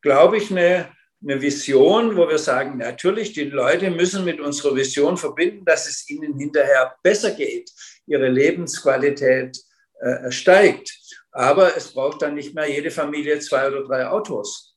glaube 0.00 0.38
ich, 0.38 0.50
eine, 0.50 0.88
eine 1.22 1.40
Vision, 1.40 2.16
wo 2.16 2.28
wir 2.28 2.38
sagen, 2.38 2.78
natürlich, 2.78 3.34
die 3.34 3.44
Leute 3.44 3.90
müssen 3.90 4.24
mit 4.24 4.40
unserer 4.40 4.74
Vision 4.74 5.16
verbinden, 5.16 5.64
dass 5.64 5.86
es 5.86 6.08
ihnen 6.08 6.38
hinterher 6.38 6.94
besser 7.02 7.32
geht, 7.32 7.70
ihre 8.06 8.28
Lebensqualität 8.28 9.58
äh, 10.00 10.30
steigt. 10.30 10.98
Aber 11.32 11.76
es 11.76 11.92
braucht 11.92 12.22
dann 12.22 12.34
nicht 12.34 12.54
mehr 12.54 12.70
jede 12.70 12.90
Familie 12.90 13.38
zwei 13.40 13.68
oder 13.68 13.84
drei 13.84 14.06
Autos. 14.06 14.74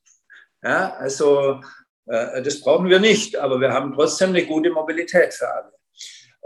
Ja, 0.62 0.94
also 0.96 1.62
das 2.10 2.62
brauchen 2.62 2.90
wir 2.90 3.00
nicht, 3.00 3.38
aber 3.38 3.62
wir 3.62 3.72
haben 3.72 3.94
trotzdem 3.94 4.30
eine 4.30 4.46
gute 4.46 4.72
Mobilität 4.72 5.34
für 5.34 5.48
alle. 5.48 5.72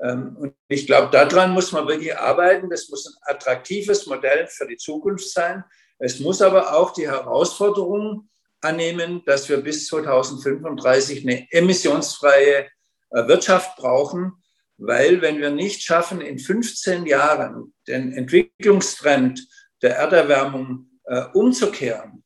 Ähm, 0.01 0.35
und 0.37 0.55
ich 0.67 0.85
glaube, 0.85 1.09
daran 1.11 1.51
muss 1.51 1.71
man 1.71 1.87
wirklich 1.87 2.15
arbeiten. 2.15 2.69
Das 2.69 2.89
muss 2.89 3.05
ein 3.07 3.35
attraktives 3.35 4.05
Modell 4.07 4.47
für 4.47 4.67
die 4.67 4.77
Zukunft 4.77 5.29
sein. 5.29 5.63
Es 5.99 6.19
muss 6.19 6.41
aber 6.41 6.73
auch 6.75 6.91
die 6.91 7.07
Herausforderungen 7.07 8.29
annehmen, 8.61 9.23
dass 9.25 9.47
wir 9.49 9.57
bis 9.57 9.87
2035 9.87 11.23
eine 11.23 11.51
emissionsfreie 11.51 12.67
äh, 13.11 13.27
Wirtschaft 13.27 13.77
brauchen, 13.77 14.33
weil 14.77 15.21
wenn 15.21 15.39
wir 15.39 15.51
nicht 15.51 15.83
schaffen, 15.83 16.21
in 16.21 16.39
15 16.39 17.05
Jahren 17.05 17.73
den 17.87 18.13
Entwicklungstrend 18.13 19.47
der 19.81 19.97
Erderwärmung 19.97 20.89
äh, 21.05 21.23
umzukehren, 21.33 22.22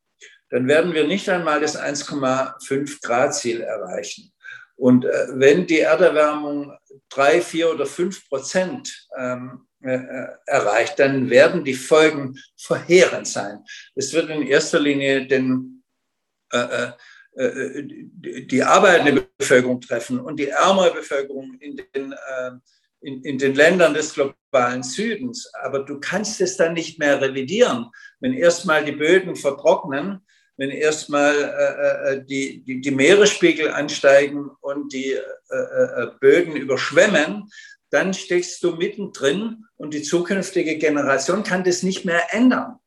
dann 0.49 0.67
werden 0.67 0.93
wir 0.93 1.05
nicht 1.07 1.27
einmal 1.29 1.59
das 1.59 1.77
1,5 1.77 3.01
Grad 3.01 3.35
Ziel 3.35 3.61
erreichen. 3.61 4.31
Und 4.75 5.05
äh, 5.05 5.27
wenn 5.31 5.65
die 5.65 5.79
Erderwärmung 5.79 6.71
drei, 7.09 7.41
vier 7.41 7.73
oder 7.73 7.85
fünf 7.85 8.29
Prozent 8.29 9.07
ähm, 9.17 9.67
äh, 9.83 9.95
äh, 9.95 10.27
erreicht, 10.45 10.99
dann 10.99 11.29
werden 11.29 11.63
die 11.63 11.73
Folgen 11.73 12.37
verheerend 12.55 13.27
sein. 13.27 13.63
Es 13.95 14.13
wird 14.13 14.29
in 14.29 14.43
erster 14.43 14.79
Linie 14.79 15.27
den, 15.27 15.83
äh, 16.51 16.91
äh, 17.35 17.83
die 17.83 18.63
arbeitende 18.63 19.27
Bevölkerung 19.37 19.81
treffen 19.81 20.19
und 20.19 20.39
die 20.39 20.49
ärmere 20.49 20.93
Bevölkerung 20.93 21.57
in 21.59 21.77
den, 21.77 22.11
äh, 22.11 22.51
in, 23.01 23.21
in 23.23 23.37
den 23.37 23.55
Ländern 23.55 23.93
des 23.93 24.13
globalen 24.13 24.83
Südens. 24.83 25.51
Aber 25.63 25.79
du 25.79 25.99
kannst 25.99 26.41
es 26.41 26.57
dann 26.57 26.73
nicht 26.73 26.99
mehr 26.99 27.21
revidieren. 27.21 27.91
Wenn 28.19 28.33
erstmal 28.33 28.83
die 28.83 28.93
Böden 28.93 29.35
vertrocknen, 29.35 30.25
wenn 30.57 30.71
erstmal 30.71 31.35
äh, 31.35 32.13
äh 32.13 32.25
die, 32.25 32.63
die, 32.63 32.81
die 32.81 32.91
Meeresspiegel 32.91 33.69
ansteigen 33.69 34.49
und 34.61 34.91
die 34.91 35.13
äh, 35.13 36.07
Böden 36.19 36.55
überschwemmen, 36.55 37.49
dann 37.89 38.13
steckst 38.13 38.61
du 38.63 38.75
mittendrin 38.75 39.65
und 39.77 39.93
die 39.93 40.01
zukünftige 40.01 40.77
Generation 40.77 41.43
kann 41.43 41.63
das 41.63 41.83
nicht 41.83 42.03
mehr 42.05 42.33
ändern. 42.33 42.79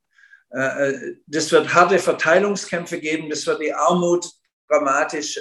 Äh, 0.53 0.89
äh, 0.89 1.17
das 1.27 1.53
wird 1.53 1.73
harte 1.75 1.99
Verteilungskämpfe 1.99 3.01
geben, 3.01 3.31
das 3.31 3.47
wird 3.47 3.63
die 3.63 3.73
Armut 3.73 4.29
dramatisch 4.69 5.39
äh, 5.39 5.41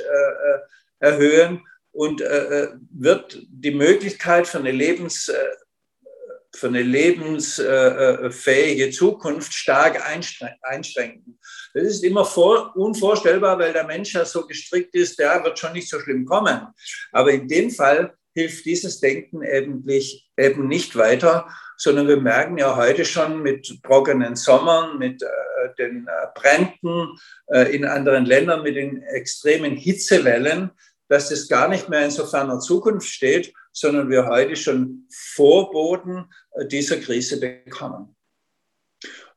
erhöhen 0.99 1.65
und 1.91 2.21
wird 2.21 3.41
die 3.49 3.71
Möglichkeit 3.71 4.47
für 4.47 4.59
eine 4.59 4.71
Lebens 4.71 5.31
für 6.55 6.67
eine 6.67 6.83
lebensfähige 6.83 8.91
Zukunft 8.91 9.53
stark 9.53 9.99
einschränken. 10.61 11.39
Das 11.73 11.83
ist 11.83 12.03
immer 12.03 12.25
vor, 12.25 12.75
unvorstellbar, 12.75 13.59
weil 13.59 13.73
der 13.73 13.85
Mensch 13.85 14.13
ja 14.13 14.25
so 14.25 14.45
gestrickt 14.47 14.95
ist, 14.95 15.19
der 15.19 15.43
wird 15.43 15.59
schon 15.59 15.73
nicht 15.73 15.89
so 15.89 15.99
schlimm 15.99 16.25
kommen. 16.25 16.67
Aber 17.11 17.31
in 17.31 17.47
dem 17.47 17.69
Fall 17.69 18.13
hilft 18.33 18.65
dieses 18.65 18.99
Denken 18.99 19.41
eben 19.43 19.83
nicht 19.85 20.95
weiter, 20.95 21.47
sondern 21.77 22.07
wir 22.07 22.19
merken 22.19 22.57
ja 22.57 22.75
heute 22.75 23.05
schon 23.05 23.41
mit 23.41 23.81
trockenen 23.83 24.35
Sommern, 24.35 24.97
mit 24.97 25.21
äh, 25.23 25.27
den 25.77 26.07
äh, 26.07 26.27
Bränden 26.35 27.17
äh, 27.47 27.73
in 27.75 27.85
anderen 27.85 28.25
Ländern, 28.25 28.63
mit 28.63 28.75
den 28.75 29.01
extremen 29.03 29.75
Hitzewellen, 29.75 30.71
dass 31.07 31.31
es 31.31 31.47
gar 31.47 31.69
nicht 31.69 31.89
mehr 31.89 32.05
in 32.05 32.11
so 32.11 32.25
ferner 32.25 32.59
Zukunft 32.59 33.07
steht, 33.07 33.53
sondern 33.71 34.09
wir 34.09 34.27
heute 34.27 34.55
schon 34.55 35.07
Vorboten 35.09 36.29
äh, 36.51 36.67
dieser 36.67 36.97
Krise 36.97 37.39
bekommen. 37.39 38.15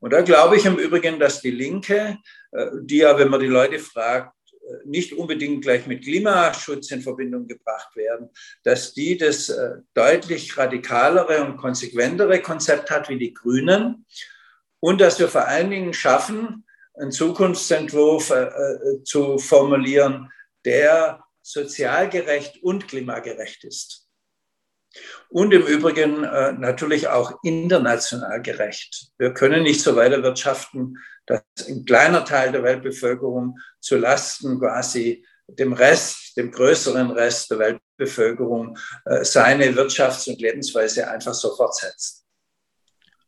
Und 0.02 0.12
da 0.12 0.20
glaube 0.20 0.56
ich 0.56 0.66
im 0.66 0.78
Übrigen, 0.78 1.18
dass 1.18 1.40
die 1.40 1.50
Linke, 1.50 2.18
äh, 2.50 2.66
die 2.82 2.98
ja, 2.98 3.18
wenn 3.18 3.30
man 3.30 3.40
die 3.40 3.46
Leute 3.46 3.78
fragt, 3.78 4.34
nicht 4.84 5.12
unbedingt 5.12 5.62
gleich 5.62 5.86
mit 5.86 6.04
Klimaschutz 6.04 6.90
in 6.90 7.02
Verbindung 7.02 7.46
gebracht 7.46 7.94
werden, 7.96 8.30
dass 8.62 8.94
die 8.94 9.16
das 9.16 9.48
äh, 9.48 9.76
deutlich 9.94 10.56
radikalere 10.56 11.44
und 11.44 11.56
konsequentere 11.56 12.40
Konzept 12.40 12.90
hat 12.90 13.08
wie 13.08 13.18
die 13.18 13.34
Grünen 13.34 14.06
und 14.80 15.00
dass 15.00 15.18
wir 15.18 15.28
vor 15.28 15.46
allen 15.46 15.70
Dingen 15.70 15.94
schaffen, 15.94 16.64
einen 16.94 17.12
Zukunftsentwurf 17.12 18.30
äh, 18.30 18.44
äh, 18.44 19.02
zu 19.04 19.38
formulieren, 19.38 20.30
der 20.64 21.24
sozial 21.42 22.08
gerecht 22.08 22.62
und 22.62 22.88
klimagerecht 22.88 23.64
ist. 23.64 24.08
Und 25.28 25.52
im 25.54 25.62
Übrigen 25.62 26.20
natürlich 26.20 27.08
auch 27.08 27.38
international 27.42 28.42
gerecht. 28.42 29.08
Wir 29.16 29.32
können 29.32 29.62
nicht 29.62 29.80
so 29.80 29.96
weiter 29.96 30.22
wirtschaften, 30.22 30.98
dass 31.26 31.42
ein 31.66 31.84
kleiner 31.84 32.24
Teil 32.24 32.52
der 32.52 32.62
Weltbevölkerung 32.62 33.58
zu 33.80 33.96
Lasten 33.96 34.58
quasi 34.58 35.24
dem 35.46 35.72
Rest, 35.72 36.36
dem 36.36 36.50
größeren 36.50 37.10
Rest 37.10 37.50
der 37.50 37.58
Weltbevölkerung 37.58 38.78
äh, 39.04 39.24
seine 39.24 39.66
Wirtschafts- 39.72 40.28
und 40.28 40.40
Lebensweise 40.40 41.08
einfach 41.08 41.34
so 41.34 41.54
fortsetzt. 41.54 42.24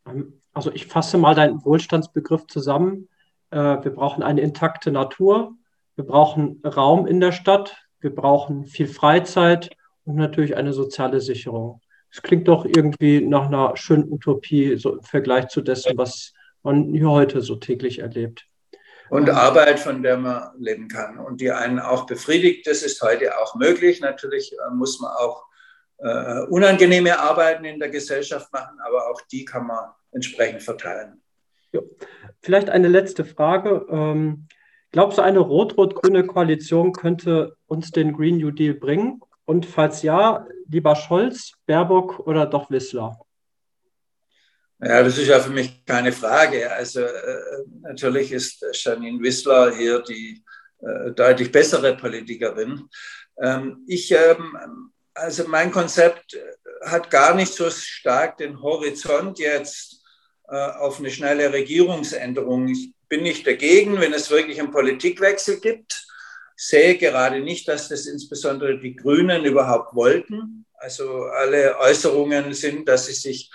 Ähm, 0.06 0.40
also 0.52 0.70
ich 0.72 0.86
fasse 0.86 1.18
mal 1.18 1.34
deinen 1.34 1.64
Wohlstandsbegriff 1.64 2.46
zusammen. 2.46 3.08
Äh, 3.50 3.58
wir 3.58 3.90
brauchen 3.90 4.22
eine 4.22 4.40
intakte 4.40 4.90
Natur, 4.90 5.52
wir 5.96 6.04
brauchen 6.04 6.62
Raum 6.64 7.06
in 7.06 7.20
der 7.20 7.32
Stadt, 7.32 7.76
wir 8.00 8.14
brauchen 8.14 8.64
viel 8.64 8.88
Freizeit 8.88 9.70
und 10.04 10.16
natürlich 10.16 10.56
eine 10.56 10.72
soziale 10.72 11.20
Sicherung. 11.20 11.80
Es 12.10 12.22
klingt 12.22 12.46
doch 12.48 12.64
irgendwie 12.64 13.20
nach 13.20 13.46
einer 13.46 13.76
schönen 13.76 14.10
Utopie 14.10 14.76
so 14.76 14.96
im 14.96 15.02
Vergleich 15.02 15.48
zu 15.48 15.62
dessen, 15.62 15.98
was 15.98 16.32
man 16.62 16.92
hier 16.92 17.10
heute 17.10 17.40
so 17.40 17.56
täglich 17.56 17.98
erlebt. 17.98 18.46
Und 19.10 19.28
Arbeit, 19.28 19.80
von 19.80 20.02
der 20.02 20.16
man 20.16 20.50
leben 20.58 20.88
kann 20.88 21.18
und 21.18 21.40
die 21.40 21.50
einen 21.50 21.78
auch 21.78 22.06
befriedigt. 22.06 22.66
Das 22.66 22.82
ist 22.82 23.02
heute 23.02 23.38
auch 23.38 23.54
möglich. 23.54 24.00
Natürlich 24.00 24.52
äh, 24.52 24.74
muss 24.74 25.00
man 25.00 25.10
auch 25.10 25.44
äh, 25.98 26.40
unangenehme 26.48 27.18
Arbeiten 27.18 27.64
in 27.64 27.78
der 27.78 27.90
Gesellschaft 27.90 28.52
machen, 28.52 28.78
aber 28.84 29.10
auch 29.10 29.20
die 29.30 29.44
kann 29.44 29.66
man 29.66 29.90
entsprechend 30.12 30.62
verteilen. 30.62 31.20
Ja. 31.72 31.80
Vielleicht 32.40 32.70
eine 32.70 32.88
letzte 32.88 33.24
Frage. 33.24 33.86
Ähm, 33.90 34.48
glaubst 34.92 35.18
du, 35.18 35.22
eine 35.22 35.40
rot-rot-grüne 35.40 36.24
Koalition 36.26 36.92
könnte 36.92 37.56
uns 37.66 37.90
den 37.90 38.12
Green 38.12 38.38
New 38.38 38.52
Deal 38.52 38.74
bringen? 38.74 39.20
Und 39.46 39.66
falls 39.66 40.02
ja, 40.02 40.46
lieber 40.68 40.96
Scholz, 40.96 41.52
Baerbock 41.66 42.20
oder 42.20 42.46
doch 42.46 42.70
Wissler? 42.70 43.18
Ja, 44.80 45.02
das 45.02 45.18
ist 45.18 45.28
ja 45.28 45.40
für 45.40 45.50
mich 45.50 45.84
keine 45.84 46.12
Frage. 46.12 46.70
Also 46.72 47.00
äh, 47.00 47.64
natürlich 47.80 48.32
ist 48.32 48.64
Janine 48.72 49.22
Wissler 49.22 49.74
hier 49.74 50.02
die 50.02 50.42
äh, 50.80 51.12
deutlich 51.12 51.50
bessere 51.52 51.96
Politikerin. 51.96 52.88
Ähm, 53.40 53.84
ich, 53.86 54.10
ähm, 54.12 54.92
also 55.14 55.46
mein 55.48 55.70
Konzept 55.70 56.36
hat 56.84 57.10
gar 57.10 57.34
nicht 57.34 57.54
so 57.54 57.70
stark 57.70 58.38
den 58.38 58.60
Horizont 58.60 59.38
jetzt 59.38 60.02
äh, 60.48 60.56
auf 60.56 60.98
eine 60.98 61.10
schnelle 61.10 61.52
Regierungsänderung. 61.52 62.68
Ich 62.68 62.92
bin 63.08 63.22
nicht 63.22 63.46
dagegen, 63.46 64.00
wenn 64.00 64.12
es 64.12 64.30
wirklich 64.30 64.58
einen 64.60 64.70
Politikwechsel 64.70 65.60
gibt. 65.60 66.06
Sehe 66.56 66.96
gerade 66.98 67.40
nicht, 67.40 67.68
dass 67.68 67.88
das 67.88 68.06
insbesondere 68.06 68.78
die 68.78 68.94
Grünen 68.94 69.44
überhaupt 69.44 69.94
wollten. 69.94 70.66
Also 70.74 71.24
alle 71.24 71.78
Äußerungen 71.78 72.52
sind, 72.52 72.88
dass 72.88 73.06
sie 73.06 73.14
sich 73.14 73.50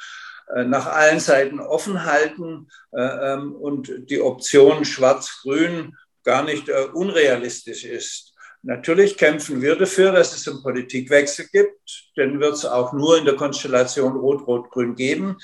äh, 0.56 0.64
nach 0.64 0.88
allen 0.88 1.20
Seiten 1.20 1.60
offen 1.60 2.06
halten 2.06 2.68
äh, 2.92 3.02
ähm, 3.02 3.56
und 3.56 4.10
die 4.10 4.22
Option 4.22 4.84
Schwarz-Grün 4.84 5.96
gar 6.24 6.44
nicht 6.44 6.70
äh, 6.70 6.88
unrealistisch 6.94 7.86
ist. 7.86 8.29
Natürlich 8.62 9.18
kämpfen 9.18 9.62
wir 9.62 9.78
dafür, 9.78 10.12
dass 10.12 10.36
es 10.36 10.48
einen 10.48 10.62
Politikwechsel 10.62 11.48
gibt. 11.52 12.12
Den 12.18 12.42
wird 12.42 12.56
es 12.56 12.66
auch 12.66 12.92
nur 12.92 13.18
in 13.18 13.24
der 13.24 13.36
Konstellation 13.36 14.18
Rot-Rot-Grün 14.18 14.96
geben. 14.96 15.38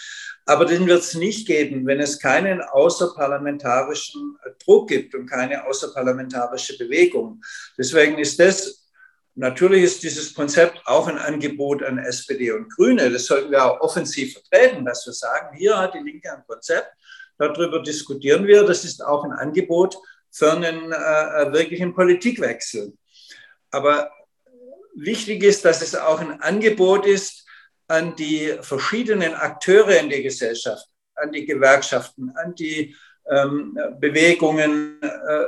Aber 0.46 0.66
den 0.66 0.86
wird 0.86 1.02
es 1.02 1.14
nicht 1.14 1.48
geben, 1.48 1.86
wenn 1.88 2.02
es 2.02 2.20
keinen 2.20 2.62
außerparlamentarischen 2.62 4.38
Druck 4.66 4.90
gibt 4.90 5.16
und 5.16 5.28
keine 5.28 5.66
außerparlamentarische 5.66 6.78
Bewegung. 6.78 7.42
Deswegen 7.78 8.18
ist 8.18 8.40
das 8.40 8.82
Natürlich 9.38 9.84
ist 9.84 10.04
dieses 10.04 10.34
Konzept 10.34 10.82
auch 10.86 11.10
ein 11.10 11.18
Angebot 11.18 11.84
an 11.84 11.98
SPD 11.98 12.54
und 12.54 12.74
Grüne. 12.74 13.12
Das 13.12 13.26
sollten 13.26 13.52
wir 13.52 13.66
auch 13.66 13.82
offensiv 13.82 14.32
vertreten, 14.32 14.86
dass 14.86 15.06
wir 15.06 15.12
sagen, 15.12 15.58
hier 15.58 15.78
hat 15.78 15.94
die 15.94 16.00
Linke 16.00 16.32
ein 16.32 16.46
Konzept, 16.48 16.88
darüber 17.38 17.84
diskutieren 17.84 18.48
wir. 18.48 18.64
Das 18.64 18.86
ist 18.86 19.04
auch 19.04 19.26
ein 19.26 19.34
Angebot 19.34 19.98
für 20.32 20.54
einen 20.54 20.90
äh, 20.94 21.52
wirklichen 21.52 21.94
Politikwechsel. 21.94 22.94
Aber 23.76 24.10
wichtig 24.96 25.44
ist, 25.44 25.66
dass 25.66 25.82
es 25.82 25.96
auch 25.96 26.22
ein 26.22 26.42
Angebot 26.42 27.06
ist 27.06 27.46
an 27.88 28.16
die 28.16 28.56
verschiedenen 28.62 29.34
Akteure 29.34 30.00
in 30.00 30.10
der 30.10 30.22
Gesellschaft, 30.22 30.88
an 31.16 31.34
die 31.34 31.46
Gewerkschaften, 31.46 32.32
an 32.38 32.56
die 32.56 32.96
ähm, 33.30 33.78
Bewegungen 34.00 35.02
äh, 35.02 35.08
äh, 35.08 35.48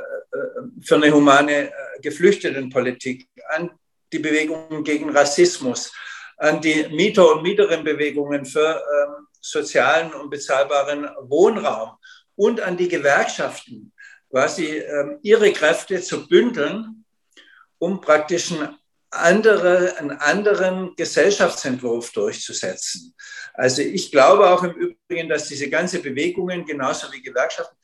für 0.82 0.96
eine 0.96 1.10
humane 1.10 1.70
äh, 1.70 1.72
Geflüchtetenpolitik, 2.02 3.26
an 3.48 3.70
die 4.12 4.18
Bewegungen 4.18 4.84
gegen 4.84 5.08
Rassismus, 5.08 5.90
an 6.36 6.60
die 6.60 6.86
Mieter- 6.90 7.32
und 7.32 7.42
Mieterinnenbewegungen 7.42 8.44
für 8.44 8.74
ähm, 8.76 9.26
sozialen 9.40 10.12
und 10.12 10.28
bezahlbaren 10.28 11.08
Wohnraum 11.22 11.92
und 12.36 12.60
an 12.60 12.76
die 12.76 12.88
Gewerkschaften, 12.88 13.90
quasi 14.30 14.66
ähm, 14.66 15.18
ihre 15.22 15.50
Kräfte 15.52 16.02
zu 16.02 16.28
bündeln, 16.28 16.98
um 17.78 18.00
praktisch 18.00 18.52
einen, 18.52 18.76
andere, 19.10 19.96
einen 19.96 20.12
anderen 20.12 20.94
Gesellschaftsentwurf 20.96 22.12
durchzusetzen. 22.12 23.14
Also 23.54 23.82
ich 23.82 24.10
glaube 24.10 24.48
auch 24.48 24.62
im 24.62 24.72
Übrigen, 24.72 25.28
dass 25.28 25.48
diese 25.48 25.68
ganze 25.70 26.00
Bewegungen, 26.00 26.64
genauso 26.64 27.10
wie 27.12 27.22
Gewerkschaften, 27.22 27.76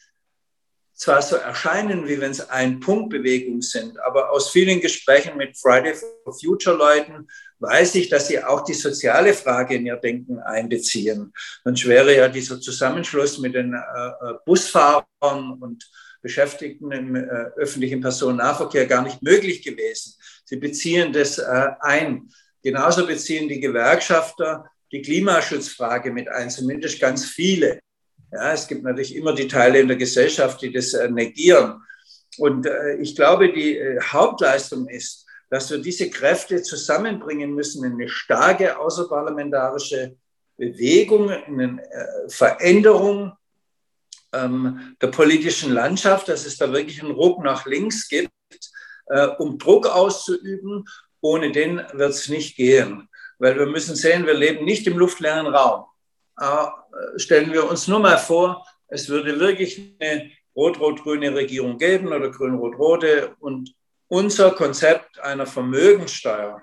zwar 0.94 1.20
so 1.22 1.36
erscheinen, 1.36 2.06
wie 2.06 2.20
wenn 2.20 2.30
es 2.30 2.48
ein 2.50 2.78
Punktbewegung 2.78 3.62
sind, 3.62 3.98
aber 4.00 4.30
aus 4.30 4.50
vielen 4.50 4.80
Gesprächen 4.80 5.36
mit 5.36 5.58
Friday 5.58 5.94
for 5.94 6.32
Future 6.32 6.76
Leuten 6.76 7.26
weiß 7.58 7.96
ich, 7.96 8.08
dass 8.08 8.28
sie 8.28 8.42
auch 8.42 8.62
die 8.62 8.74
soziale 8.74 9.34
Frage 9.34 9.74
in 9.74 9.86
ihr 9.86 9.96
Denken 9.96 10.38
einbeziehen. 10.38 11.32
Sonst 11.64 11.86
wäre 11.86 12.14
ja 12.14 12.28
dieser 12.28 12.60
Zusammenschluss 12.60 13.38
mit 13.38 13.54
den 13.54 13.74
äh, 13.74 13.76
äh 13.76 14.34
Busfahrern 14.44 15.58
und 15.60 15.84
Beschäftigten 16.24 16.90
im 16.90 17.14
äh, 17.14 17.20
öffentlichen 17.56 18.00
Personennahverkehr 18.00 18.86
gar 18.86 19.02
nicht 19.02 19.22
möglich 19.22 19.62
gewesen. 19.62 20.14
Sie 20.46 20.56
beziehen 20.56 21.12
das 21.12 21.36
äh, 21.36 21.66
ein. 21.80 22.30
Genauso 22.62 23.06
beziehen 23.06 23.46
die 23.46 23.60
Gewerkschafter 23.60 24.64
die 24.90 25.02
Klimaschutzfrage 25.02 26.10
mit 26.10 26.30
ein, 26.30 26.48
zumindest 26.48 26.98
ganz 26.98 27.26
viele. 27.26 27.78
Ja, 28.32 28.54
es 28.54 28.66
gibt 28.66 28.84
natürlich 28.84 29.14
immer 29.14 29.34
die 29.34 29.48
Teile 29.48 29.80
in 29.80 29.88
der 29.88 29.98
Gesellschaft, 29.98 30.62
die 30.62 30.72
das 30.72 30.94
äh, 30.94 31.10
negieren. 31.10 31.82
Und 32.38 32.64
äh, 32.64 32.96
ich 32.96 33.14
glaube, 33.14 33.52
die 33.52 33.76
äh, 33.76 34.00
Hauptleistung 34.00 34.88
ist, 34.88 35.26
dass 35.50 35.70
wir 35.70 35.76
diese 35.76 36.08
Kräfte 36.08 36.62
zusammenbringen 36.62 37.54
müssen 37.54 37.84
in 37.84 37.92
eine 37.92 38.08
starke 38.08 38.78
außerparlamentarische 38.78 40.16
Bewegung, 40.56 41.28
in 41.28 41.60
eine 41.60 41.82
äh, 41.82 42.28
Veränderung 42.30 43.32
ähm, 44.34 44.96
der 45.00 45.08
politischen 45.08 45.72
Landschaft, 45.72 46.28
dass 46.28 46.46
es 46.46 46.56
da 46.56 46.72
wirklich 46.72 47.02
einen 47.02 47.12
Ruck 47.12 47.42
nach 47.42 47.66
links 47.66 48.08
gibt, 48.08 48.30
äh, 49.06 49.28
um 49.38 49.58
Druck 49.58 49.86
auszuüben. 49.86 50.84
Ohne 51.20 51.52
den 51.52 51.76
wird 51.92 52.10
es 52.10 52.28
nicht 52.28 52.56
gehen, 52.56 53.08
weil 53.38 53.58
wir 53.58 53.66
müssen 53.66 53.96
sehen, 53.96 54.26
wir 54.26 54.34
leben 54.34 54.64
nicht 54.64 54.86
im 54.86 54.98
luftleeren 54.98 55.46
Raum. 55.46 55.84
Aber 56.36 56.86
äh, 56.92 57.18
stellen 57.18 57.52
wir 57.52 57.68
uns 57.68 57.88
nur 57.88 58.00
mal 58.00 58.18
vor, 58.18 58.66
es 58.88 59.08
würde 59.08 59.40
wirklich 59.40 59.96
eine 60.00 60.30
rot-rot-grüne 60.54 61.34
Regierung 61.34 61.78
geben 61.78 62.08
oder 62.08 62.30
grün-rot-rote 62.30 63.34
und 63.40 63.74
unser 64.08 64.52
Konzept 64.52 65.18
einer 65.20 65.46
Vermögensteuer 65.46 66.62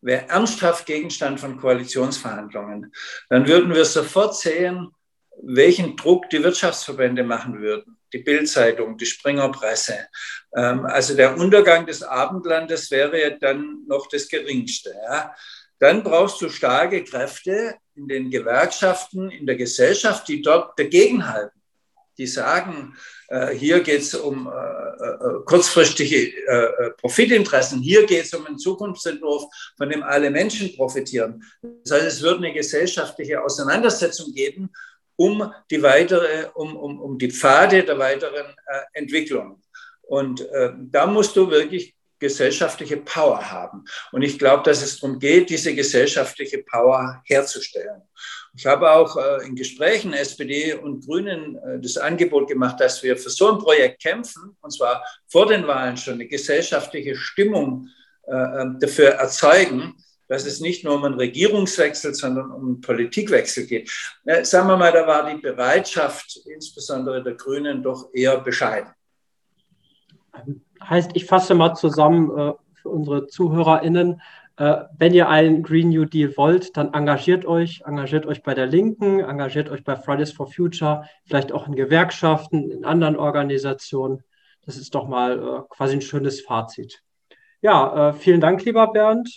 wäre 0.00 0.28
ernsthaft 0.28 0.86
Gegenstand 0.86 1.40
von 1.40 1.58
Koalitionsverhandlungen, 1.58 2.92
dann 3.28 3.46
würden 3.46 3.72
wir 3.74 3.84
sofort 3.84 4.36
sehen, 4.36 4.90
welchen 5.40 5.96
Druck 5.96 6.28
die 6.30 6.42
Wirtschaftsverbände 6.42 7.22
machen 7.24 7.60
würden, 7.60 7.98
die 8.12 8.18
Bildzeitung, 8.18 8.96
die 8.98 9.06
Springerpresse. 9.06 10.06
Ähm, 10.54 10.84
also 10.86 11.14
der 11.14 11.36
Untergang 11.36 11.86
des 11.86 12.02
Abendlandes 12.02 12.90
wäre 12.90 13.20
ja 13.20 13.30
dann 13.30 13.84
noch 13.86 14.08
das 14.08 14.28
Geringste. 14.28 14.94
Ja. 15.04 15.34
Dann 15.78 16.02
brauchst 16.02 16.40
du 16.40 16.48
starke 16.48 17.02
Kräfte 17.02 17.76
in 17.94 18.08
den 18.08 18.30
Gewerkschaften, 18.30 19.30
in 19.30 19.46
der 19.46 19.56
Gesellschaft, 19.56 20.28
die 20.28 20.42
dort 20.42 20.78
dagegenhalten 20.78 21.62
die 22.18 22.26
sagen, 22.26 22.94
äh, 23.28 23.54
hier 23.54 23.80
geht 23.80 24.02
es 24.02 24.14
um 24.14 24.46
äh, 24.46 24.50
äh, 24.50 25.44
kurzfristige 25.44 26.32
Profitinteressen, 26.98 27.80
hier 27.80 28.06
geht 28.06 28.26
es 28.26 28.34
um 28.34 28.46
einen 28.46 28.58
Zukunftsentwurf, 28.58 29.44
von 29.76 29.88
dem 29.88 30.02
alle 30.02 30.30
Menschen 30.30 30.74
profitieren. 30.76 31.42
Das 31.84 31.92
heißt, 31.92 32.06
es 32.06 32.22
wird 32.22 32.38
eine 32.38 32.52
gesellschaftliche 32.52 33.42
Auseinandersetzung 33.42 34.32
geben 34.34 34.70
um 35.24 35.52
die 35.70 35.82
weitere, 35.82 36.46
um, 36.54 36.76
um, 36.76 37.00
um 37.00 37.18
die 37.18 37.30
Pfade 37.30 37.82
der 37.84 37.98
weiteren 37.98 38.46
Entwicklung. 38.92 39.62
Und 40.02 40.46
da 40.90 41.06
musst 41.06 41.36
du 41.36 41.50
wirklich 41.50 41.94
gesellschaftliche 42.22 42.98
Power 42.98 43.50
haben. 43.50 43.84
Und 44.12 44.22
ich 44.22 44.38
glaube, 44.38 44.62
dass 44.62 44.80
es 44.80 45.00
darum 45.00 45.18
geht, 45.18 45.50
diese 45.50 45.74
gesellschaftliche 45.74 46.58
Power 46.58 47.20
herzustellen. 47.24 48.02
Ich 48.54 48.64
habe 48.64 48.90
auch 48.90 49.16
äh, 49.16 49.44
in 49.46 49.56
Gesprächen 49.56 50.12
SPD 50.12 50.74
und 50.74 51.04
Grünen 51.04 51.56
äh, 51.56 51.80
das 51.80 51.96
Angebot 51.96 52.46
gemacht, 52.46 52.78
dass 52.78 53.02
wir 53.02 53.16
für 53.16 53.30
so 53.30 53.50
ein 53.50 53.58
Projekt 53.58 54.02
kämpfen, 54.02 54.56
und 54.60 54.70
zwar 54.70 55.02
vor 55.26 55.46
den 55.46 55.66
Wahlen 55.66 55.96
schon 55.96 56.14
eine 56.14 56.28
gesellschaftliche 56.28 57.16
Stimmung 57.16 57.88
äh, 58.28 58.34
ähm, 58.34 58.78
dafür 58.78 59.08
erzeugen, 59.08 59.94
dass 60.32 60.46
es 60.46 60.60
nicht 60.60 60.82
nur 60.82 60.94
um 60.94 61.04
einen 61.04 61.16
Regierungswechsel, 61.16 62.14
sondern 62.14 62.50
um 62.50 62.64
einen 62.64 62.80
Politikwechsel 62.80 63.66
geht. 63.66 63.92
Äh, 64.24 64.46
sagen 64.46 64.66
wir 64.66 64.78
mal, 64.78 64.90
da 64.90 65.06
war 65.06 65.30
die 65.30 65.38
Bereitschaft, 65.38 66.40
insbesondere 66.46 67.22
der 67.22 67.34
Grünen, 67.34 67.82
doch 67.82 68.08
eher 68.14 68.40
bescheiden. 68.40 68.88
Heißt, 70.82 71.10
ich 71.12 71.26
fasse 71.26 71.54
mal 71.54 71.74
zusammen 71.74 72.30
äh, 72.30 72.52
für 72.72 72.88
unsere 72.88 73.26
ZuhörerInnen, 73.26 74.22
äh, 74.56 74.76
wenn 74.96 75.12
ihr 75.12 75.28
einen 75.28 75.62
Green 75.62 75.90
New 75.90 76.06
Deal 76.06 76.34
wollt, 76.38 76.78
dann 76.78 76.94
engagiert 76.94 77.44
euch, 77.44 77.82
engagiert 77.84 78.24
euch 78.24 78.42
bei 78.42 78.54
der 78.54 78.66
Linken, 78.66 79.20
engagiert 79.20 79.68
euch 79.68 79.84
bei 79.84 79.96
Fridays 79.96 80.32
for 80.32 80.46
Future, 80.50 81.04
vielleicht 81.26 81.52
auch 81.52 81.68
in 81.68 81.74
Gewerkschaften, 81.74 82.70
in 82.70 82.86
anderen 82.86 83.16
Organisationen. 83.16 84.22
Das 84.64 84.78
ist 84.78 84.94
doch 84.94 85.06
mal 85.06 85.38
äh, 85.38 85.62
quasi 85.68 85.96
ein 85.96 86.00
schönes 86.00 86.40
Fazit. 86.40 87.02
Ja, 87.60 88.08
äh, 88.08 88.12
vielen 88.14 88.40
Dank, 88.40 88.64
lieber 88.64 88.90
Bernd. 88.90 89.36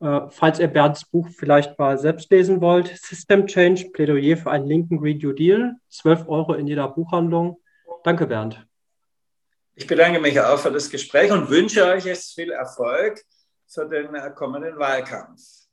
Äh, 0.00 0.06
äh, 0.06 0.30
falls 0.30 0.58
ihr 0.58 0.68
Bernds 0.68 1.04
Buch 1.04 1.28
vielleicht 1.28 1.78
mal 1.78 1.98
selbst 1.98 2.30
lesen 2.30 2.60
wollt, 2.60 2.96
System 2.96 3.46
Change, 3.46 3.90
Plädoyer 3.92 4.36
für 4.36 4.50
einen 4.50 4.66
linken 4.66 4.98
Green 4.98 5.18
New 5.18 5.32
Deal, 5.32 5.74
12 5.90 6.28
Euro 6.28 6.54
in 6.54 6.66
jeder 6.66 6.88
Buchhandlung. 6.88 7.60
Danke, 8.04 8.26
Bernd. 8.26 8.66
Ich 9.74 9.86
bedanke 9.86 10.20
mich 10.20 10.40
auch 10.40 10.58
für 10.58 10.70
das 10.70 10.88
Gespräch 10.88 11.30
und 11.30 11.50
wünsche 11.50 11.84
euch 11.84 12.04
jetzt 12.04 12.34
viel 12.34 12.50
Erfolg 12.50 13.22
für 13.66 13.86
den 13.88 14.08
kommenden 14.34 14.78
Wahlkampf. 14.78 15.65